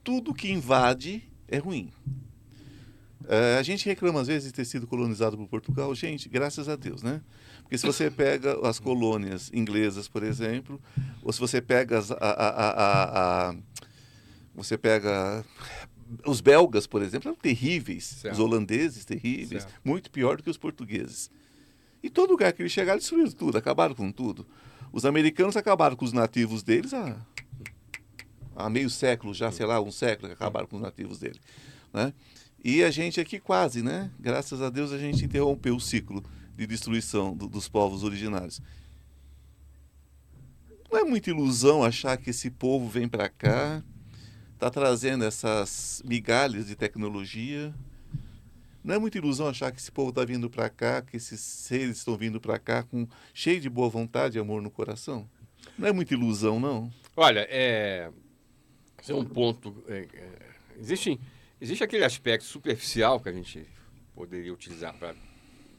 [0.03, 1.91] tudo que invade é ruim.
[3.23, 5.93] Uh, a gente reclama às vezes de ter sido colonizado por Portugal.
[5.95, 7.21] Gente, graças a Deus, né?
[7.62, 10.81] Porque se você pega as colônias inglesas, por exemplo,
[11.23, 13.57] ou se você pega as, a, a, a,
[14.55, 15.45] você pega
[16.25, 18.05] os belgas, por exemplo, eram terríveis.
[18.05, 18.35] Certo.
[18.35, 19.64] Os holandeses, terríveis.
[19.64, 19.81] Certo.
[19.85, 21.29] Muito pior do que os portugueses.
[22.03, 24.47] E todo lugar que eles chegaram, destruíram tudo, acabaram com tudo.
[24.93, 27.17] Os americanos acabaram com os nativos deles há,
[28.57, 31.39] há meio século, já, sei lá, um século, que acabaram com os nativos dele.
[31.93, 32.13] Né?
[32.65, 34.11] E a gente aqui quase, né?
[34.19, 36.25] Graças a Deus a gente interrompeu o ciclo
[36.57, 38.61] de destruição do, dos povos originários.
[40.91, 43.83] Não é muita ilusão achar que esse povo vem para cá,
[44.55, 47.75] está trazendo essas migalhas de tecnologia.
[48.83, 51.99] Não é muita ilusão achar que esse povo está vindo para cá, que esses seres
[51.99, 55.29] estão vindo para cá com cheio de boa vontade e amor no coração.
[55.77, 56.91] Não é muita ilusão, não.
[57.17, 58.11] Olha, é,
[59.13, 59.85] é um ponto.
[59.89, 60.33] É, é,
[60.79, 61.21] existe,
[61.61, 63.67] existe aquele aspecto superficial que a gente
[64.15, 65.15] poderia utilizar para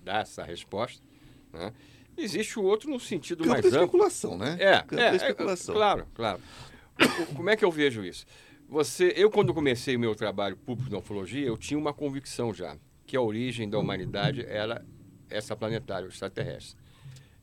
[0.04, 1.04] dar essa resposta.
[1.52, 1.74] Né?
[2.18, 3.80] Existe o outro no sentido Campo mais amplo.
[3.80, 4.58] especulação, né?
[4.60, 5.76] É, é, especulação.
[5.76, 6.42] É, claro, claro.
[7.36, 8.26] Como é que eu vejo isso?
[8.70, 12.76] Você, eu quando comecei o meu trabalho público na ufologia, eu tinha uma convicção já,
[13.06, 14.84] que a origem da humanidade era
[15.30, 16.78] essa planetária, extraterrestre.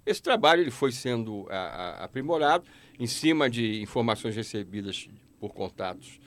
[0.04, 2.64] Esse trabalho ele foi sendo a, a, aprimorado
[2.98, 5.08] em cima de informações recebidas
[5.44, 6.18] por contatos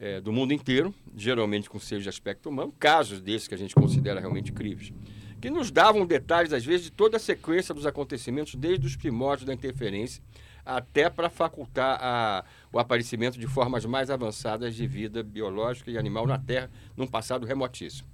[0.00, 3.76] é, do mundo inteiro, geralmente com seja de aspecto humano, casos desses que a gente
[3.76, 4.92] considera realmente críveis
[5.40, 9.46] que nos davam detalhes, às vezes, de toda a sequência dos acontecimentos, desde os primórdios
[9.46, 10.22] da interferência
[10.64, 16.26] até para facultar a, o aparecimento de formas mais avançadas de vida biológica e animal
[16.26, 18.08] na Terra num passado remotíssimo.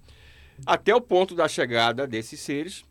[0.67, 2.85] Até o ponto da chegada desses seres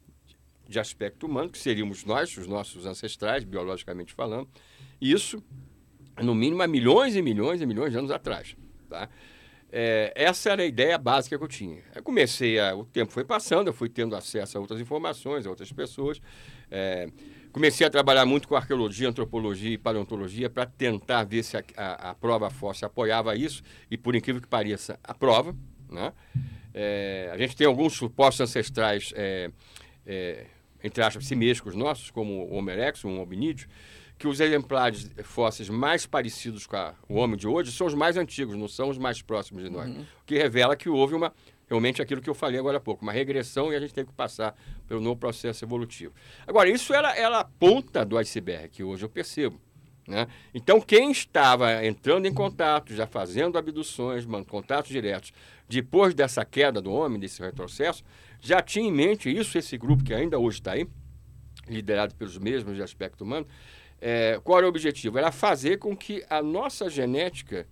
[0.67, 4.49] de aspecto humano, que seríamos nós, os nossos ancestrais, biologicamente falando,
[4.99, 5.43] isso,
[6.21, 8.55] no mínimo, há milhões e milhões e milhões de anos atrás.
[8.89, 9.09] Tá?
[9.71, 11.81] É, essa era a ideia básica que eu tinha.
[11.95, 15.49] Eu comecei a, o tempo foi passando, eu fui tendo acesso a outras informações, a
[15.49, 16.21] outras pessoas.
[16.69, 17.07] É,
[17.53, 22.09] comecei a trabalhar muito com arqueologia, antropologia e paleontologia para tentar ver se a, a,
[22.09, 25.55] a, prova fóssil apoiava isso e, por incrível que pareça, a prova.
[25.89, 26.11] Né?
[26.73, 29.49] É, a gente tem alguns supostos ancestrais, é,
[30.05, 30.45] é,
[30.83, 33.69] entre aspas, simescos nossos, como o Homo erectus, um hominídeo,
[34.21, 38.17] que os exemplares fósseis mais parecidos com a, o homem de hoje são os mais
[38.17, 39.89] antigos, não são os mais próximos de nós.
[39.89, 40.01] Uhum.
[40.01, 41.33] O que revela que houve uma,
[41.67, 44.13] realmente aquilo que eu falei agora há pouco, uma regressão e a gente tem que
[44.13, 44.55] passar
[44.87, 46.13] pelo novo processo evolutivo.
[46.45, 49.59] Agora, isso era, era a ponta do iceberg, que hoje eu percebo.
[50.07, 50.27] Né?
[50.53, 55.33] Então, quem estava entrando em contato, já fazendo abduções, contatos diretos,
[55.67, 58.03] depois dessa queda do homem, desse retrocesso,
[58.39, 60.87] já tinha em mente isso, esse grupo que ainda hoje está aí,
[61.67, 63.47] liderado pelos mesmos de aspecto humano,
[64.01, 65.19] é, qual era o objetivo?
[65.19, 67.67] Era fazer com que a nossa genética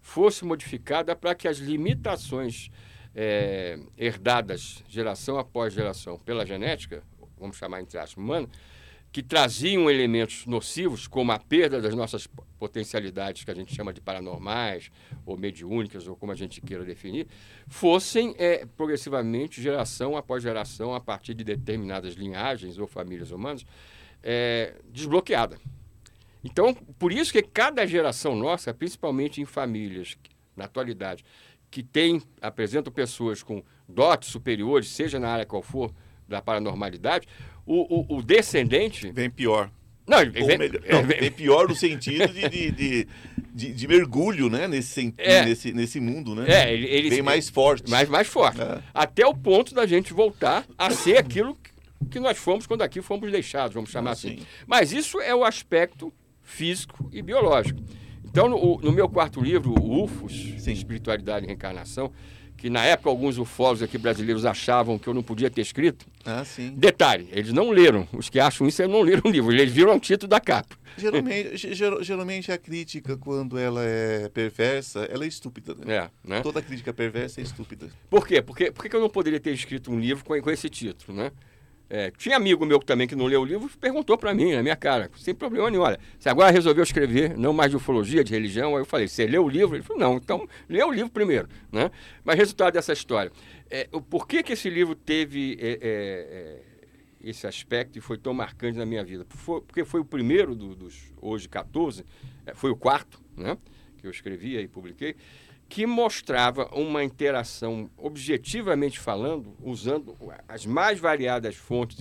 [0.00, 2.70] fosse modificada para que as limitações
[3.14, 7.02] é, herdadas geração após geração pela genética,
[7.38, 8.48] vamos chamar entre aspas humana,
[9.10, 12.26] que traziam elementos nocivos, como a perda das nossas
[12.58, 14.90] potencialidades, que a gente chama de paranormais,
[15.24, 17.26] ou mediúnicas, ou como a gente queira definir,
[17.66, 23.64] fossem é, progressivamente, geração após geração, a partir de determinadas linhagens ou famílias humanas,
[24.22, 25.58] é, desbloqueada.
[26.42, 30.16] Então, por isso que cada geração nossa, principalmente em famílias,
[30.56, 31.24] na atualidade,
[31.70, 35.92] que tem, apresentam pessoas com dotes superiores, seja na área qual for,
[36.26, 37.26] da paranormalidade,
[37.66, 39.10] o, o, o descendente...
[39.12, 39.70] Vem pior.
[40.06, 43.08] Não, vem, melhor, não, vem, vem pior no sentido de, de, de,
[43.52, 44.66] de, de mergulho né?
[44.66, 46.34] nesse, é, nesse, nesse mundo.
[46.34, 46.46] Né?
[46.48, 47.90] É, ele, ele, vem mais forte.
[47.90, 48.60] Mais, mais forte.
[48.60, 48.82] É.
[48.94, 51.70] Até o ponto da gente voltar a ser aquilo que
[52.20, 54.38] nós fomos quando aqui fomos deixados, vamos chamar ah, assim.
[54.38, 54.46] Sim.
[54.66, 57.80] Mas isso é o aspecto físico e biológico.
[58.24, 60.72] Então, no, no meu quarto livro, UFOS, Sim.
[60.72, 62.12] Espiritualidade e Reencarnação,
[62.58, 66.06] que na época alguns ufólogos aqui brasileiros achavam que eu não podia ter escrito.
[66.24, 66.74] Ah, sim.
[66.76, 68.06] Detalhe, eles não leram.
[68.12, 69.52] Os que acham isso, eles não leram o livro.
[69.52, 70.76] Eles viram o título da capa.
[70.96, 71.56] Geralmente,
[72.02, 75.74] geralmente a crítica, quando ela é perversa, ela é estúpida.
[75.74, 75.94] Né?
[75.94, 76.40] É, né?
[76.40, 77.88] Toda crítica perversa é estúpida.
[78.10, 78.42] Por quê?
[78.42, 81.30] Porque, por que eu não poderia ter escrito um livro com, com esse título, né?
[81.90, 84.76] É, tinha amigo meu também que não leu o livro, perguntou para mim, na minha
[84.76, 85.82] cara, sem problema nenhum.
[85.82, 88.74] Olha, você agora resolveu escrever, não mais de ufologia, de religião.
[88.74, 89.74] Aí eu falei, você leu o livro?
[89.74, 91.48] Ele falou, não, então lê o livro primeiro.
[91.72, 91.90] Né?
[92.22, 93.32] Mas resultado dessa história.
[93.70, 96.60] É, por que, que esse livro teve é, é, é,
[97.22, 99.26] esse aspecto e foi tão marcante na minha vida?
[99.66, 102.04] porque foi o primeiro do, dos, hoje, 14,
[102.44, 103.56] é, foi o quarto, né?
[103.98, 105.16] Que eu escrevi e publiquei
[105.68, 110.16] que mostrava uma interação, objetivamente falando, usando
[110.48, 111.98] as mais variadas fontes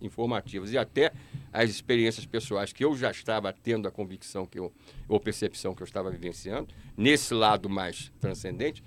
[0.00, 1.12] informativas e até
[1.52, 4.72] as experiências pessoais que eu já estava tendo a convicção que eu,
[5.06, 8.82] ou percepção que eu estava vivenciando, nesse lado mais transcendente,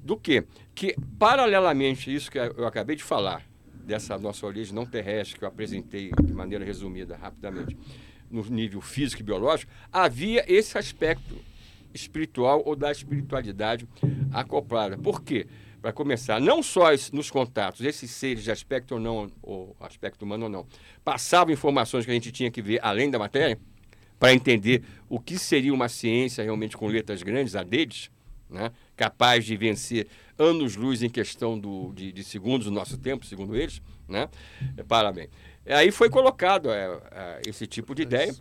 [0.00, 0.44] do que
[0.74, 5.48] que, paralelamente isso que eu acabei de falar, dessa nossa origem não terrestre que eu
[5.48, 7.76] apresentei de maneira resumida, rapidamente,
[8.30, 11.36] no nível físico e biológico, havia esse aspecto
[11.94, 13.88] espiritual ou da espiritualidade
[14.32, 14.98] acoplada.
[14.98, 15.46] Por quê?
[15.80, 20.44] Para começar, não só nos contatos, esses seres de aspecto ou não, ou aspecto humano
[20.44, 20.66] ou não,
[21.04, 23.58] passavam informações que a gente tinha que ver além da matéria,
[24.18, 28.10] para entender o que seria uma ciência realmente com letras grandes, a deles,
[28.48, 28.70] né?
[28.96, 30.06] capaz de vencer
[30.38, 33.82] anos-luz em questão do, de, de, segundos do nosso tempo, segundo eles.
[34.08, 34.28] Né?
[34.88, 35.28] Parabéns.
[35.66, 38.34] Aí foi colocado é, é, esse tipo de ideia.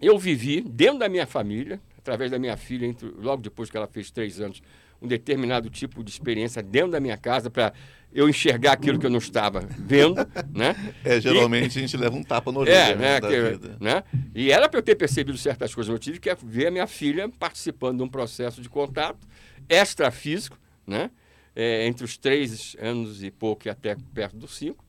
[0.00, 3.88] Eu vivi dentro da minha família, através da minha filha, entre, logo depois que ela
[3.88, 4.62] fez três anos,
[5.02, 7.72] um determinado tipo de experiência dentro da minha casa para
[8.14, 10.16] eu enxergar aquilo que eu não estava vendo,
[10.54, 10.94] né?
[11.04, 14.04] É, geralmente e, a gente leva um tapa no orelha, é, né, que, né?
[14.34, 17.28] E era para eu ter percebido certas coisas, eu tive que ver a minha filha
[17.28, 19.26] participando de um processo de contato
[19.68, 21.10] extrafísico, né?
[21.54, 24.84] É, entre os três anos e pouco e até perto dos cinco,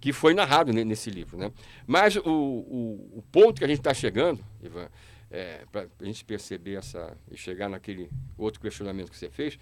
[0.00, 1.50] que foi narrado nesse livro, né?
[1.86, 4.88] Mas o, o, o ponto que a gente está chegando, Ivan,
[5.34, 8.08] é, para a gente perceber essa e chegar naquele
[8.38, 9.58] outro questionamento que você fez,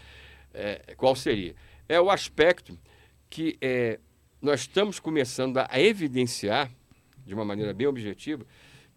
[0.52, 1.54] é, qual seria?
[1.88, 2.78] É o aspecto
[3.30, 3.98] que é,
[4.40, 6.70] nós estamos começando a evidenciar,
[7.24, 8.44] de uma maneira bem objetiva,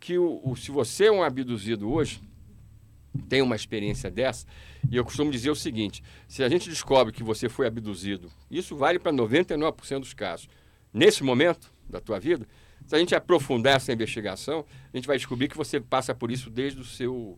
[0.02, 2.22] que o, o, se você é um abduzido hoje,
[3.30, 4.46] tem uma experiência dessa,
[4.92, 8.76] e eu costumo dizer o seguinte: se a gente descobre que você foi abduzido, isso
[8.76, 10.50] vale para 99% dos casos,
[10.94, 12.46] nesse momento da tua vida,
[12.86, 16.50] se a gente aprofundar essa investigação, a gente vai descobrir que você passa por isso
[16.50, 17.38] desde o seu,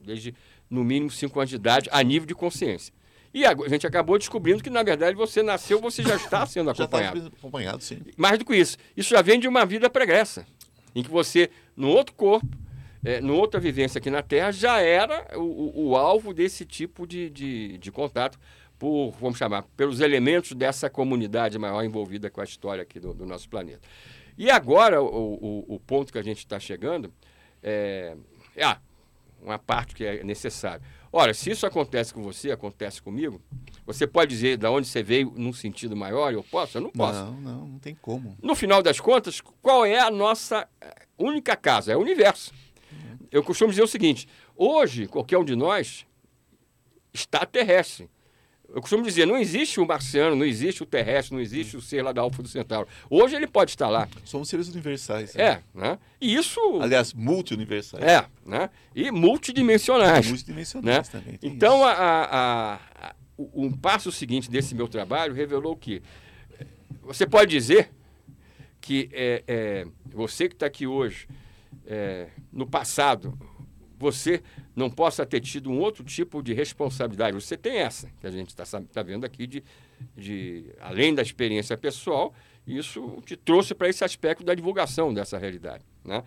[0.00, 0.34] desde
[0.68, 2.92] no mínimo 5 anos de idade, a nível de consciência.
[3.32, 6.70] E a, a gente acabou descobrindo que, na verdade, você nasceu, você já está sendo
[6.70, 7.20] acompanhado.
[7.20, 8.00] já está acompanhado, sim.
[8.16, 10.46] Mais do que isso, isso já vem de uma vida pregressa,
[10.94, 12.48] em que você, no outro corpo,
[13.04, 17.06] é, numa outra vivência aqui na Terra, já era o, o, o alvo desse tipo
[17.06, 18.38] de, de, de contato
[18.78, 23.26] por, vamos chamar, pelos elementos dessa comunidade maior envolvida com a história aqui do, do
[23.26, 23.86] nosso planeta.
[24.38, 27.12] E agora, o, o, o ponto que a gente está chegando
[27.60, 28.16] é,
[28.54, 28.80] é ah,
[29.42, 30.80] uma parte que é necessária.
[31.12, 33.42] Olha, se isso acontece com você, acontece comigo,
[33.84, 36.32] você pode dizer de onde você veio num sentido maior?
[36.32, 36.78] Eu posso?
[36.78, 37.18] Eu não posso.
[37.18, 38.36] Não, não, não tem como.
[38.40, 41.92] No final das contas, qual é a nossa eh, única casa?
[41.92, 42.52] É o universo.
[42.92, 43.18] Uhum.
[43.32, 46.06] Eu costumo dizer o seguinte: hoje, qualquer um de nós
[47.12, 48.08] está terrestre.
[48.74, 52.02] Eu costumo dizer, não existe o marciano, não existe o terrestre, não existe o ser
[52.02, 52.86] lá da Alfa do Centauro.
[53.08, 54.06] Hoje ele pode estar lá.
[54.24, 55.34] Somos seres universais.
[55.34, 55.42] Né?
[55.42, 55.98] É, né?
[56.20, 56.60] E isso...
[56.80, 58.04] Aliás, multi-universais.
[58.04, 58.68] É, né?
[58.94, 60.26] E multidimensionais.
[60.26, 61.20] Multidimensionais né?
[61.20, 61.38] também.
[61.42, 63.14] Então, a, a, a,
[63.54, 66.02] um passo seguinte desse meu trabalho revelou que
[67.02, 67.90] você pode dizer
[68.82, 71.26] que é, é você que está aqui hoje,
[71.86, 73.38] é, no passado,
[73.98, 74.42] você
[74.76, 77.34] não possa ter tido um outro tipo de responsabilidade.
[77.34, 79.64] Você tem essa, que a gente está tá vendo aqui, de,
[80.16, 82.32] de, além da experiência pessoal,
[82.66, 85.84] isso te trouxe para esse aspecto da divulgação dessa realidade.
[86.04, 86.22] Né?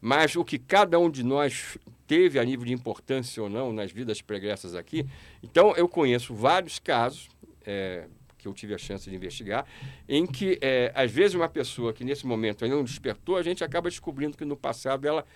[0.00, 3.90] Mas o que cada um de nós teve a nível de importância ou não nas
[3.90, 5.04] vidas pregressas aqui,
[5.42, 7.28] então eu conheço vários casos.
[7.64, 8.06] É,
[8.38, 9.66] que eu tive a chance de investigar,
[10.08, 13.64] em que, é, às vezes, uma pessoa que nesse momento ainda não despertou, a gente
[13.64, 15.26] acaba descobrindo que no passado ela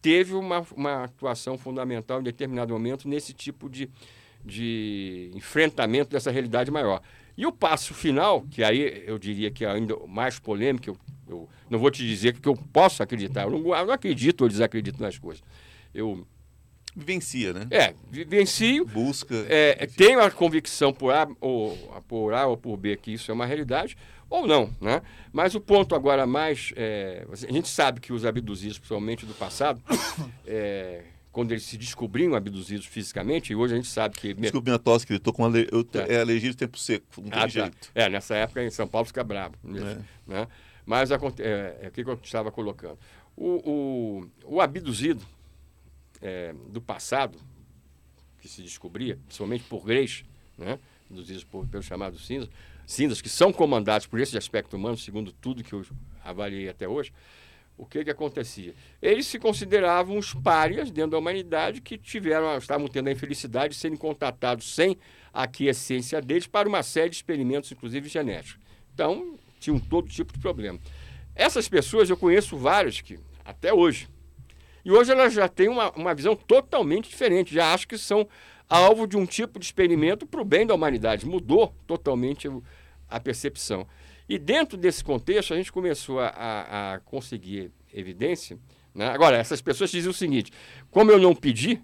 [0.00, 3.90] teve uma, uma atuação fundamental em determinado momento nesse tipo de,
[4.44, 7.00] de enfrentamento dessa realidade maior.
[7.36, 10.96] E o passo final, que aí eu diria que é ainda mais polêmico, eu,
[11.28, 14.48] eu não vou te dizer que eu posso acreditar, eu não, eu não acredito ou
[14.48, 15.42] desacredito nas coisas.
[15.92, 16.26] Eu
[16.96, 17.66] vivencia, né?
[17.70, 18.86] É, vivencio.
[18.86, 19.34] Busca.
[19.50, 21.76] É, tenho a convicção por A, ou,
[22.08, 23.96] por A ou por B que isso é uma realidade,
[24.28, 25.02] ou não, né?
[25.32, 26.72] Mas o ponto agora mais...
[26.76, 29.80] É, a gente sabe que os abduzidos, principalmente do passado,
[30.46, 34.34] é, quando eles se descobriam abduzidos fisicamente, e hoje a gente sabe que...
[34.34, 35.68] Desculpe minha tosse, querido, estou com ale...
[35.70, 36.14] eu, é.
[36.14, 37.48] é alergia de tempo seco, não tem ah, tá.
[37.48, 37.76] jeito.
[37.76, 37.90] Tá.
[37.94, 39.56] É, nessa época em São Paulo fica brabo.
[39.62, 39.98] Mesmo, é.
[40.26, 40.48] Né?
[40.84, 42.98] Mas é, é, o que eu estava colocando.
[43.36, 45.22] O, o, o abduzido
[46.22, 47.38] é, do passado,
[48.40, 50.24] que se descobria, principalmente por Grace,
[50.56, 50.78] né?
[51.10, 52.48] abduzidos por, pelos chamados cinzas,
[52.86, 55.84] cinzas, que são comandados por esse aspecto humano, segundo tudo que eu
[56.24, 57.12] avaliei até hoje,
[57.76, 58.74] o que, que acontecia?
[59.02, 63.80] Eles se consideravam os párias dentro da humanidade que tiveram, estavam tendo a infelicidade de
[63.80, 64.96] serem contatados sem
[65.32, 68.58] a aquiescência deles para uma série de experimentos, inclusive genéticos.
[68.94, 70.78] Então, tinham todo tipo de problema.
[71.34, 74.08] Essas pessoas, eu conheço várias que, até hoje,
[74.82, 78.26] e hoje elas já têm uma, uma visão totalmente diferente, já acho que são
[78.68, 81.26] alvo de um tipo de experimento para o bem da humanidade.
[81.26, 82.48] Mudou totalmente
[83.08, 83.86] a percepção.
[84.28, 88.58] E dentro desse contexto, a gente começou a, a, a conseguir evidência.
[88.94, 89.06] Né?
[89.08, 90.52] Agora, essas pessoas diziam o seguinte:
[90.90, 91.80] como eu não pedi,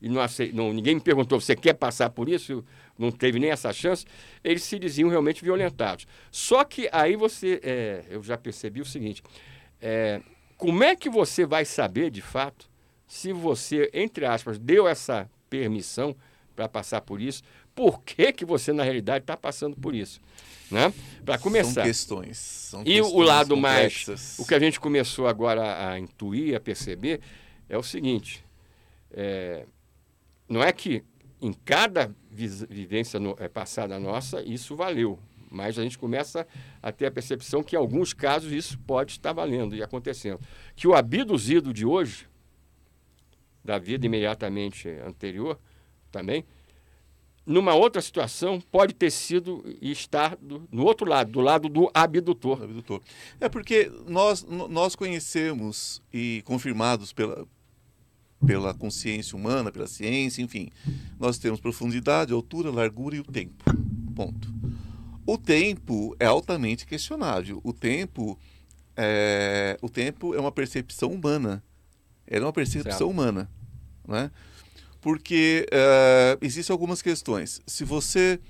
[0.00, 0.20] e não,
[0.52, 2.64] não, ninguém me perguntou, você quer passar por isso?
[2.98, 4.04] Não teve nem essa chance,
[4.44, 6.06] eles se diziam realmente violentados.
[6.30, 9.22] Só que aí você, é, eu já percebi o seguinte:
[9.80, 10.20] é,
[10.56, 12.70] como é que você vai saber de fato
[13.06, 16.16] se você, entre aspas, deu essa permissão
[16.56, 17.42] para passar por isso?
[17.74, 20.20] Por que, que você, na realidade, está passando por isso?
[20.70, 20.92] Né?
[21.24, 21.74] Para começar.
[21.74, 22.38] São questões.
[22.38, 24.20] São e questões o lado complexas.
[24.20, 24.38] mais.
[24.38, 27.20] O que a gente começou agora a intuir, a perceber,
[27.68, 28.44] é o seguinte:
[29.12, 29.66] é,
[30.48, 31.04] não é que
[31.40, 35.18] em cada vivência no, é, passada nossa isso valeu,
[35.50, 36.46] mas a gente começa
[36.82, 40.40] a ter a percepção que em alguns casos isso pode estar valendo e acontecendo.
[40.74, 42.26] Que o abduzido de hoje,
[43.64, 45.58] da vida imediatamente anterior,
[46.10, 46.44] também,
[47.46, 51.90] numa outra situação, pode ter sido e estar do, no outro lado, do lado do
[51.92, 52.62] abdutor.
[52.62, 53.02] abdutor.
[53.40, 57.46] É porque nós, nós conhecemos e confirmados pela,
[58.46, 60.70] pela consciência humana, pela ciência, enfim,
[61.18, 63.64] nós temos profundidade, altura, largura e o tempo.
[64.14, 64.48] Ponto.
[65.26, 67.60] O tempo é altamente questionável.
[67.64, 68.38] O tempo
[68.96, 71.62] é, o tempo é uma percepção humana.
[72.26, 73.08] É uma percepção certo.
[73.10, 73.50] humana.
[74.06, 74.30] Né?
[75.04, 77.60] porque uh, existem algumas questões.
[77.66, 78.40] Se você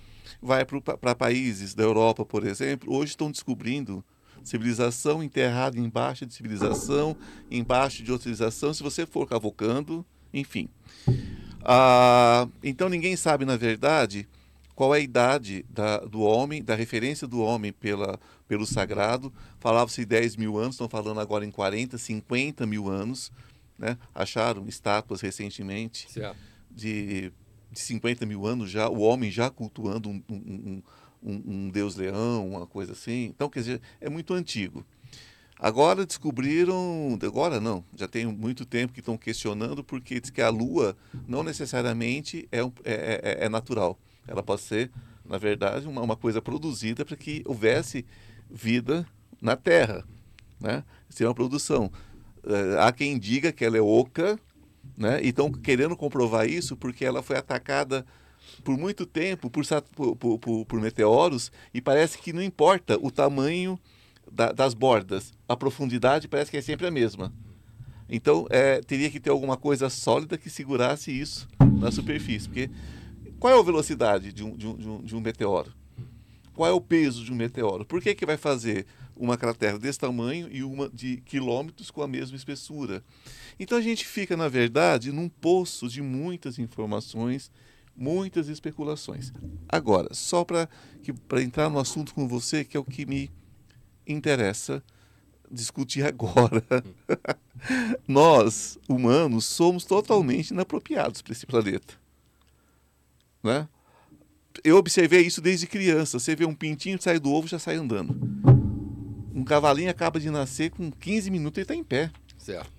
[0.40, 4.04] vai para países da Europa, por exemplo, hoje estão descobrindo
[4.44, 7.16] civilização enterrada embaixo de civilização,
[7.50, 10.68] embaixo de outra civilização, se você for cavocando, enfim.
[11.08, 14.28] Uh, então ninguém sabe, na verdade,
[14.76, 18.16] qual é a idade da, do homem, da referência do homem pela,
[18.46, 19.32] pelo sagrado.
[19.58, 23.32] Falava-se 10 mil anos, estão falando agora em 40, 50 mil anos.
[23.78, 23.98] Né?
[24.14, 26.06] Acharam estátuas recentemente
[26.70, 27.32] de,
[27.70, 30.82] de 50 mil anos já, o homem já cultuando um, um,
[31.22, 33.24] um, um deus leão, uma coisa assim.
[33.24, 34.84] Então, quer dizer, é muito antigo.
[35.58, 40.50] Agora descobriram, agora não, já tem muito tempo que estão questionando, porque diz que a
[40.50, 40.96] Lua
[41.26, 43.98] não necessariamente é, é, é, é natural.
[44.26, 44.90] Ela pode ser,
[45.24, 48.04] na verdade, uma, uma coisa produzida para que houvesse
[48.50, 49.06] vida
[49.40, 50.04] na Terra.
[50.60, 50.82] Né?
[51.08, 51.90] Ser uma produção.
[52.46, 54.38] Eh, há quem diga que ela é oca,
[54.96, 55.20] né?
[55.22, 58.04] e estão querendo comprovar isso porque ela foi atacada
[58.62, 59.64] por muito tempo por,
[60.16, 63.78] por, por, por meteoros e parece que não importa o tamanho
[64.30, 67.32] da, das bordas, a profundidade parece que é sempre a mesma.
[68.08, 72.48] Então, é, teria que ter alguma coisa sólida que segurasse isso na superfície.
[72.48, 72.70] Porque
[73.38, 75.72] qual é a velocidade de um, de um, de um meteoro?
[76.54, 77.84] Qual é o peso de um meteoro?
[77.84, 78.86] Por que, que vai fazer
[79.16, 83.02] uma cratera desse tamanho e uma de quilômetros com a mesma espessura.
[83.58, 87.50] Então a gente fica, na verdade, num poço de muitas informações,
[87.96, 89.32] muitas especulações.
[89.68, 90.68] Agora, só para
[91.42, 93.30] entrar no assunto com você, que é o que me
[94.06, 94.82] interessa
[95.50, 96.62] discutir agora.
[98.06, 101.94] Nós, humanos, somos totalmente inapropriados para esse planeta.
[103.42, 103.68] Né?
[104.62, 106.18] Eu observei isso desde criança.
[106.18, 108.63] Você vê um pintinho sair do ovo já sai andando.
[109.34, 112.10] Um cavalinho acaba de nascer com 15 minutos e está em pé.
[112.38, 112.70] Certo.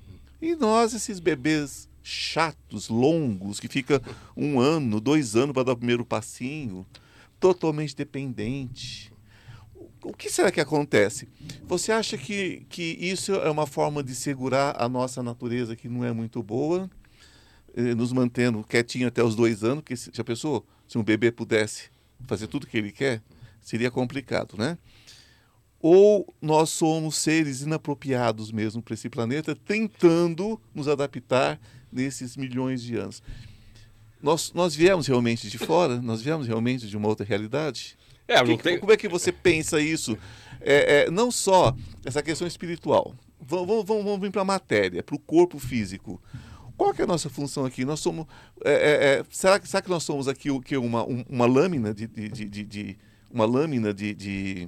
[0.41, 4.01] E nós, esses bebês chatos, longos, que fica
[4.37, 6.85] um ano, dois anos para dar o primeiro passinho,
[7.39, 9.11] totalmente dependente.
[10.03, 11.27] O que será que acontece?
[11.67, 16.05] Você acha que, que isso é uma forma de segurar a nossa natureza que não
[16.05, 16.89] é muito boa,
[17.75, 19.83] eh, nos mantendo quietinho até os dois anos?
[19.83, 20.63] Porque já pensou?
[20.87, 21.89] Se um bebê pudesse
[22.27, 23.19] fazer tudo que ele quer,
[23.59, 24.77] seria complicado, né?
[25.87, 32.95] Ou nós somos seres inapropriados mesmo para esse planeta, tentando nos adaptar nesses milhões de
[32.95, 33.21] anos.
[34.19, 36.01] Nós, nós viemos realmente de fora?
[36.01, 37.95] Nós viemos realmente de uma outra realidade?
[38.27, 38.79] É, que, tem...
[38.79, 40.17] Como é que você pensa isso?
[40.59, 43.13] É, é, não só essa questão espiritual.
[43.39, 46.19] Vamos, vamos, vamos vir para a matéria, para o corpo físico.
[46.75, 47.85] Qual é a nossa função aqui?
[47.85, 48.25] Nós somos.
[48.63, 50.75] É, é, é, será, que, será que nós somos aqui o que?
[50.77, 52.97] Uma, um, uma lâmina de, de, de, de,
[53.29, 54.15] Uma lâmina de.
[54.15, 54.67] de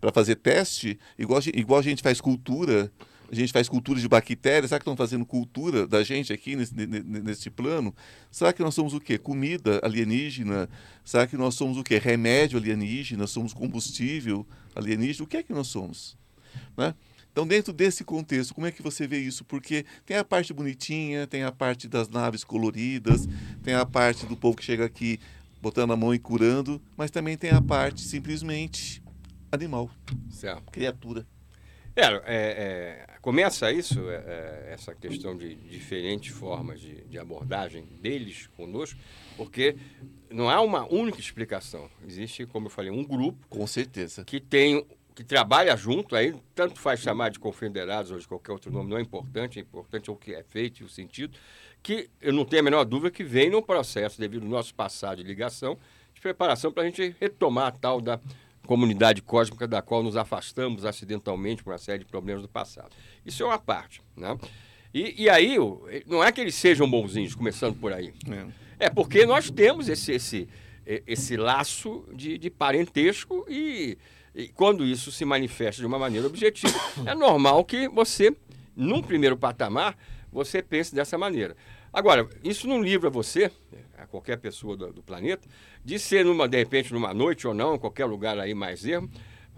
[0.00, 2.90] para fazer teste, igual, igual a gente faz cultura,
[3.30, 6.74] a gente faz cultura de bactérias, será que estão fazendo cultura da gente aqui nesse,
[6.74, 7.94] nesse plano?
[8.30, 9.18] Será que nós somos o quê?
[9.18, 10.68] Comida alienígena?
[11.04, 11.98] Será que nós somos o quê?
[11.98, 13.26] Remédio alienígena?
[13.28, 14.44] Somos combustível
[14.74, 15.24] alienígena?
[15.24, 16.16] O que é que nós somos?
[16.76, 16.92] Né?
[17.30, 19.44] Então, dentro desse contexto, como é que você vê isso?
[19.44, 23.28] Porque tem a parte bonitinha, tem a parte das naves coloridas,
[23.62, 25.20] tem a parte do povo que chega aqui
[25.62, 29.00] botando a mão e curando, mas também tem a parte simplesmente
[29.52, 29.90] animal,
[30.30, 30.70] certo.
[30.70, 31.26] criatura.
[31.96, 37.84] É, é, é, começa isso, é, é, essa questão de diferentes formas de, de, abordagem
[38.00, 38.98] deles conosco,
[39.36, 39.76] porque
[40.30, 41.90] não há uma única explicação.
[42.06, 43.44] Existe, como eu falei, um grupo.
[43.48, 44.24] Com certeza.
[44.24, 48.72] Que tem que trabalha junto, aí tanto faz chamar de confederados ou de qualquer outro
[48.72, 51.36] nome, não é importante, é importante o que é feito e o sentido,
[51.82, 55.18] que eu não tenho a menor dúvida que vem no processo, devido ao nosso passado
[55.18, 55.76] de ligação,
[56.14, 58.18] de preparação para a gente retomar a tal da
[58.70, 62.90] comunidade cósmica da qual nos afastamos acidentalmente por uma série de problemas do passado.
[63.26, 64.38] Isso é uma parte, né?
[64.94, 65.56] E, e aí,
[66.06, 68.14] não é que eles sejam bonzinhos, começando por aí.
[68.78, 70.48] É, é porque nós temos esse, esse,
[70.86, 73.98] esse laço de, de parentesco e
[74.32, 76.72] e quando isso se manifesta de uma maneira objetiva,
[77.04, 78.32] é normal que você,
[78.76, 79.98] num primeiro patamar,
[80.30, 81.56] você pense dessa maneira.
[81.92, 83.50] Agora, isso não livra você,
[84.02, 85.48] a qualquer pessoa do, do, planeta,
[85.84, 89.10] de ser, numa, de repente, numa noite ou não, em qualquer lugar aí mais ermo,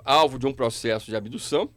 [0.05, 1.71] alvo de um processo de abdução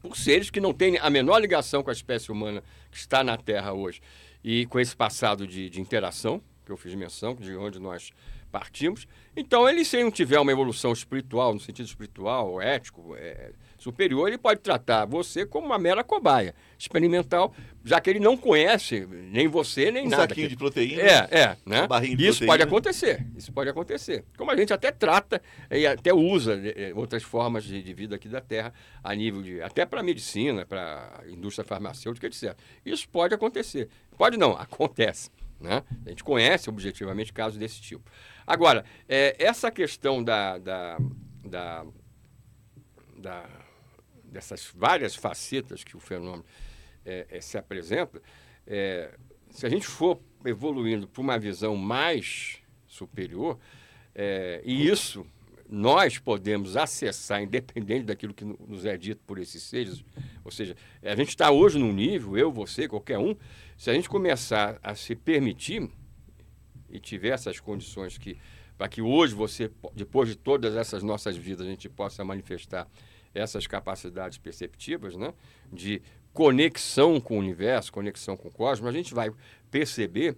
[0.00, 3.36] por seres que não têm a menor ligação com a espécie humana que está na
[3.36, 4.00] Terra hoje
[4.42, 8.10] e com esse passado de, de interação, que eu fiz menção, de onde nós
[8.50, 9.06] partimos.
[9.36, 13.52] Então, ele, se não tiver uma evolução espiritual, no sentido espiritual, ético, é,
[13.82, 17.54] superior, ele pode tratar você como uma mera cobaia experimental,
[17.84, 20.24] já que ele não conhece nem você, nem um nada.
[20.24, 21.02] Um saquinho de proteína.
[21.02, 21.56] É, é.
[21.66, 21.88] Né?
[22.18, 23.26] Isso pode acontecer.
[23.36, 24.24] Isso pode acontecer.
[24.36, 28.16] Como a gente até trata e até usa é, é, outras formas de, de, vida
[28.16, 28.72] aqui da Terra,
[29.02, 29.60] a nível de.
[29.60, 32.56] até para a medicina, para a indústria farmacêutica, etc.
[32.84, 33.88] Isso pode acontecer.
[34.16, 35.30] Pode não, acontece.
[35.60, 35.82] Né?
[36.04, 38.10] A gente conhece objetivamente casos desse tipo.
[38.46, 40.98] Agora, é, essa questão da, da,
[41.44, 41.86] da,
[43.16, 43.48] da,
[44.32, 46.44] dessas várias facetas que o fenômeno
[47.04, 48.20] é, é, se apresenta,
[48.66, 49.14] é,
[49.50, 53.58] se a gente for evoluindo para uma visão mais superior,
[54.14, 55.26] é, e isso
[55.68, 60.04] nós podemos acessar, independente daquilo que nos é dito por esses seres,
[60.44, 63.34] ou seja, a gente está hoje num nível, eu, você, qualquer um,
[63.76, 65.88] se a gente começar a se permitir
[66.90, 68.38] e tiver essas condições que
[68.76, 72.88] para que hoje você, depois de todas essas nossas vidas, a gente possa manifestar
[73.34, 75.32] essas capacidades perceptivas, né,
[75.72, 76.02] de
[76.32, 79.30] conexão com o universo, conexão com o cosmos, a gente vai
[79.70, 80.36] perceber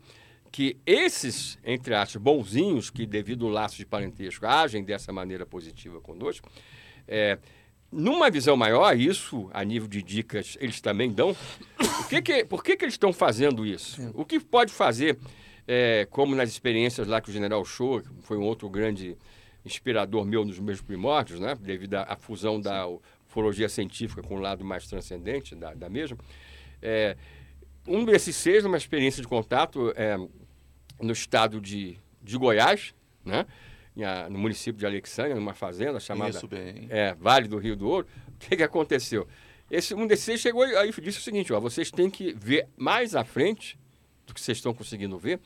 [0.51, 6.01] que esses, entre aspas, bonzinhos que, devido ao laço de parentesco, agem dessa maneira positiva
[6.01, 6.49] conosco,
[7.09, 7.39] é,
[7.91, 11.37] numa visão maior, isso, a nível de dicas, eles também dão.
[12.01, 14.11] O que que, por que, que eles estão fazendo isso?
[14.15, 15.19] O que pode fazer
[15.67, 19.17] é, como nas experiências lá que o General Show, foi um outro grande
[19.65, 21.55] inspirador meu nos meus primórdios, né?
[21.55, 22.87] devido à, fusão da
[23.27, 26.19] ufologia científica com o lado mais transcendente da, da mesma.
[26.83, 27.17] É,
[27.87, 30.17] um desses seis, uma experiência de contato é,
[31.01, 33.47] no estado de, de Goiás, né?
[34.31, 36.39] no município de Alexandria, numa fazenda chamada
[36.89, 38.07] é, Vale do Rio do Ouro.
[38.29, 39.27] O que, que aconteceu?
[39.71, 43.15] Esse, um desses chegou aí e disse o seguinte: ó, vocês têm que ver mais
[43.15, 43.79] à frente
[44.27, 45.41] do que vocês estão conseguindo ver,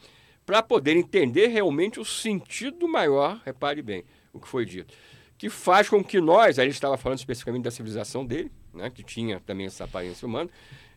[0.48, 4.02] para poder entender realmente o sentido maior, repare bem
[4.32, 4.94] o que foi dito,
[5.36, 9.02] que faz com que nós, aí ele estava falando especificamente da civilização dele, né, que
[9.02, 10.48] tinha também essa aparência humana,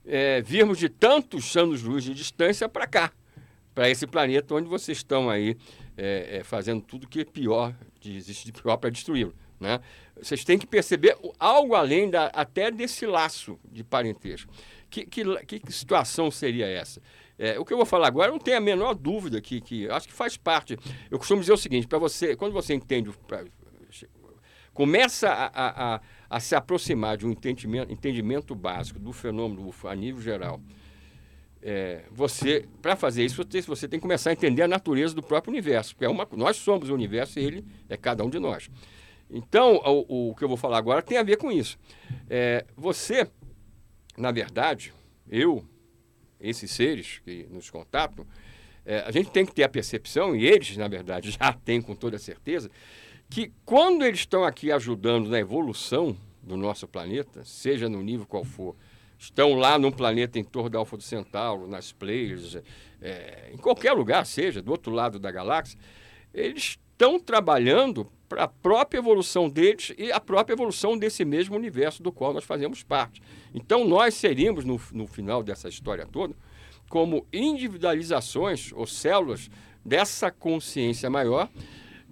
[0.06, 3.12] é, virmos de tantos anos-luz de distância para cá,
[3.76, 5.58] para esse planeta onde vocês estão aí
[5.98, 9.36] é, é, fazendo tudo que é pior, de, existe de pior para destruí-lo.
[9.60, 9.82] Né?
[10.16, 14.50] Vocês têm que perceber algo além da, até desse laço de parentesco.
[14.90, 15.24] Que, que,
[15.60, 17.02] que situação seria essa?
[17.44, 20.08] É, o que eu vou falar agora, não tem a menor dúvida que, que acho
[20.08, 20.78] que faz parte.
[21.10, 23.44] Eu costumo dizer o seguinte, para você, quando você entende, pra,
[24.76, 29.96] começa a, a, a, se aproximar de um entendimento, entendimento básico do fenômeno UFO a
[29.96, 30.62] nível geral,
[31.64, 35.24] é, você, para fazer isso, você, você, tem que começar a entender a natureza do
[35.24, 38.38] próprio universo, porque é uma, nós somos o universo e ele é cada um de
[38.38, 38.70] nós.
[39.28, 41.80] Então, o, o que eu vou falar agora tem a ver com isso.
[42.30, 43.28] É, você,
[44.16, 44.94] na verdade,
[45.28, 45.66] eu,
[46.42, 48.26] esses seres que nos contatam,
[48.86, 51.96] é, a gente tem que ter a percepção, e eles, na verdade, já têm com
[51.96, 52.70] toda certeza,
[53.30, 58.44] que quando eles estão aqui ajudando na evolução do nosso planeta, seja no nível qual
[58.44, 58.76] for,
[59.18, 62.58] estão lá num planeta em torno da Alfa do Centauro, nas Pleiades,
[63.02, 65.80] é, em qualquer lugar, seja, do outro lado da galáxia,
[66.34, 72.04] eles estão trabalhando para a própria evolução deles e a própria evolução desse mesmo universo
[72.04, 73.20] do qual nós fazemos parte.
[73.56, 76.36] Então, nós seríamos, no, no final dessa história toda,
[76.88, 79.50] como individualizações ou células
[79.84, 81.50] dessa consciência maior,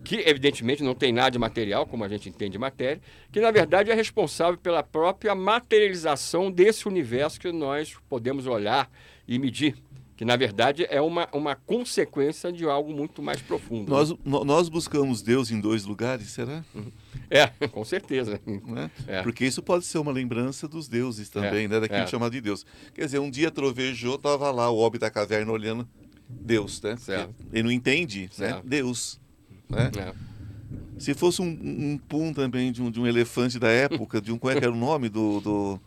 [0.03, 2.99] que evidentemente não tem nada de material, como a gente entende matéria,
[3.31, 8.89] que na verdade é responsável pela própria materialização desse universo que nós podemos olhar
[9.27, 9.75] e medir
[10.19, 13.89] que na verdade é uma, uma consequência de algo muito mais profundo.
[13.89, 14.17] Nós, né?
[14.25, 16.61] nós buscamos Deus em dois lugares, será?
[16.75, 16.91] Uhum.
[17.29, 18.37] É, com certeza.
[18.45, 18.91] Né?
[19.07, 19.23] É.
[19.23, 21.67] Porque isso pode ser uma lembrança dos deuses também, é.
[21.69, 21.79] né?
[21.79, 22.07] daquilo é.
[22.07, 22.65] chamado de Deus.
[22.93, 25.87] Quer dizer, um dia trovejou, estava lá o homem da caverna olhando
[26.27, 26.97] Deus, né?
[26.97, 27.33] Certo.
[27.53, 28.61] Ele não entende, né?
[28.65, 29.21] Deus.
[29.69, 29.89] Né?
[29.97, 30.13] É.
[30.99, 34.37] Se fosse um, um pum também de um, de um elefante da época, de um
[34.37, 35.81] qual é que era o nome do, do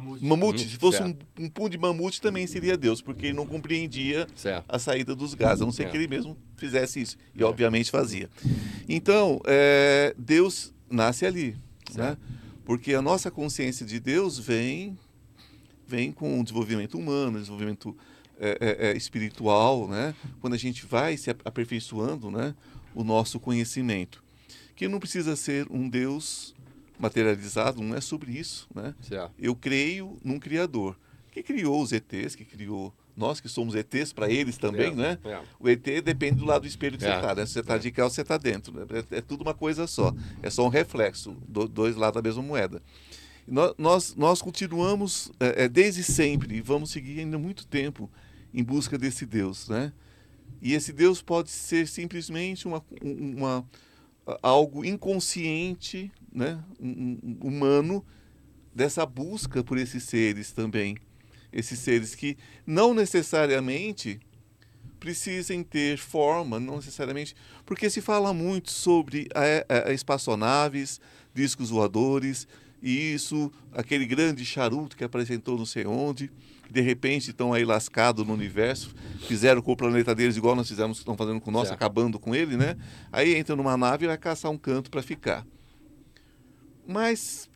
[0.00, 0.24] Mamute.
[0.24, 0.68] mamute.
[0.68, 4.64] Se fosse um, um pum de mamute, também seria Deus, porque ele não compreendia certo.
[4.68, 7.16] a saída dos gases, a não ser que ele mesmo fizesse isso.
[7.34, 8.28] E, obviamente, fazia.
[8.88, 11.56] Então, é, Deus nasce ali.
[11.94, 12.16] Né?
[12.64, 14.98] Porque a nossa consciência de Deus vem,
[15.86, 17.96] vem com o desenvolvimento humano, desenvolvimento
[18.38, 20.14] é, é, é, espiritual, né?
[20.40, 22.54] quando a gente vai se aperfeiçoando né?
[22.94, 24.22] o nosso conhecimento.
[24.74, 26.54] Que não precisa ser um Deus
[27.00, 28.94] materializado não é sobre isso, né?
[29.00, 29.32] Certo.
[29.38, 30.96] Eu creio num Criador
[31.32, 35.18] que criou os ETs, que criou nós que somos ETs para eles também, é, né?
[35.24, 35.40] É.
[35.58, 37.08] O ET depende do lado do espelho que é.
[37.08, 37.46] você está, né?
[37.46, 38.72] Se você está de cá ou você está dentro.
[38.72, 38.86] Né?
[39.10, 40.14] É, é, tudo uma coisa só.
[40.42, 42.82] É só um reflexo, do, dois lados da mesma moeda.
[43.46, 48.10] Nós, nós, nós continuamos é, é, desde sempre e vamos seguir ainda muito tempo
[48.54, 49.92] em busca desse Deus, né?
[50.62, 53.66] E esse Deus pode ser simplesmente uma, uma
[54.42, 56.62] algo inconsciente né,
[57.40, 58.04] humano
[58.74, 60.96] dessa busca por esses seres também.
[61.52, 62.36] Esses seres que
[62.66, 64.20] não necessariamente
[65.00, 67.34] precisem ter forma, não necessariamente,
[67.64, 71.00] porque se fala muito sobre a, a, a espaçonaves,
[71.34, 72.46] discos voadores,
[72.82, 76.30] e isso, aquele grande charuto que apresentou não sei onde,
[76.70, 78.94] de repente estão aí lascados no universo,
[79.26, 82.34] fizeram com o planeta deles igual nós fizemos, estão fazendo com o nosso, acabando com
[82.34, 82.76] ele, né?
[83.10, 85.44] Aí entra numa nave e vai caçar um canto para ficar.
[86.90, 87.48] Mas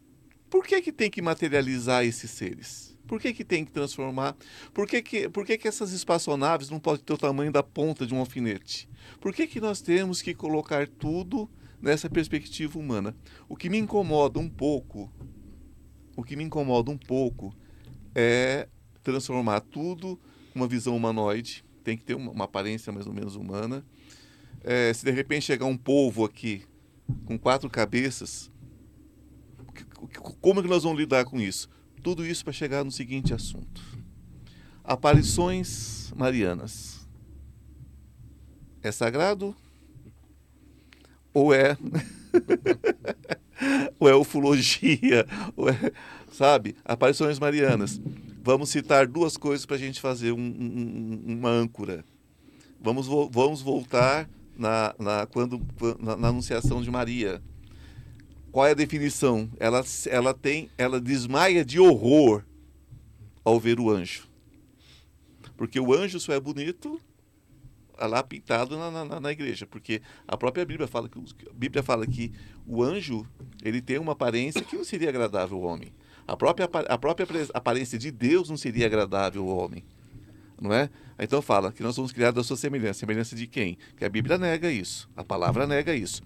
[0.49, 2.97] por que, que tem que materializar esses seres?
[3.05, 4.37] Por que, que tem que transformar?
[4.73, 8.07] Por que, que, por que, que essas espaçonaves não podem ter o tamanho da ponta
[8.07, 8.89] de um alfinete?
[9.21, 11.51] Por que, que nós temos que colocar tudo
[11.83, 13.13] nessa perspectiva humana?
[13.49, 15.13] O que me incomoda um pouco,
[16.17, 17.53] o que me incomoda um pouco
[18.15, 18.69] é
[19.03, 20.17] transformar tudo
[20.55, 23.85] uma visão humanoide, tem que ter uma, uma aparência mais ou menos humana.
[24.63, 26.63] É, se de repente chegar um povo aqui
[27.27, 28.51] com quatro cabeças,
[30.41, 31.69] como é que nós vamos lidar com isso?
[32.03, 33.81] Tudo isso para chegar no seguinte assunto:
[34.83, 37.07] aparições marianas.
[38.83, 39.57] É sagrado?
[41.33, 41.77] Ou é.
[43.99, 45.27] ou é ufologia?
[45.57, 45.93] Ou é,
[46.31, 46.77] sabe?
[46.85, 48.01] Aparições marianas.
[48.43, 52.05] Vamos citar duas coisas para a gente fazer um, um, uma âncora.
[52.79, 55.59] Vamos, vamos voltar na, na, quando,
[55.99, 57.43] na, na anunciação de Maria
[58.55, 59.51] qual é a definição?
[59.59, 62.45] Ela, ela tem, ela desmaia de horror
[63.45, 64.29] ao ver o anjo.
[65.57, 67.01] Porque o anjo só é bonito
[67.99, 72.07] lá pintado na, na, na, igreja, porque a própria Bíblia fala que a Bíblia fala
[72.07, 72.31] que
[72.65, 73.27] o anjo
[73.61, 75.93] ele tem uma aparência que não seria agradável ao homem.
[76.25, 79.85] A própria a própria aparência de Deus não seria agradável ao homem,
[80.63, 80.91] não é?
[81.19, 83.01] Então fala que nós somos criados à sua semelhança.
[83.01, 83.77] Semelhança de quem?
[83.97, 85.11] Que a Bíblia nega isso.
[85.17, 86.23] A palavra nega isso.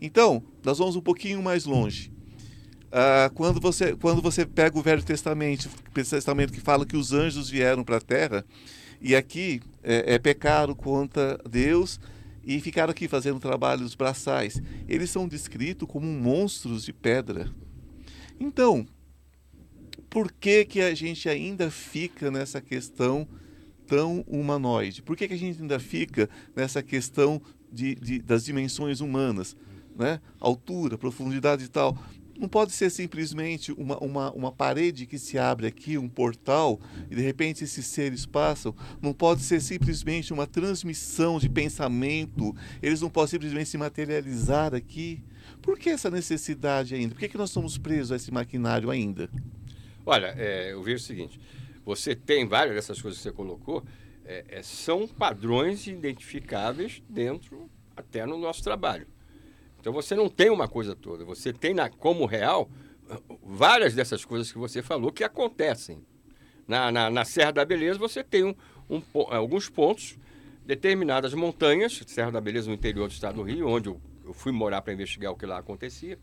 [0.00, 2.12] Então, nós vamos um pouquinho mais longe.
[2.92, 7.12] Ah, quando, você, quando você pega o Velho Testamento, o Testamento que fala que os
[7.12, 8.44] anjos vieram para a Terra,
[9.00, 12.00] e aqui é, é pecaram contra Deus
[12.44, 14.60] e ficaram aqui fazendo trabalhos braçais.
[14.88, 17.50] Eles são descritos como monstros de pedra.
[18.38, 18.86] Então,
[20.08, 23.28] por que, que a gente ainda fica nessa questão
[23.86, 25.02] tão humanoide?
[25.02, 27.40] Por que, que a gente ainda fica nessa questão
[27.72, 29.56] de, de das dimensões humanas?
[30.00, 30.20] Né?
[30.40, 31.96] altura, profundidade e tal.
[32.38, 37.14] Não pode ser simplesmente uma, uma, uma parede que se abre aqui, um portal, e
[37.14, 38.74] de repente esses seres passam.
[39.02, 42.56] Não pode ser simplesmente uma transmissão de pensamento.
[42.82, 45.22] Eles não podem simplesmente se materializar aqui.
[45.60, 47.14] Por que essa necessidade ainda?
[47.14, 49.28] Por que, que nós somos presos a esse maquinário ainda?
[50.06, 51.38] Olha, é, eu vejo o seguinte:
[51.84, 53.84] você tem várias dessas coisas que você colocou,
[54.24, 59.06] é, é, são padrões identificáveis dentro, até no nosso trabalho.
[59.80, 62.70] Então você não tem uma coisa toda, você tem na, como real
[63.42, 66.04] várias dessas coisas que você falou que acontecem.
[66.68, 68.54] Na, na, na Serra da Beleza você tem um,
[68.88, 70.16] um, alguns pontos,
[70.64, 74.52] determinadas montanhas, Serra da Beleza no interior do estado do Rio, onde eu, eu fui
[74.52, 76.18] morar para investigar o que lá acontecia.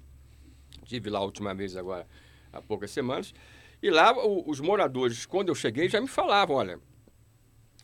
[0.86, 2.08] Tive lá a última vez agora
[2.54, 3.34] há poucas semanas.
[3.82, 6.80] E lá o, os moradores, quando eu cheguei, já me falavam, olha,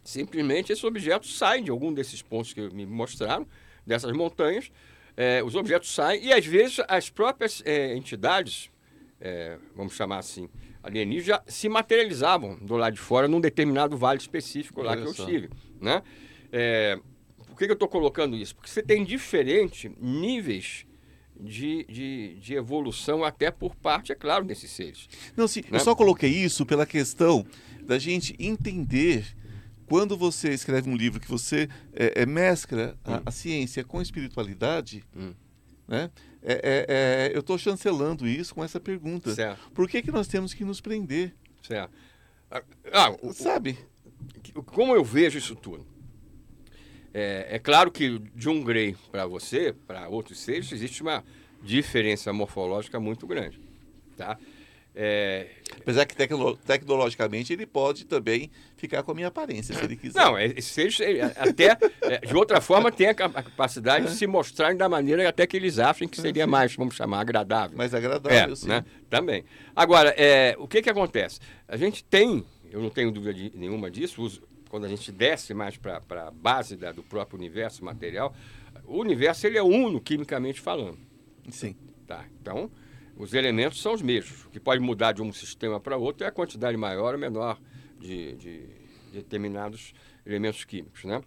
[0.04, 3.46] simplesmente esses objetos saem de algum desses pontos que me mostraram,
[3.86, 4.72] dessas montanhas,
[5.16, 8.72] é, os objetos saem e às vezes as próprias é, entidades,
[9.20, 10.50] é, vamos chamar assim,
[10.82, 15.08] alienígenas, já se materializavam do lado de fora num determinado vale específico lá Olha que
[15.08, 15.24] eu só.
[15.24, 15.50] estive.
[15.80, 16.02] Né?
[16.52, 17.00] É,
[17.48, 18.56] por que, que eu estou colocando isso?
[18.56, 20.86] Porque você tem diferentes níveis
[21.40, 25.08] de, de, de, evolução, até por parte, é claro, desses seres.
[25.36, 25.78] Não, sim, né?
[25.78, 27.46] eu só coloquei isso pela questão
[27.82, 29.26] da gente entender
[29.94, 33.14] quando você escreve um livro que você é, é mescla hum.
[33.14, 35.36] a, a, ciência com a espiritualidade, hum.
[35.88, 36.10] né?
[36.42, 39.36] É, é, é eu estou chancelando isso com essa pergunta.
[39.36, 39.70] Certo.
[39.70, 41.36] Por que, que nós temos que nos prender?
[41.62, 41.94] Certo.
[42.50, 43.78] Ah, ah Sabe?
[44.66, 45.86] Como eu vejo isso tudo?
[47.14, 51.24] É, é claro que de um grey para você, para outros seres, existe uma
[51.62, 53.62] diferença morfológica muito grande.
[54.18, 54.40] Tá?
[54.96, 55.48] É...
[55.80, 60.20] Apesar que tecno tecnologicamente ele pode também ficar com a minha aparência, se ele quiser.
[60.20, 61.04] Não, seja,
[61.36, 65.58] até é, de outra forma tem a capacidade de se mostrar da maneira até que
[65.58, 67.76] eles achem que seria mais, vamos chamar, agradável.
[67.76, 68.68] Mais agradável, é, sim.
[68.68, 68.86] Né?
[69.10, 69.44] Também.
[69.76, 71.40] Agora, é, o que, que acontece?
[71.68, 75.76] A gente tem, eu não tenho dúvida de, nenhuma disso, quando a gente desce mais
[75.76, 78.36] para a base da, do próprio universo material,
[78.86, 81.00] o universo ele é uno quimicamente falando.
[81.50, 81.76] Sim.
[82.06, 82.70] Tá, então
[83.18, 84.46] os elementos são os mesmos.
[84.46, 87.60] O que pode mudar de um sistema para outro é a quantidade maior ou menor
[88.00, 88.66] de, de,
[89.12, 89.94] determinados
[90.26, 91.04] elementos químicos.
[91.04, 91.22] Né?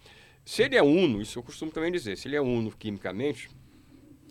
[0.44, 3.48] Se ele é uno, isso eu costumo também dizer, se ele é uno quimicamente,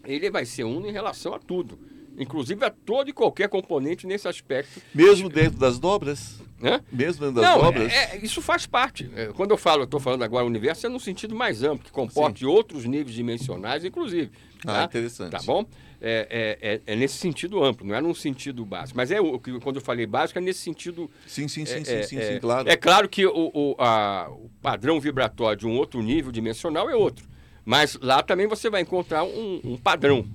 [0.03, 1.79] ele vai ser uno em relação a tudo.
[2.17, 4.81] Inclusive a todo e qualquer componente nesse aspecto.
[4.93, 6.39] Mesmo dentro das dobras?
[6.59, 6.81] Né?
[6.89, 7.91] Mesmo dentro das Não, dobras?
[7.91, 9.09] É, isso faz parte.
[9.13, 12.39] É, quando eu falo, estou falando agora universo, é no sentido mais amplo, que comporte
[12.39, 12.45] Sim.
[12.45, 14.31] outros níveis dimensionais, inclusive.
[14.65, 14.83] Ah, tá?
[14.85, 15.31] interessante.
[15.31, 15.65] Tá bom?
[16.01, 18.97] É, é, é, é, nesse sentido amplo, não é num sentido básico.
[18.97, 21.09] Mas é o que quando eu falei básico, é nesse sentido.
[21.25, 22.69] Sim, sim, sim, é, sim, é, sim, sim, claro.
[22.69, 26.95] É claro que o, o, a, o padrão vibratório de um outro nível dimensional é
[26.95, 27.25] outro.
[27.63, 30.27] Mas lá também você vai encontrar um, um padrão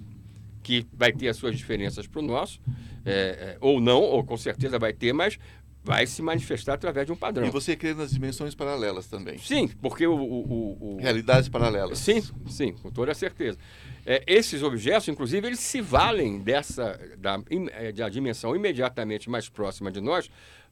[0.63, 2.61] que vai ter as suas diferenças para o nosso,
[3.05, 5.39] é, é, ou não, ou com certeza vai ter, mas
[5.83, 7.47] vai se manifestar através de um padrão.
[7.47, 9.39] E você crê nas dimensões paralelas também?
[9.39, 10.15] Sim, porque o...
[10.15, 11.99] o, o Realidades paralelas.
[11.99, 13.59] Sim, sim, com toda certeza.
[14.05, 17.41] É, esses objetos, inclusive, eles se valem dessa da,
[17.73, 20.31] é, da dimensão imediatamente mais próxima de nós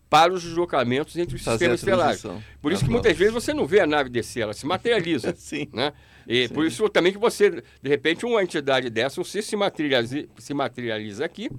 [0.09, 2.43] para os deslocamentos entre os Fazer sistemas estelares.
[2.63, 5.35] Por isso que muitas vezes você não vê a nave descer, ela se materializa.
[5.37, 5.69] Sim.
[5.73, 5.93] Né?
[6.27, 6.55] E Sim.
[6.55, 11.25] por isso também que você, de repente, uma entidade dessa, você se materializa, se materializa
[11.25, 11.51] aqui,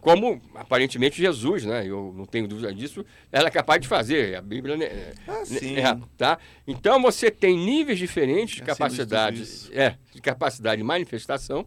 [0.00, 1.86] como aparentemente Jesus, né?
[1.86, 4.36] Eu não tenho dúvida disso, ela é capaz de fazer.
[4.36, 5.12] A Bíblia né?
[5.28, 5.76] ah, sim.
[5.76, 6.38] É, tá?
[6.66, 11.66] Então você tem níveis diferentes de é capacidade, é, de capacidade de manifestação,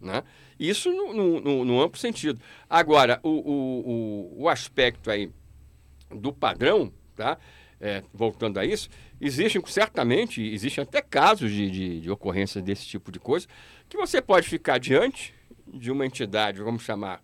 [0.00, 0.22] né?
[0.58, 2.40] Isso no, no, no amplo sentido.
[2.68, 3.90] Agora, o, o,
[4.38, 5.30] o, o aspecto aí
[6.10, 7.38] do padrão, tá?
[7.80, 8.88] É, voltando a isso,
[9.20, 13.48] existem certamente, existem até casos de, de, de ocorrência desse tipo de coisa,
[13.88, 15.34] que você pode ficar diante
[15.66, 17.20] de uma entidade, vamos chamar,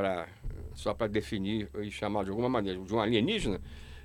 [0.00, 0.26] para
[0.74, 3.60] só para definir e chamar de alguma maneira, de um alienígena,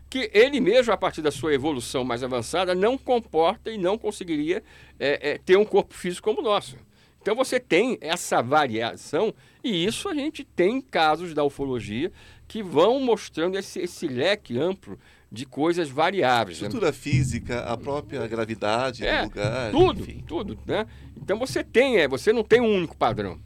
[0.10, 4.62] que ele mesmo, a partir da sua evolução mais avançada, não comporta e não conseguiria
[5.00, 6.76] é, é, ter um corpo físico como o nosso.
[7.22, 12.12] Então você tem essa variação, e isso a gente tem casos da ufologia
[12.46, 15.00] que vão mostrando esse, esse leque amplo
[15.32, 16.60] de coisas variáveis.
[16.60, 16.68] Né?
[16.68, 16.98] Estrutura né?
[16.98, 19.72] física, a própria gravidade é, do lugar.
[19.72, 20.24] Tudo, enfim.
[20.28, 20.60] tudo.
[20.66, 20.86] Né?
[21.16, 23.40] Então você tem, é, você não tem um único padrão.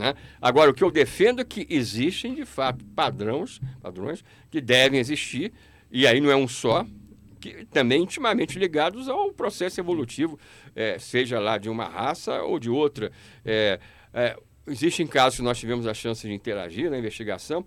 [0.00, 0.14] Né?
[0.40, 5.52] Agora, o que eu defendo é que existem, de fato, padrões, padrões que devem existir,
[5.90, 6.86] e aí não é um só,
[7.38, 10.40] que também intimamente ligados ao processo evolutivo,
[10.74, 13.12] é, seja lá de uma raça ou de outra.
[13.44, 13.78] É,
[14.14, 17.62] é, existem casos que nós tivemos a chance de interagir na investigação,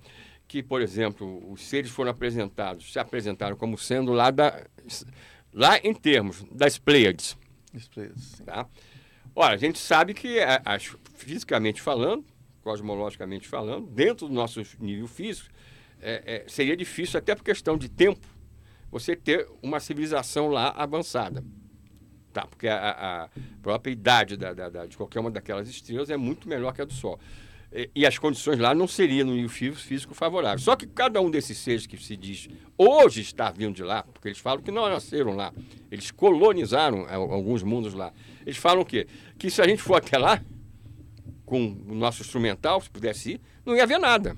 [0.47, 4.65] que, por exemplo, os seres foram apresentados, se apresentaram como sendo lá, da,
[5.53, 7.37] lá em termos das Pleiades.
[7.93, 8.67] Pleiades tá?
[9.35, 12.25] Ora, a gente sabe que, as, fisicamente falando,
[12.61, 15.49] cosmologicamente falando, dentro do nosso nível físico,
[16.01, 18.27] é, é, seria difícil, até por questão de tempo,
[18.91, 21.43] você ter uma civilização lá avançada.
[22.31, 23.29] Tá, porque a, a
[23.61, 26.85] própria idade da, da, da, de qualquer uma daquelas estrelas é muito melhor que a
[26.85, 27.19] do Sol.
[27.71, 30.59] E, e as condições lá não seriam no nível físico favorável.
[30.59, 34.27] Só que cada um desses seres que se diz hoje está vindo de lá, porque
[34.27, 35.53] eles falam que não nasceram lá,
[35.91, 38.11] eles colonizaram alguns mundos lá.
[38.45, 39.07] Eles falam o quê?
[39.37, 40.43] Que se a gente for até lá,
[41.53, 44.35] com o nosso instrumental, se pudesse ir, não ia haver nada.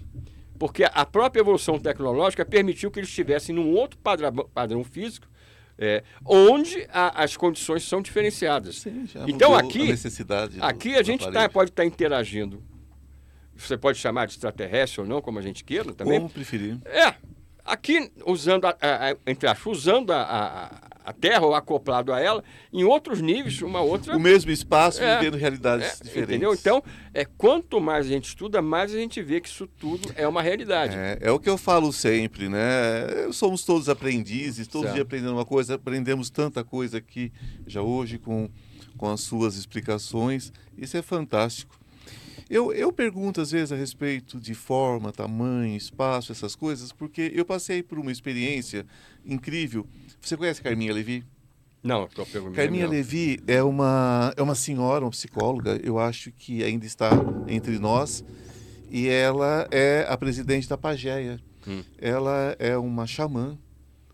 [0.60, 5.26] Porque a própria evolução tecnológica permitiu que eles estivessem num outro padrão, padrão físico,
[5.78, 8.80] é, onde a, as condições são diferenciadas.
[8.82, 9.94] Sim, então aqui,
[10.60, 12.62] a aqui a gente tá, pode estar interagindo.
[13.56, 16.20] Você pode chamar de extraterrestre ou não, como a gente queira também.
[16.20, 16.78] Como preferir.
[16.84, 17.14] É,
[17.64, 20.70] aqui usando, a, a- a- entre aspas, usando a,
[21.06, 24.16] a, Terra ou acoplado a ela, em outros níveis, uma outra.
[24.16, 26.30] O mesmo espaço, É, vivendo realidades é, diferentes.
[26.36, 26.54] entendeu?
[26.54, 26.84] Então,
[27.14, 30.42] é, quanto mais a gente estuda, mais a gente vê que isso tudo é uma
[30.42, 30.96] realidade.
[30.96, 32.62] É, é o que eu falo sempre, né?
[33.32, 34.96] Somos todos aprendizes, todos os Certo.
[34.96, 37.32] dias aprendendo uma coisa, aprendemos tanta coisa aqui
[37.68, 38.50] já hoje com,
[38.98, 40.52] com as suas explicações.
[40.78, 41.76] Isso é fantástico.
[42.48, 47.44] Eu, eu pergunto às vezes a respeito de forma, tamanho, espaço, essas coisas, porque eu
[47.44, 48.86] passei por uma experiência
[49.26, 49.88] incrível.
[50.26, 51.24] Você conhece Carminha Levi?
[51.84, 52.56] Não, estou perguntando.
[52.56, 52.92] Carminha não.
[52.92, 57.12] Levi é uma, é uma senhora, uma psicóloga, eu acho que ainda está
[57.48, 58.26] entre nós,
[58.90, 61.40] e ela é a presidente da Pageia.
[61.68, 61.84] Hum.
[62.00, 63.56] Ela é uma xamã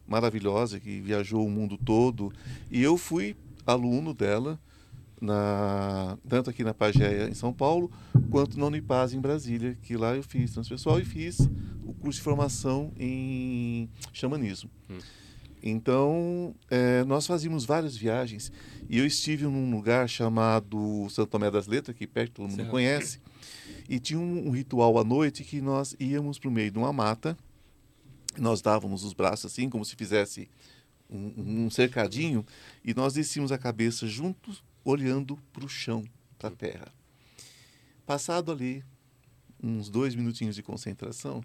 [0.05, 2.33] maravilhosa que viajou o mundo todo,
[2.69, 4.59] e eu fui aluno dela,
[5.21, 7.89] na, tanto aqui na Pageia em São Paulo,
[8.29, 11.39] quanto na Unipaz em Brasília, que lá eu fiz transpessoal e fiz
[11.85, 14.69] o curso de formação em xamanismo.
[15.63, 18.51] Então, eh, nós fazíamos várias viagens
[18.89, 22.71] e eu estive num lugar chamado Santo Tomé das Letras, que perto todo mundo Certo.
[22.71, 23.19] conhece,
[23.87, 26.91] e tinha um, um ritual à noite que nós íamos para o meio de uma
[26.91, 27.37] mata,
[28.37, 30.49] nós dávamos os braços assim, como se fizesse
[31.09, 32.43] um, um cercadinho,
[32.83, 36.03] e nós descíamos a cabeça juntos, olhando para o chão,
[36.39, 36.87] para a terra.
[38.05, 38.83] Passado ali
[39.61, 41.43] uns dois minutinhos de concentração,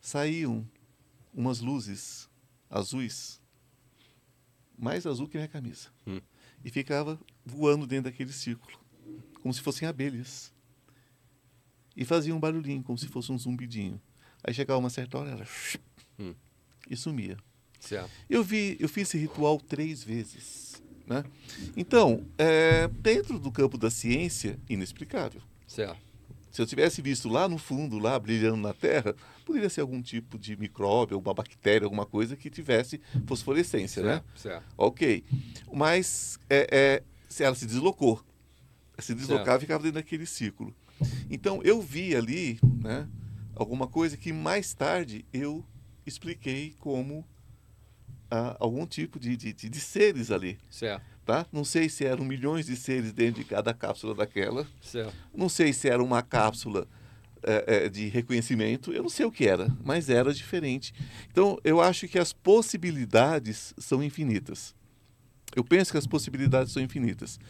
[0.00, 0.68] saíam
[1.32, 2.28] umas luzes
[2.68, 3.40] azuis,
[4.78, 6.20] mais azul que minha camisa, Hum.
[6.64, 8.78] e ficava voando dentro daquele círculo,
[9.42, 10.52] como se fossem abelhas.
[11.96, 14.00] E fazia um barulhinho, como se fosse um zumbidinho.
[14.44, 15.46] Aí chegava uma certa hora, ela
[16.18, 16.34] Hum.
[16.90, 17.36] e sumia.
[17.80, 18.10] Certo.
[18.28, 21.24] Eu vi, eu fiz esse ritual três vezes, né?
[21.76, 25.40] Então, é, dentro do campo da ciência, inexplicável.
[25.66, 26.00] Certo.
[26.56, 29.14] Se eu tivesse visto lá no fundo, lá brilhando na Terra,
[29.44, 34.22] poderia ser algum tipo de micróbio, uma bactéria, alguma coisa que tivesse fosforescência, né?
[34.34, 34.40] Certo.
[34.40, 34.64] certo.
[34.78, 35.22] Ok.
[35.70, 38.24] Mas é, é, se ela se deslocou.
[38.98, 39.58] Se deslocava Certo.
[39.58, 40.74] e ficava dentro daquele círculo.
[41.28, 43.06] Então eu vi ali né,
[43.54, 45.62] alguma coisa que mais tarde eu
[46.06, 47.22] expliquei como
[48.30, 50.58] ah, algum tipo de, de, de- de seres ali.
[50.70, 51.04] Certo.
[51.26, 51.44] Tá?
[51.52, 54.64] Não sei se eram milhões de seres dentro de cada cápsula daquela.
[54.80, 55.12] Certo.
[55.34, 56.86] Não sei se era uma cápsula
[57.42, 60.94] eh, eh, de reconhecimento, eu não sei o que era, mas era diferente.
[61.28, 64.72] Então, eu acho que as possibilidades são infinitas.
[65.54, 67.40] Eu penso que as possibilidades são infinitas.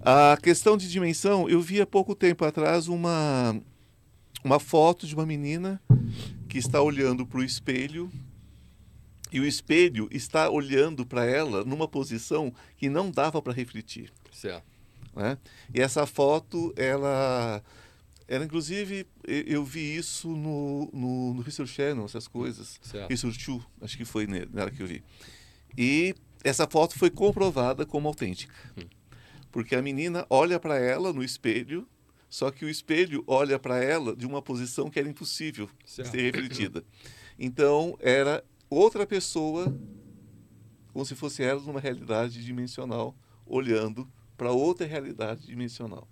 [0.00, 3.58] A questão de dimensão, eu vi há pouco tempo atrás uma,
[4.44, 5.80] uma foto de uma menina
[6.48, 8.12] que está olhando para o espelho
[9.32, 14.64] e o espelho está olhando para ela numa posição que não dava para refletir Certo.
[15.14, 15.38] né?
[15.74, 17.62] E essa foto, ela,
[18.26, 22.78] ela inclusive, eu vi isso no, no, no History Channel, essas coisas.
[22.82, 23.12] Certo.
[23.12, 25.02] History 2, acho que foi nela que eu vi.
[25.76, 28.54] E essa foto foi comprovada como autêntica.
[29.52, 31.86] Porque a menina olha para ela no espelho,
[32.28, 36.10] só que o espelho olha para ela de uma posição que era impossível Certo.
[36.12, 36.84] ser refletida.
[37.36, 39.76] Então, era outra pessoa,
[40.92, 43.14] como se fosse ela numa realidade dimensional,
[43.44, 46.08] olhando para outra realidade dimensional.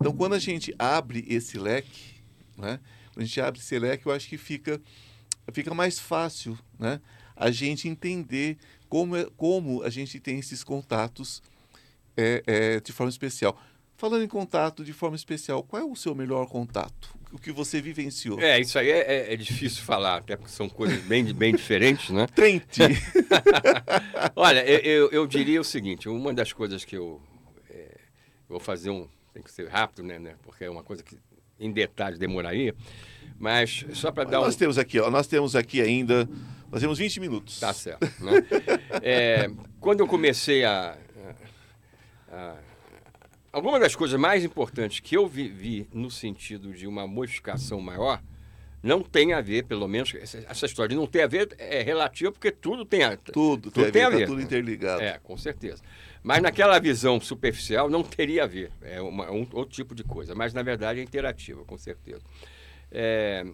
[0.00, 2.16] Então, quando a gente abre esse leque,
[2.56, 2.80] né,
[3.16, 4.80] a gente abre esse leque, eu acho que fica,
[5.52, 7.00] fica mais fácil né,
[7.34, 11.42] a gente entender como, é, como a gente tem esses contatos
[12.16, 13.60] é, é, de forma especial.
[13.96, 17.17] Falando em contato de forma especial, qual é o seu melhor contato?
[17.32, 18.40] O que você vivenciou?
[18.40, 18.98] É, isso aí é,
[19.28, 22.26] é- é difícil falar, até porque são coisas bem, bem diferentes, né?
[22.34, 22.80] Tente!
[24.34, 27.20] Olha, eu, eu, diria o seguinte, uma das coisas que eu
[27.70, 27.96] é,
[28.48, 31.18] vou fazer um, tem que ser rápido, né, né, porque é uma coisa que
[31.60, 32.74] em detalhes demoraria,
[33.38, 34.44] mas só para dar um...
[34.44, 36.26] nós temos aqui, ó, nós temos aqui ainda,
[36.70, 37.60] nós temos 20 minutos.
[37.60, 38.06] Tá certo.
[38.24, 38.32] Né?
[39.02, 39.50] É,
[39.80, 40.96] quando eu comecei a,
[42.32, 42.67] a- a-
[43.52, 48.22] Alguma das coisas mais importantes que eu vi, vi no sentido de uma modificação maior
[48.82, 52.30] não tem a ver, pelo menos, essa, história de não ter a ver é relativa
[52.30, 54.20] porque tudo tem a, Tudo, Tudo tem a ver.
[54.20, 55.02] tá tudo interligado.
[55.02, 55.82] é, com certeza.
[56.22, 58.70] Mas naquela visão superficial não teria a ver.
[58.82, 60.34] É uma- um outro tipo de coisa.
[60.34, 62.22] Mas na verdade é interativa, com certeza.
[62.92, 63.44] É,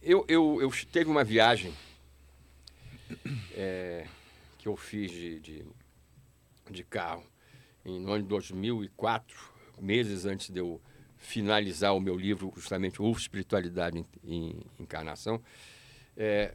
[0.00, 1.72] eu, eu, eu teve uma viagem
[3.54, 4.06] é,
[4.58, 5.64] que eu fiz de, de,
[6.70, 7.24] de carro
[7.84, 9.36] em no ano de 2004,
[9.80, 10.80] meses antes de eu
[11.16, 15.40] finalizar o meu livro, justamente o Espiritualidade em, Encarnação,
[16.16, 16.54] é,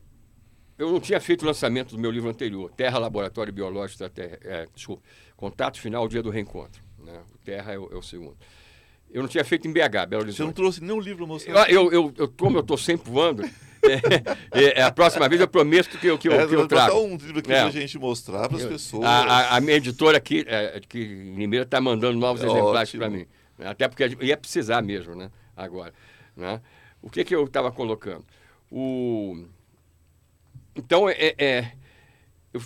[0.77, 4.67] eu não tinha feito o lançamento do meu livro anterior, Terra, Laboratório Biológico, terra, é,
[4.73, 5.03] desculpa,
[5.37, 6.83] Contato Final, Dia do Reencontro.
[6.99, 7.21] Né?
[7.33, 8.35] O Terra é o, é o, segundo.
[9.11, 10.35] Eu não tinha feito em BH, Belo Horizonte.
[10.35, 11.69] Você não trouxe nenhum livro mostrando?
[11.69, 13.43] Eu, eu, eu, como eu estou sempre voando,
[14.51, 16.99] é, é, a próxima vez eu prometo que eu, que eu, é, que eu trago.
[16.99, 17.59] um livro aqui é.
[17.59, 19.05] para a gente mostrar para as pessoas.
[19.05, 22.91] A, a, a, minha editora aqui, é, que em Limeira, está mandando novos é exemplares
[22.91, 23.25] para mim.
[23.59, 25.31] Até porque ia precisar mesmo, né?
[25.55, 25.93] Agora.
[26.35, 26.61] Né?
[27.01, 28.25] O que, que eu estava colocando?
[28.71, 29.45] O...
[30.75, 31.71] Então, é, é,
[32.53, 32.61] eu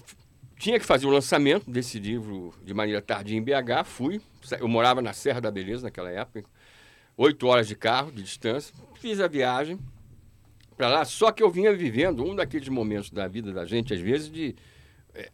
[0.57, 4.21] tinha que fazer o lançamento desse livro de maneira tardia em BH, fui.
[4.59, 6.43] Eu morava na Serra da Beleza naquela época,
[7.15, 8.73] oito horas de carro, de distância.
[8.95, 9.79] Fiz a viagem
[10.79, 13.99] para lá, só que eu vinha vivendo um daqueles momentos da vida da gente, às
[13.99, 14.55] vezes, de
[15.13, 15.29] é,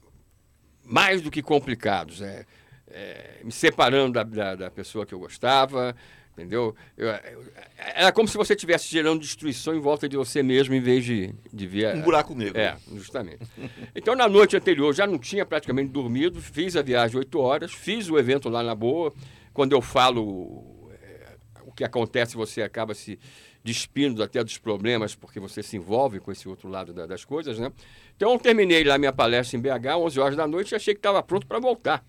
[0.83, 2.19] mais do que complicados.
[2.19, 2.47] É,
[2.87, 5.95] é, me separando da, da, da, pessoa que eu gostava,
[6.33, 6.75] entendeu?
[6.97, 7.45] Eu, eu,
[7.77, 11.31] era como se você estivesse gerando destruição em volta de você mesmo, em vez de,
[11.53, 11.95] de ver...
[11.95, 12.59] Um buraco negro.
[12.59, 13.45] É, justamente.
[13.93, 18.09] então, na noite anterior, já não tinha praticamente dormido, fiz a viagem oito horas, fiz
[18.09, 19.13] o evento lá na boa.
[19.53, 23.19] Quando eu falo é, o que acontece, você acaba se
[23.65, 27.59] despindo até dos problemas, porque você se envolve com esse outro lado da, das coisas,
[27.59, 27.71] né?
[28.15, 30.99] Então, eu terminei lá minha palestra em BH, 11 horas da noite, e achei que
[30.99, 32.05] estava pronto para voltar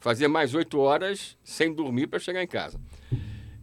[0.00, 2.80] fazia mais oito horas sem dormir para chegar em casa.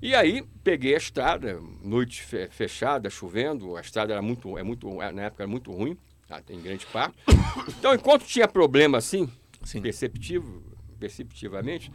[0.01, 2.21] E aí peguei a estrada, noite
[2.51, 5.97] fechada, chovendo, a estrada era muito, é muito, na época era muito ruim,
[6.27, 7.17] tá, em grande parte.
[7.67, 9.29] Então, enquanto tinha problema assim,
[9.63, 9.81] Sim.
[9.81, 10.61] perceptivo,
[10.99, 11.91] perceptivamente,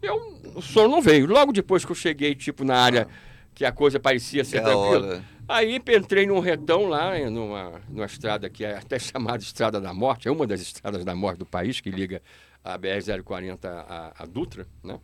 [0.00, 0.16] eu,
[0.56, 1.26] o sono não veio.
[1.26, 3.06] Logo depois que eu cheguei, tipo, na área
[3.54, 8.64] que a coisa parecia ser tranquila, aí entrei num retão lá, numa, numa estrada que
[8.64, 11.90] é até chamada Estrada da Morte, é uma das estradas da morte do país, que
[11.90, 12.22] liga
[12.64, 14.98] a BR-040 a, a Dutra, né?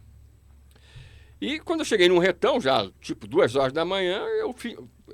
[1.40, 4.54] E quando eu cheguei num retão, já tipo duas horas da manhã, eu,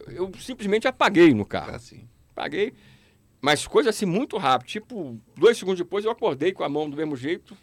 [0.09, 1.74] eu simplesmente apaguei no carro.
[1.74, 2.09] Assim.
[2.31, 2.73] Apaguei,
[3.43, 4.69] mas coisa assim muito rápido.
[4.69, 7.55] Tipo, dois segundos depois eu acordei com a mão do mesmo jeito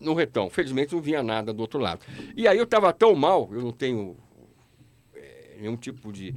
[0.00, 0.48] no retão.
[0.48, 2.00] Felizmente não vinha nada do outro lado.
[2.34, 4.25] E aí eu estava tão mal, eu não tenho é,
[5.60, 6.34] nenhum tipo de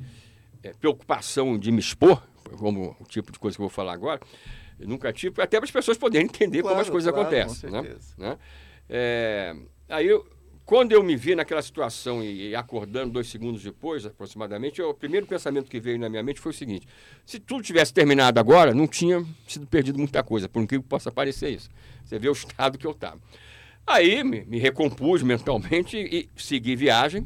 [0.64, 2.22] é, preocupação de me expor,
[2.58, 4.20] como o tipo de coisa que eu vou falar agora.
[4.80, 7.70] Eu nunca tive, até para as pessoas poderem entender claro, como as coisas claro, acontecem.
[7.70, 7.98] Né?
[8.18, 8.38] né?
[8.90, 9.56] É,
[9.90, 10.26] aí, eu,
[10.70, 14.94] quando eu me vi naquela situação e, e, acordando dois segundos depois, aproximadamente, eu, o
[14.94, 16.88] primeiro pensamento que veio na minha mente foi o seguinte:
[17.26, 21.12] se tudo tivesse terminado agora, não tinha sido perdido muita coisa, por incrível que possa
[21.12, 21.70] parecer isso.
[22.06, 23.20] Você vê o estado que eu estava.
[23.86, 27.26] Aí me, me recompus mentalmente e segui viagem.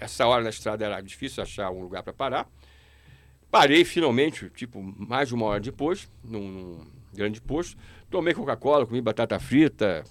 [0.00, 2.48] Essa hora na estrada era difícil achar um lugar para parar.
[3.50, 7.76] Parei finalmente, tipo, mais de uma hora depois, num, num grande posto.
[8.10, 10.04] Tomei Coca-Cola, comi batata frita,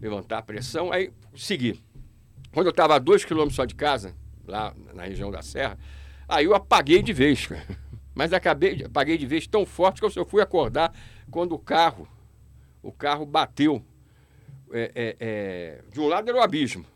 [0.00, 1.80] levantar a pressão, aí segui.
[2.52, 4.14] Quando eu estava a dois quilômetros só de casa,
[4.46, 5.78] lá na região da Serra,
[6.28, 7.48] aí eu apaguei de vez.
[8.14, 10.92] Mas acabei, apaguei de vez tão forte que eu só fui acordar
[11.30, 12.06] quando o carro,
[12.82, 13.82] o carro bateu.
[14.74, 16.86] É, é, é, de um lado era o abismo.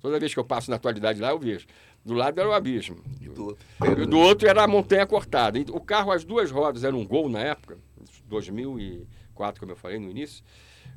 [0.00, 1.66] Toda vez que eu passo na atualidade lá, eu vejo.
[2.04, 2.96] Do lado era o abismo.
[3.20, 3.66] E do outro,
[4.02, 5.58] e do outro era a montanha cortada.
[5.72, 7.78] O carro, as duas rodas, era um gol na época,
[8.26, 10.42] 2004, como eu falei no início.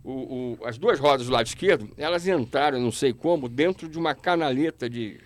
[0.03, 3.97] O, o, as duas rodas do lado esquerdo, elas entraram, não sei como, dentro de
[3.97, 5.19] uma canaleta de,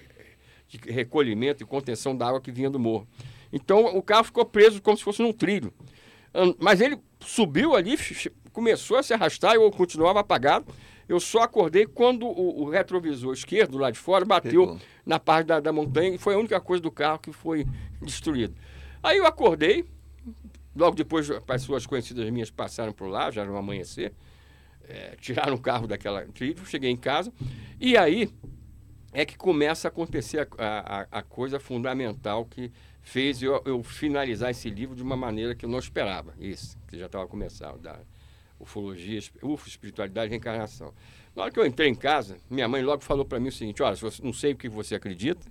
[0.67, 3.07] de recolhimento e contenção da água que vinha do morro.
[3.51, 5.73] Então o carro ficou preso como se fosse num trilho.
[6.59, 7.97] Mas ele subiu ali,
[8.51, 10.73] começou a se arrastar, eu continuava apagado.
[11.07, 14.79] Eu só acordei quando o, o retrovisor esquerdo, lá de fora, bateu Pegou.
[15.05, 17.65] na parte da, da montanha e foi a única coisa do carro que foi
[18.01, 18.53] destruída.
[19.01, 19.85] Aí eu acordei,
[20.75, 24.13] logo depois pessoas conhecidas minhas passaram por lá, já era um amanhecer,
[24.87, 27.31] é, tiraram o carro daquela trilha, cheguei em casa,
[27.79, 28.29] e aí
[29.13, 32.71] é que começa a acontecer a, a, a coisa fundamental que
[33.01, 36.99] fez eu, eu, finalizar esse livro de uma maneira que eu não esperava, isso, que
[36.99, 37.97] já estava começando, da,
[38.59, 40.93] ufologia, ufo, espiritualidade reencarnação.
[41.35, 43.83] Na hora que eu entrei em casa, minha mãe logo falou para mim o seguinte:
[43.83, 45.45] olha, não sei o que você acredita,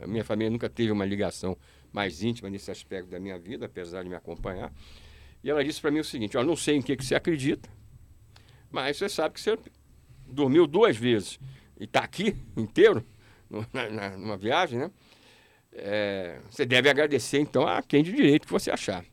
[0.00, 1.56] a minha família nunca teve uma ligação
[1.92, 4.72] mais íntima nesse aspecto da minha vida, apesar de me acompanhar.
[5.42, 7.68] E ela disse para mim o seguinte: olha, não sei em que, que você acredita,
[8.70, 9.58] mas você sabe que você
[10.26, 11.38] dormiu duas vezes
[11.78, 13.04] e está aqui inteiro,
[13.72, 14.90] na, numa viagem, né?
[15.72, 19.04] É, você deve agradecer, então, a quem de direito que você achar.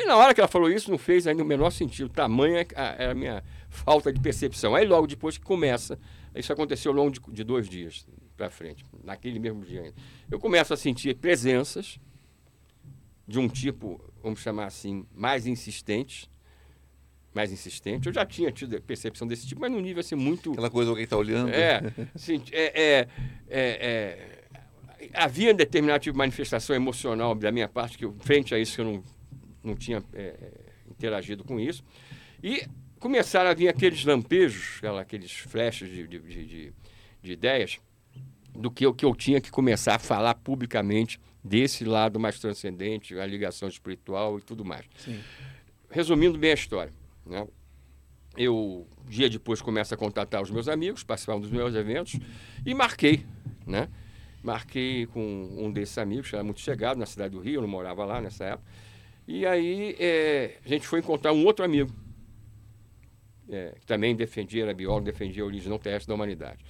[0.00, 2.08] E na hora que ela falou isso, não fez ainda o menor sentido.
[2.08, 4.76] Tamanha é a, a minha falta de percepção.
[4.76, 5.98] Aí logo depois que começa,
[6.36, 8.06] isso aconteceu ao longo de, de dois dias
[8.36, 9.96] para frente, naquele mesmo dia ainda.
[10.30, 11.98] Eu começo a sentir presenças
[13.26, 16.30] de um tipo, vamos chamar assim, mais insistentes,
[17.34, 18.06] mais insistente.
[18.06, 20.52] Eu já tinha tido percepção desse tipo, mas num nível assim muito.
[20.52, 21.50] Aquela coisa alguém está olhando.
[21.50, 21.82] É,
[22.52, 23.08] é, é,
[23.48, 24.44] é, é,
[25.12, 28.80] havia determinado tipo de manifestação emocional da minha parte, que eu, frente a isso que
[28.80, 29.04] eu não,
[29.62, 30.34] não tinha é,
[30.90, 31.84] interagido com isso.
[32.42, 32.66] E
[32.98, 36.72] começaram a vir aqueles lampejos, aqueles flashes de, de, de,
[37.22, 37.78] de ideias
[38.54, 43.18] do que eu, que eu tinha que começar a falar publicamente desse lado mais transcendente,
[43.18, 44.84] a ligação espiritual e tudo mais.
[44.98, 45.20] Sim.
[45.90, 46.92] Resumindo bem a história,
[47.24, 47.46] né?
[48.38, 52.18] eu, dia depois, começo a contatar os meus amigos, participar dos meus eventos
[52.64, 53.26] e marquei,
[53.66, 53.88] né?
[54.42, 55.20] Marquei com
[55.58, 58.20] um desses amigos, que era muito chegado, na cidade do Rio, eu não morava lá
[58.20, 58.70] nessa época.
[59.28, 61.92] E aí é, a gente foi encontrar um outro amigo,
[63.50, 66.64] é, que também defendia, era biólogo, defendia a origem não terrestre da humanidade.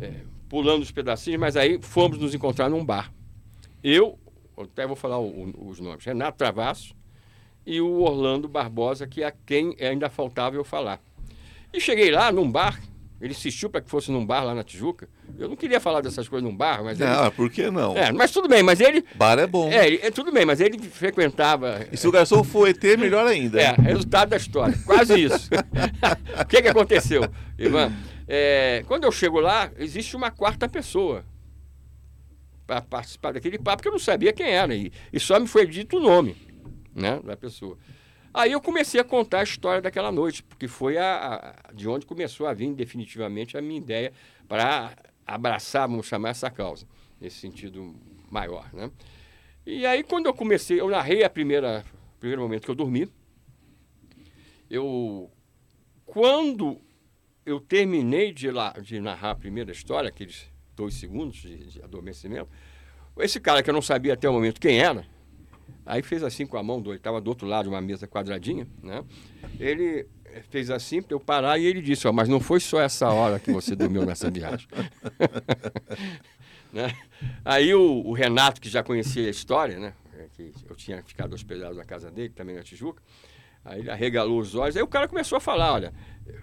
[0.00, 0.12] É,
[0.48, 3.14] pulando os pedacinhos, mas aí fomos nos encontrar num bar.
[3.80, 4.18] Eu,
[4.56, 6.96] até vou falar o, o, os nomes, Renato Travasso
[7.64, 11.00] e o Orlando Barbosa, que é quem ainda faltava eu falar.
[11.72, 12.82] E cheguei lá num bar,
[13.24, 15.08] ele insistiu para que fosse num bar lá na Tijuca.
[15.38, 16.98] Eu não queria falar dessas coisas num bar, mas.
[16.98, 17.30] Não, ele...
[17.30, 17.96] por que não?
[17.96, 19.02] É, mas tudo bem, mas ele.
[19.14, 19.70] Bar é bom.
[19.72, 21.86] É, ele, é tudo bem, mas ele frequentava.
[21.90, 23.58] E se o garçom for ET, melhor ainda.
[23.58, 24.78] É, resultado da história.
[24.84, 25.48] Quase isso.
[26.38, 27.26] o que, que aconteceu,
[27.58, 27.90] Ivan?
[28.28, 31.24] É, quando eu chego lá, existe uma quarta pessoa
[32.66, 34.74] para participar daquele papo que eu não sabia quem era.
[34.74, 36.36] E, e só me foi dito o nome
[36.94, 37.78] né, da pessoa.
[38.34, 42.04] Aí eu comecei a contar a história daquela noite, porque foi a, a de onde
[42.04, 44.12] começou a vir definitivamente a minha ideia
[44.48, 46.84] para abraçar, vamos chamar essa causa,
[47.20, 47.94] nesse sentido
[48.28, 48.90] maior, né?
[49.64, 51.84] E aí quando eu comecei, eu narrei a primeira
[52.18, 53.08] primeiro momento que eu dormi.
[54.68, 55.30] Eu
[56.04, 56.80] quando
[57.46, 62.48] eu terminei de, lá, de narrar a primeira história, aqueles dois segundos de, de adormecimento,
[63.18, 65.06] esse cara que eu não sabia até o momento quem era,
[65.84, 69.04] aí fez assim com a mão, ele estava do outro lado uma mesa quadradinha, né?
[69.58, 70.06] Ele
[70.50, 73.38] fez assim para eu parar e ele disse, ó, mas não foi só essa hora
[73.38, 74.66] que você dormiu nessa viagem.
[76.72, 76.94] né?
[77.44, 79.94] Aí o, o, Renato, que já conhecia a história, né?
[80.16, 83.02] É, que eu tinha ficado hospedado na casa dele, também na Tijuca,
[83.64, 85.92] aí ele arregalou os olhos, aí o cara começou a falar, olha,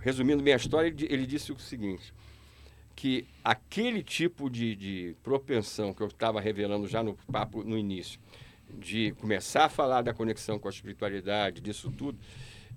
[0.02, 2.14] resumindo minha história, ele, ele disse o seguinte,
[2.96, 8.20] que aquele tipo de, de propensão que eu estava revelando já no papo no início,
[8.78, 12.20] de começar a falar da conexão com a espiritualidade, disso tudo,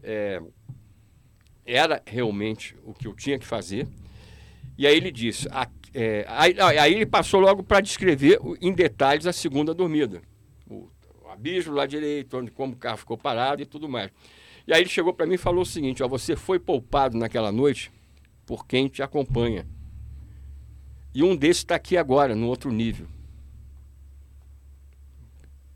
[0.03, 0.41] é,
[1.65, 3.87] era realmente o que eu tinha que fazer.
[4.77, 9.27] E aí ele disse, a, é, aí, aí, ele passou logo para descrever em detalhes
[9.27, 10.21] a segunda dormida.
[10.69, 10.89] O,
[11.25, 14.11] o abismo lá direito, onde, como o carro ficou parado e tudo mais.
[14.67, 17.53] E aí ele chegou para mim e falou o seguinte: ó, você foi poupado naquela
[17.53, 17.93] noite
[18.45, 19.67] por quem te acompanha.
[21.15, 23.07] E um desses está aqui agora, no outro nível.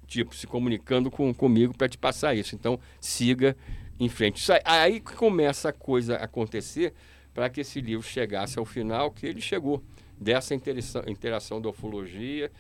[0.09, 2.55] Tipo, se comunicando com, comigo para te passar isso.
[2.55, 3.55] Então, siga
[4.01, 4.51] em frente.
[4.51, 6.95] Aí, aí começa a coisa acontecer
[7.35, 9.83] para que esse livro chegasse ao final que ele chegou.
[10.19, 12.51] Dessa interação, interação da ufologia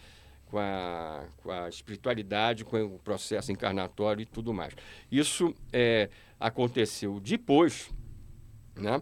[0.47, 4.75] com a, com a espiritualidade, com o processo encarnatório e tudo mais.
[5.11, 6.09] Isso é,
[6.39, 7.91] aconteceu depois,
[8.77, 9.01] né?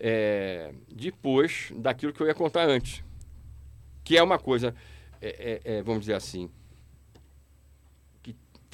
[0.00, 3.04] É, depois daquilo que eu ia contar antes,
[4.02, 4.74] que é uma coisa,
[5.20, 6.50] é, é, é vamos dizer assim,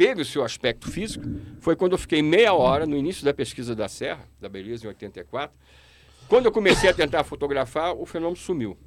[0.04, 1.24] teve o seu aspecto físico,
[1.60, 4.88] foi quando eu fiquei meia hora no início da pesquisa da Serra, da Beleza, em
[4.88, 5.56] 84.
[6.28, 8.78] Quando eu comecei a tentar fotografar, o fenômeno sumiu.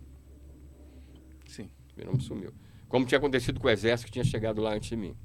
[1.48, 1.70] Sim.
[1.92, 2.54] O fenômeno sumiu
[2.94, 5.18] como tinha acontecido com o exército que tinha chegado lá antes de mim.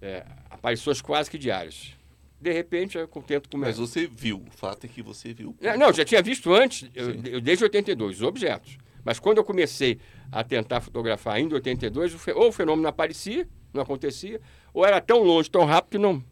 [0.00, 1.92] É, aparições quase que diárias.
[2.40, 3.78] De repente, eu tento começar.
[3.78, 5.54] Mas você viu, o fato é que você viu.
[5.60, 8.78] É, não, já tinha visto antes, eu, eu, desde 82, os objetos.
[9.04, 10.00] Mas quando eu comecei
[10.32, 13.46] a tentar fotografar ainda em 82, ou o fenômeno aparecia,
[13.76, 14.40] não acontecia,
[14.74, 16.22] ou era tão longe, tão rápido que não,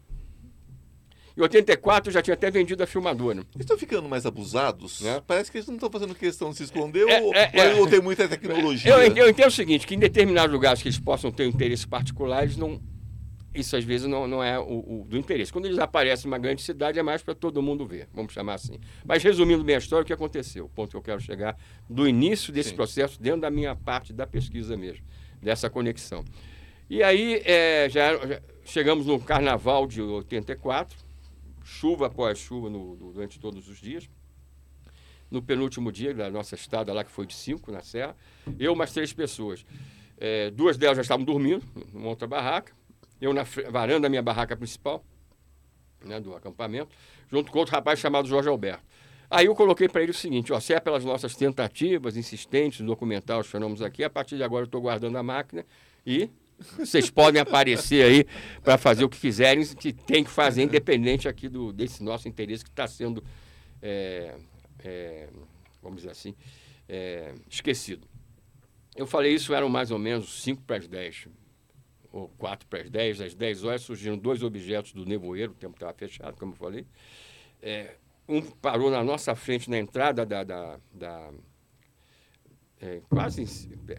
[1.37, 3.39] em 84 eu já tinha até vendido a filmadora.
[3.39, 5.03] Eles estão ficando mais abusados?
[5.03, 5.21] É.
[5.27, 7.73] Parece que eles não estão fazendo questão de se esconder é, ou, é, é.
[7.75, 8.89] ou, tem muita tecnologia.
[8.89, 11.85] Eu, eu, entendo o seguinte, que em determinados lugares que eles possam ter um interesse
[11.85, 12.81] particular, eles não...
[13.53, 15.51] Isso às vezes não, não é o, o do interesse.
[15.51, 18.55] Quando eles aparecem em uma grande cidade, é mais para todo mundo ver, vamos chamar
[18.55, 18.79] assim.
[19.05, 20.65] Mas resumindo bem a história, o que aconteceu?
[20.65, 21.57] O ponto que eu quero chegar
[21.89, 22.75] do início desse Sim.
[22.75, 25.05] processo, dentro da minha parte da pesquisa mesmo,
[25.41, 26.23] dessa conexão.
[26.89, 30.95] E aí, é, já, já chegamos no carnaval de 84,
[31.63, 34.07] chuva após chuva no, durante todos os dias.
[35.31, 38.15] No penúltimo dia da nossa estada lá, que foi de cinco na Serra,
[38.59, 39.65] eu mais três pessoas.
[40.17, 42.73] É, duas delas já estavam dormindo, numa outra barraca.
[43.19, 45.03] Eu na varanda da minha barraca principal,
[46.03, 46.95] né, do acampamento,
[47.31, 48.83] junto com outro rapaz chamado Jorge Alberto.
[49.29, 52.85] Aí eu coloquei para ele o seguinte: ó, se é pelas nossas tentativas insistentes de
[52.85, 55.65] documentar os fenômenos aqui, a partir de agora eu estou guardando a máquina
[56.05, 56.29] e
[56.77, 58.25] Vocês podem aparecer aí
[58.63, 62.63] para fazer o que quiserem, que tem que fazer, independente aqui do, desse nosso interesse
[62.63, 63.23] que está sendo,
[63.81, 64.35] é,
[64.79, 65.29] é,
[65.81, 66.33] vamos dizer assim,
[66.87, 68.07] é, esquecido.
[68.95, 71.27] Eu falei isso, eram mais ou menos 5 para as 10,
[72.11, 73.21] ou 4 para as 10.
[73.21, 76.85] Às 10 horas surgiram dois objetos do nevoeiro, o tempo estava fechado, como eu falei.
[77.61, 77.95] É,
[78.27, 81.31] um parou na nossa frente, na entrada da, da, da
[82.81, 83.45] é, quase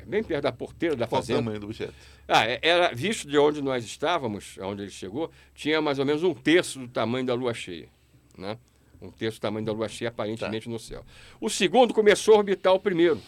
[0.07, 1.41] bem perto da porteira da Qual fazenda.
[1.41, 1.95] o tamanho do objeto?
[2.29, 6.23] Ah, é- era visto de onde nós estávamos, onde ele chegou, tinha mais ou menos
[6.23, 7.89] um terço do tamanho da lua cheia,
[8.37, 8.59] né?
[9.01, 11.05] Um terço do tamanho da lua cheia aparentemente no céu.
[11.41, 13.21] O segundo começou a orbitar o primeiro.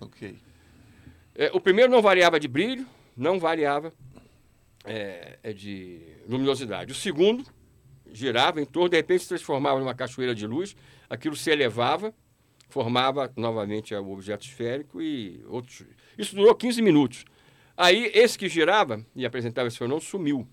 [0.00, 0.36] Ok.
[1.34, 2.86] É, o primeiro não variava de brilho,
[3.16, 3.92] não variava
[4.84, 6.92] é, é de luminosidade.
[6.92, 7.44] O segundo
[8.12, 10.76] girava em torno, de repente se transformava numa cachoeira de luz,
[11.10, 12.14] aquilo se elevava,
[12.68, 15.84] formava novamente o objeto esférico e outros.
[16.18, 17.24] Isso durou 15 minutos.
[17.76, 20.46] Aí esse que girava e apresentava esse fenômeno sumiu.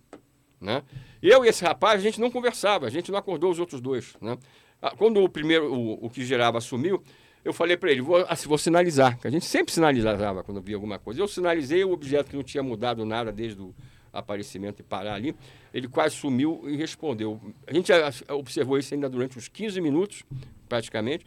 [0.59, 0.83] Né?
[1.21, 4.15] Eu e esse rapaz, a gente não conversava, a gente não acordou os outros dois.
[4.21, 4.37] Né?
[4.81, 7.03] Ah, Quando o primeiro, o, o que girava, sumiu,
[7.43, 10.75] eu falei para ele, vou, assim, vou sinalizar, que a gente sempre sinalizava quando via
[10.75, 11.19] alguma coisa.
[11.21, 13.75] Eu sinalizei o objeto que não tinha mudado nada desde o
[14.13, 15.35] aparecimento e parar ali,
[15.73, 17.41] ele quase sumiu e respondeu.
[17.65, 20.23] A gente ah, observou isso ainda durante uns 15 minutos,
[20.69, 21.25] praticamente.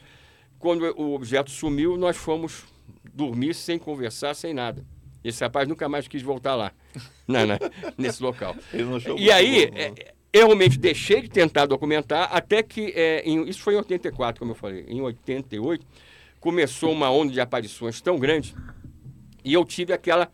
[0.58, 2.64] Quando o objeto sumiu, nós fomos
[3.14, 4.84] dormir sem conversar, sem nada.
[5.22, 6.72] Esse rapaz nunca mais quis voltar lá,
[7.26, 7.58] na- na-
[7.98, 8.54] nesse local.
[9.18, 9.92] E aí, bom, né?
[9.98, 14.38] é, eu realmente deixei de tentar documentar, até que, é, em- isso foi em 84,
[14.38, 15.84] como eu falei, em 88,
[16.40, 18.54] começou uma onda de aparições tão grande,
[19.44, 20.30] e eu tive aquela,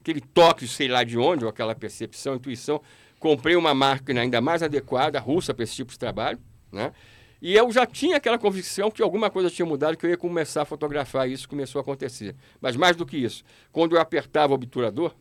[0.00, 2.80] aquele toque, sei lá de onde, ou aquela percepção, intuição,
[3.18, 6.38] comprei uma máquina ainda mais adequada, russa, para esse tipo de trabalho,
[6.70, 6.92] né?
[7.40, 10.62] E eu já tinha aquela convicção que alguma coisa tinha mudado, que eu ia começar
[10.62, 12.34] a fotografar, e isso começou a acontecer.
[12.60, 15.14] Mas mais do que isso, quando eu apertava o obturador,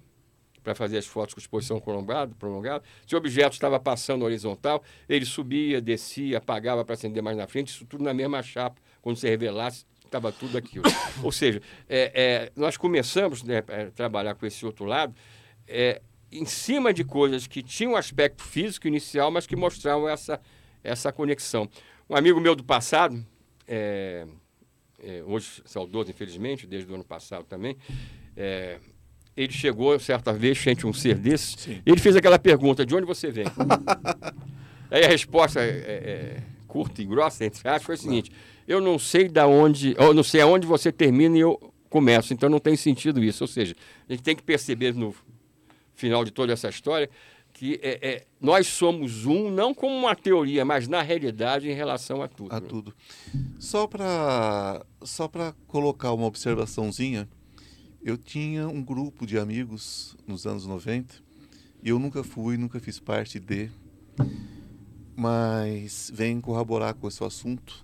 [0.68, 2.84] para fazer as fotos com exposição prolongada, prolongada.
[3.08, 7.70] Se o objeto estava passando horizontal, ele subia, descia, apagava para acender mais na frente,
[7.70, 8.82] isso tudo na mesma chapa.
[9.02, 10.84] Quando você revelasse, estava tudo aquilo.
[11.24, 15.16] Ou seja, é, é, nós começamos né, a trabalhar com esse outro lado
[15.66, 20.38] é, em cima de coisas que tinham um aspecto físico inicial, mas que mostravam essa,
[20.84, 21.70] essa conexão.
[22.10, 23.22] Um amigo meu do passado,
[23.68, 24.26] é,
[25.04, 27.76] é, hoje saudoso, infelizmente, desde o ano passado também,
[28.36, 28.80] é,
[29.36, 31.82] ele chegou certa vez frente a um ser desse, Sim.
[31.86, 33.46] ele fez aquela pergunta, de onde você vem?
[34.90, 38.32] Aí a resposta é, é, curta e grossa, entre aspas, foi o seguinte,
[38.66, 42.48] eu não sei da onde, eu não sei aonde você termina e eu começo, então
[42.48, 43.44] não tem sentido isso.
[43.44, 43.76] Ou seja,
[44.08, 45.14] a gente tem que perceber no
[45.94, 47.10] final de toda essa história
[47.58, 52.22] que é, é, nós somos um, não como uma teoria, mas na realidade em relação
[52.22, 52.54] a tudo.
[52.54, 52.94] a tudo.
[53.58, 55.28] Só para só
[55.66, 57.28] colocar uma observaçãozinha,
[58.04, 61.16] eu tinha um grupo de amigos nos anos 90
[61.82, 63.72] e eu nunca fui, nunca fiz parte de,
[65.16, 67.82] mas vem corroborar com esse assunto.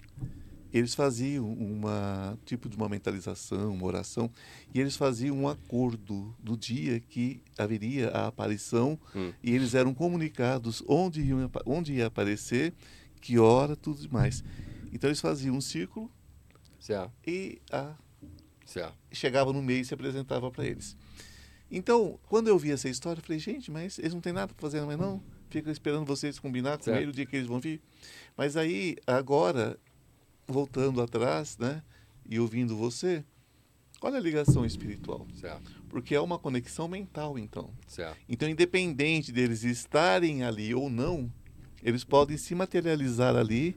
[0.73, 4.29] Eles faziam uma tipo de uma mentalização, uma oração,
[4.73, 9.31] e eles faziam um acordo do dia que haveria a aparição, Hum.
[9.43, 12.73] e eles eram comunicados onde, iam, onde ia aparecer,
[13.21, 14.43] que hora, tudo mais.
[14.91, 16.11] Então eles faziam um círculo
[16.79, 17.93] Certo, e a,
[18.65, 18.95] certo.
[19.11, 20.97] chegava no meio e se apresentava para eles.
[21.71, 24.61] Então, quando eu vi essa história, eu falei, gente, mas eles não têm nada para
[24.61, 25.21] fazer, mas não?
[25.49, 26.99] Fica esperando vocês combinar com Certo.
[26.99, 27.79] ele o dia que eles vão vir.
[28.37, 29.79] Mas aí, agora,
[30.48, 31.82] voltando atrás, né,
[32.30, 33.24] e ouvindo você,
[34.02, 35.28] olha a ligação espiritual.
[35.40, 37.74] Certo, Porque é uma conexão mental, então.
[37.88, 38.18] certo.
[38.28, 41.32] Então, independente deles estarem ali ou não,
[41.82, 43.76] eles podem se materializar ali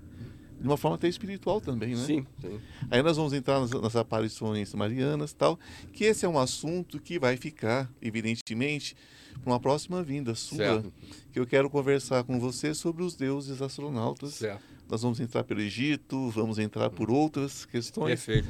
[0.59, 2.07] de uma forma até espiritual também, né?
[2.07, 2.61] Sim, sim.
[2.91, 5.59] Aí nós vamos entrar nas, nas aparições marianas tal,
[5.93, 8.97] que esse é um assunto que vai ficar, evidentemente,
[9.43, 10.93] para uma próxima vinda sua, Certo.
[11.33, 14.35] que eu quero conversar com você sobre os deuses astronautas.
[14.35, 14.76] Certo.
[14.89, 18.25] Nós vamos entrar pelo Egito, vamos entrar por outras questões.
[18.25, 18.49] Perfeito.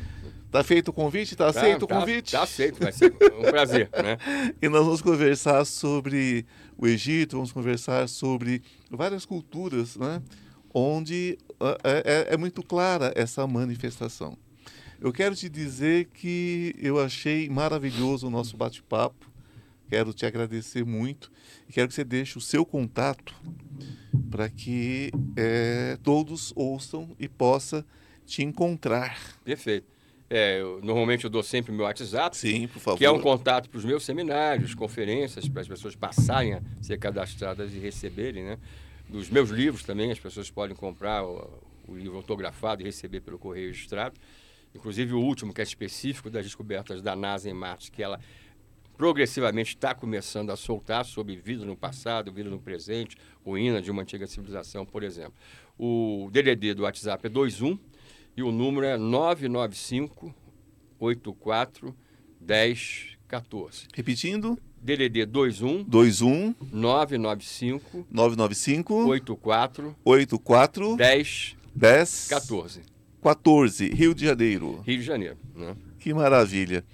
[0.50, 1.34] Tá feito o convite?
[1.34, 2.32] Tá aceito o Tá- convite?
[2.32, 4.18] Tá, aceito, vai ser um prazer, né?
[4.60, 6.44] E nós vamos conversar sobre
[6.76, 10.22] o Egito, vamos conversar sobre várias culturas, né?
[10.74, 14.36] onde ah, é, é- é muito clara essa manifestação.
[15.00, 19.26] Eu quero te dizer que eu achei maravilhoso o nosso bate-papo.
[19.88, 21.30] Quero te agradecer muito
[21.68, 23.34] e quero que você deixe o seu contato
[24.30, 27.86] para que eh, todos ouçam e possa
[28.24, 29.18] te encontrar.
[29.44, 29.86] Perfeito.
[30.28, 33.78] É, eu- normalmente eu dou sempre o meu WhatsApp, Sim, que é um contato para
[33.78, 38.58] os meus seminários, conferências, para as pessoas passarem a ser cadastradas e receberem, né?
[39.08, 43.38] Dos meus livros também, as pessoas podem comprar o, o livro autografado e receber pelo
[43.38, 44.16] correio registrado.
[44.74, 48.18] Inclusive o último, que é específico das descobertas da NASA em Marte, que ela
[48.96, 54.02] progressivamente está começando a soltar sobre vida no passado, vida no presente, ruína de uma
[54.02, 55.34] antiga civilização, por exemplo.
[55.78, 57.78] O DDD do WhatsApp é 21
[58.36, 60.34] e o número é 995
[60.98, 61.94] 84
[62.40, 63.86] 1014.
[63.94, 64.58] Repetindo?
[64.80, 72.82] DDD 21 21 995 995 84 84 10 10 14.
[73.22, 74.80] 14, Rio de Janeiro.
[74.86, 75.74] Rio de Janeiro, né?
[75.98, 76.84] Que maravilha.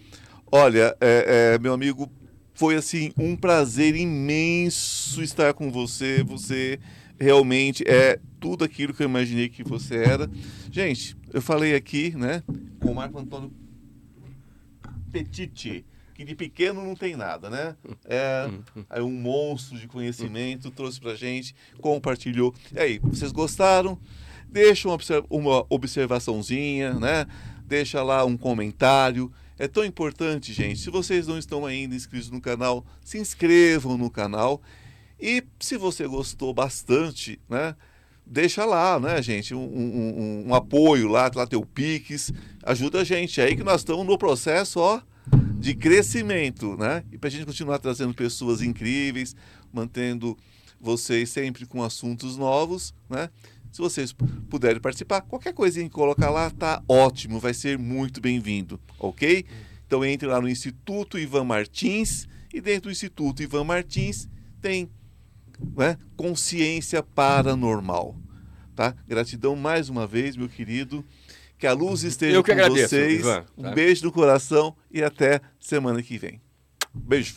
[0.54, 2.12] Olha, é, é, meu amigo,
[2.52, 6.22] foi assim um prazer imenso estar com você.
[6.24, 6.78] Você
[7.18, 10.30] realmente é tudo aquilo que eu imaginei que você era.
[10.70, 12.42] Gente, eu falei aqui, né,
[12.78, 13.50] com o Marco Antônio
[15.10, 17.74] Petiti, que de pequeno não tem nada, né?
[18.04, 18.50] É,
[18.90, 22.54] é um monstro de conhecimento, trouxe pra gente, compartilhou.
[22.74, 23.98] E aí, vocês gostaram?
[24.50, 24.86] Deixa
[25.30, 27.26] uma, observaçãozinha, né?
[27.64, 29.32] Deixa lá um comentário.
[29.58, 30.80] É tão importante, gente.
[30.80, 34.62] Se vocês não estão ainda inscritos no canal, se inscrevam no canal.
[35.20, 37.76] E se você gostou bastante, né?
[38.26, 39.54] Deixa lá, né, gente?
[39.54, 42.32] Um, um, um apoio lá, lá tem o Pix.
[42.62, 45.00] Ajuda a gente aí que nós estamos no processo, ó,
[45.58, 47.04] de crescimento, né?
[47.12, 49.36] E para a gente continuar trazendo pessoas incríveis,
[49.72, 50.36] mantendo
[50.80, 53.30] vocês sempre com assuntos novos, né?
[53.73, 54.15] Se vocês
[54.51, 59.47] puderem participar, qualquer coisinha que colocar lá tá ótimo, vai ser muito bem-vindo, ok?
[59.86, 64.28] Então entre lá no Instituto Ivan Martins e dentro do Instituto Ivan Martins
[64.61, 64.90] tem
[65.74, 68.15] né, consciência paranormal,
[68.77, 68.94] tá?
[69.09, 71.03] Gratidão mais uma vez, meu querido.
[71.57, 73.20] Que a luz esteja Eu que com agradeço, vocês.
[73.20, 73.70] Ivan, tá?
[73.70, 76.43] Um beijo no coração e até semana que vem.
[76.93, 77.36] Beijo.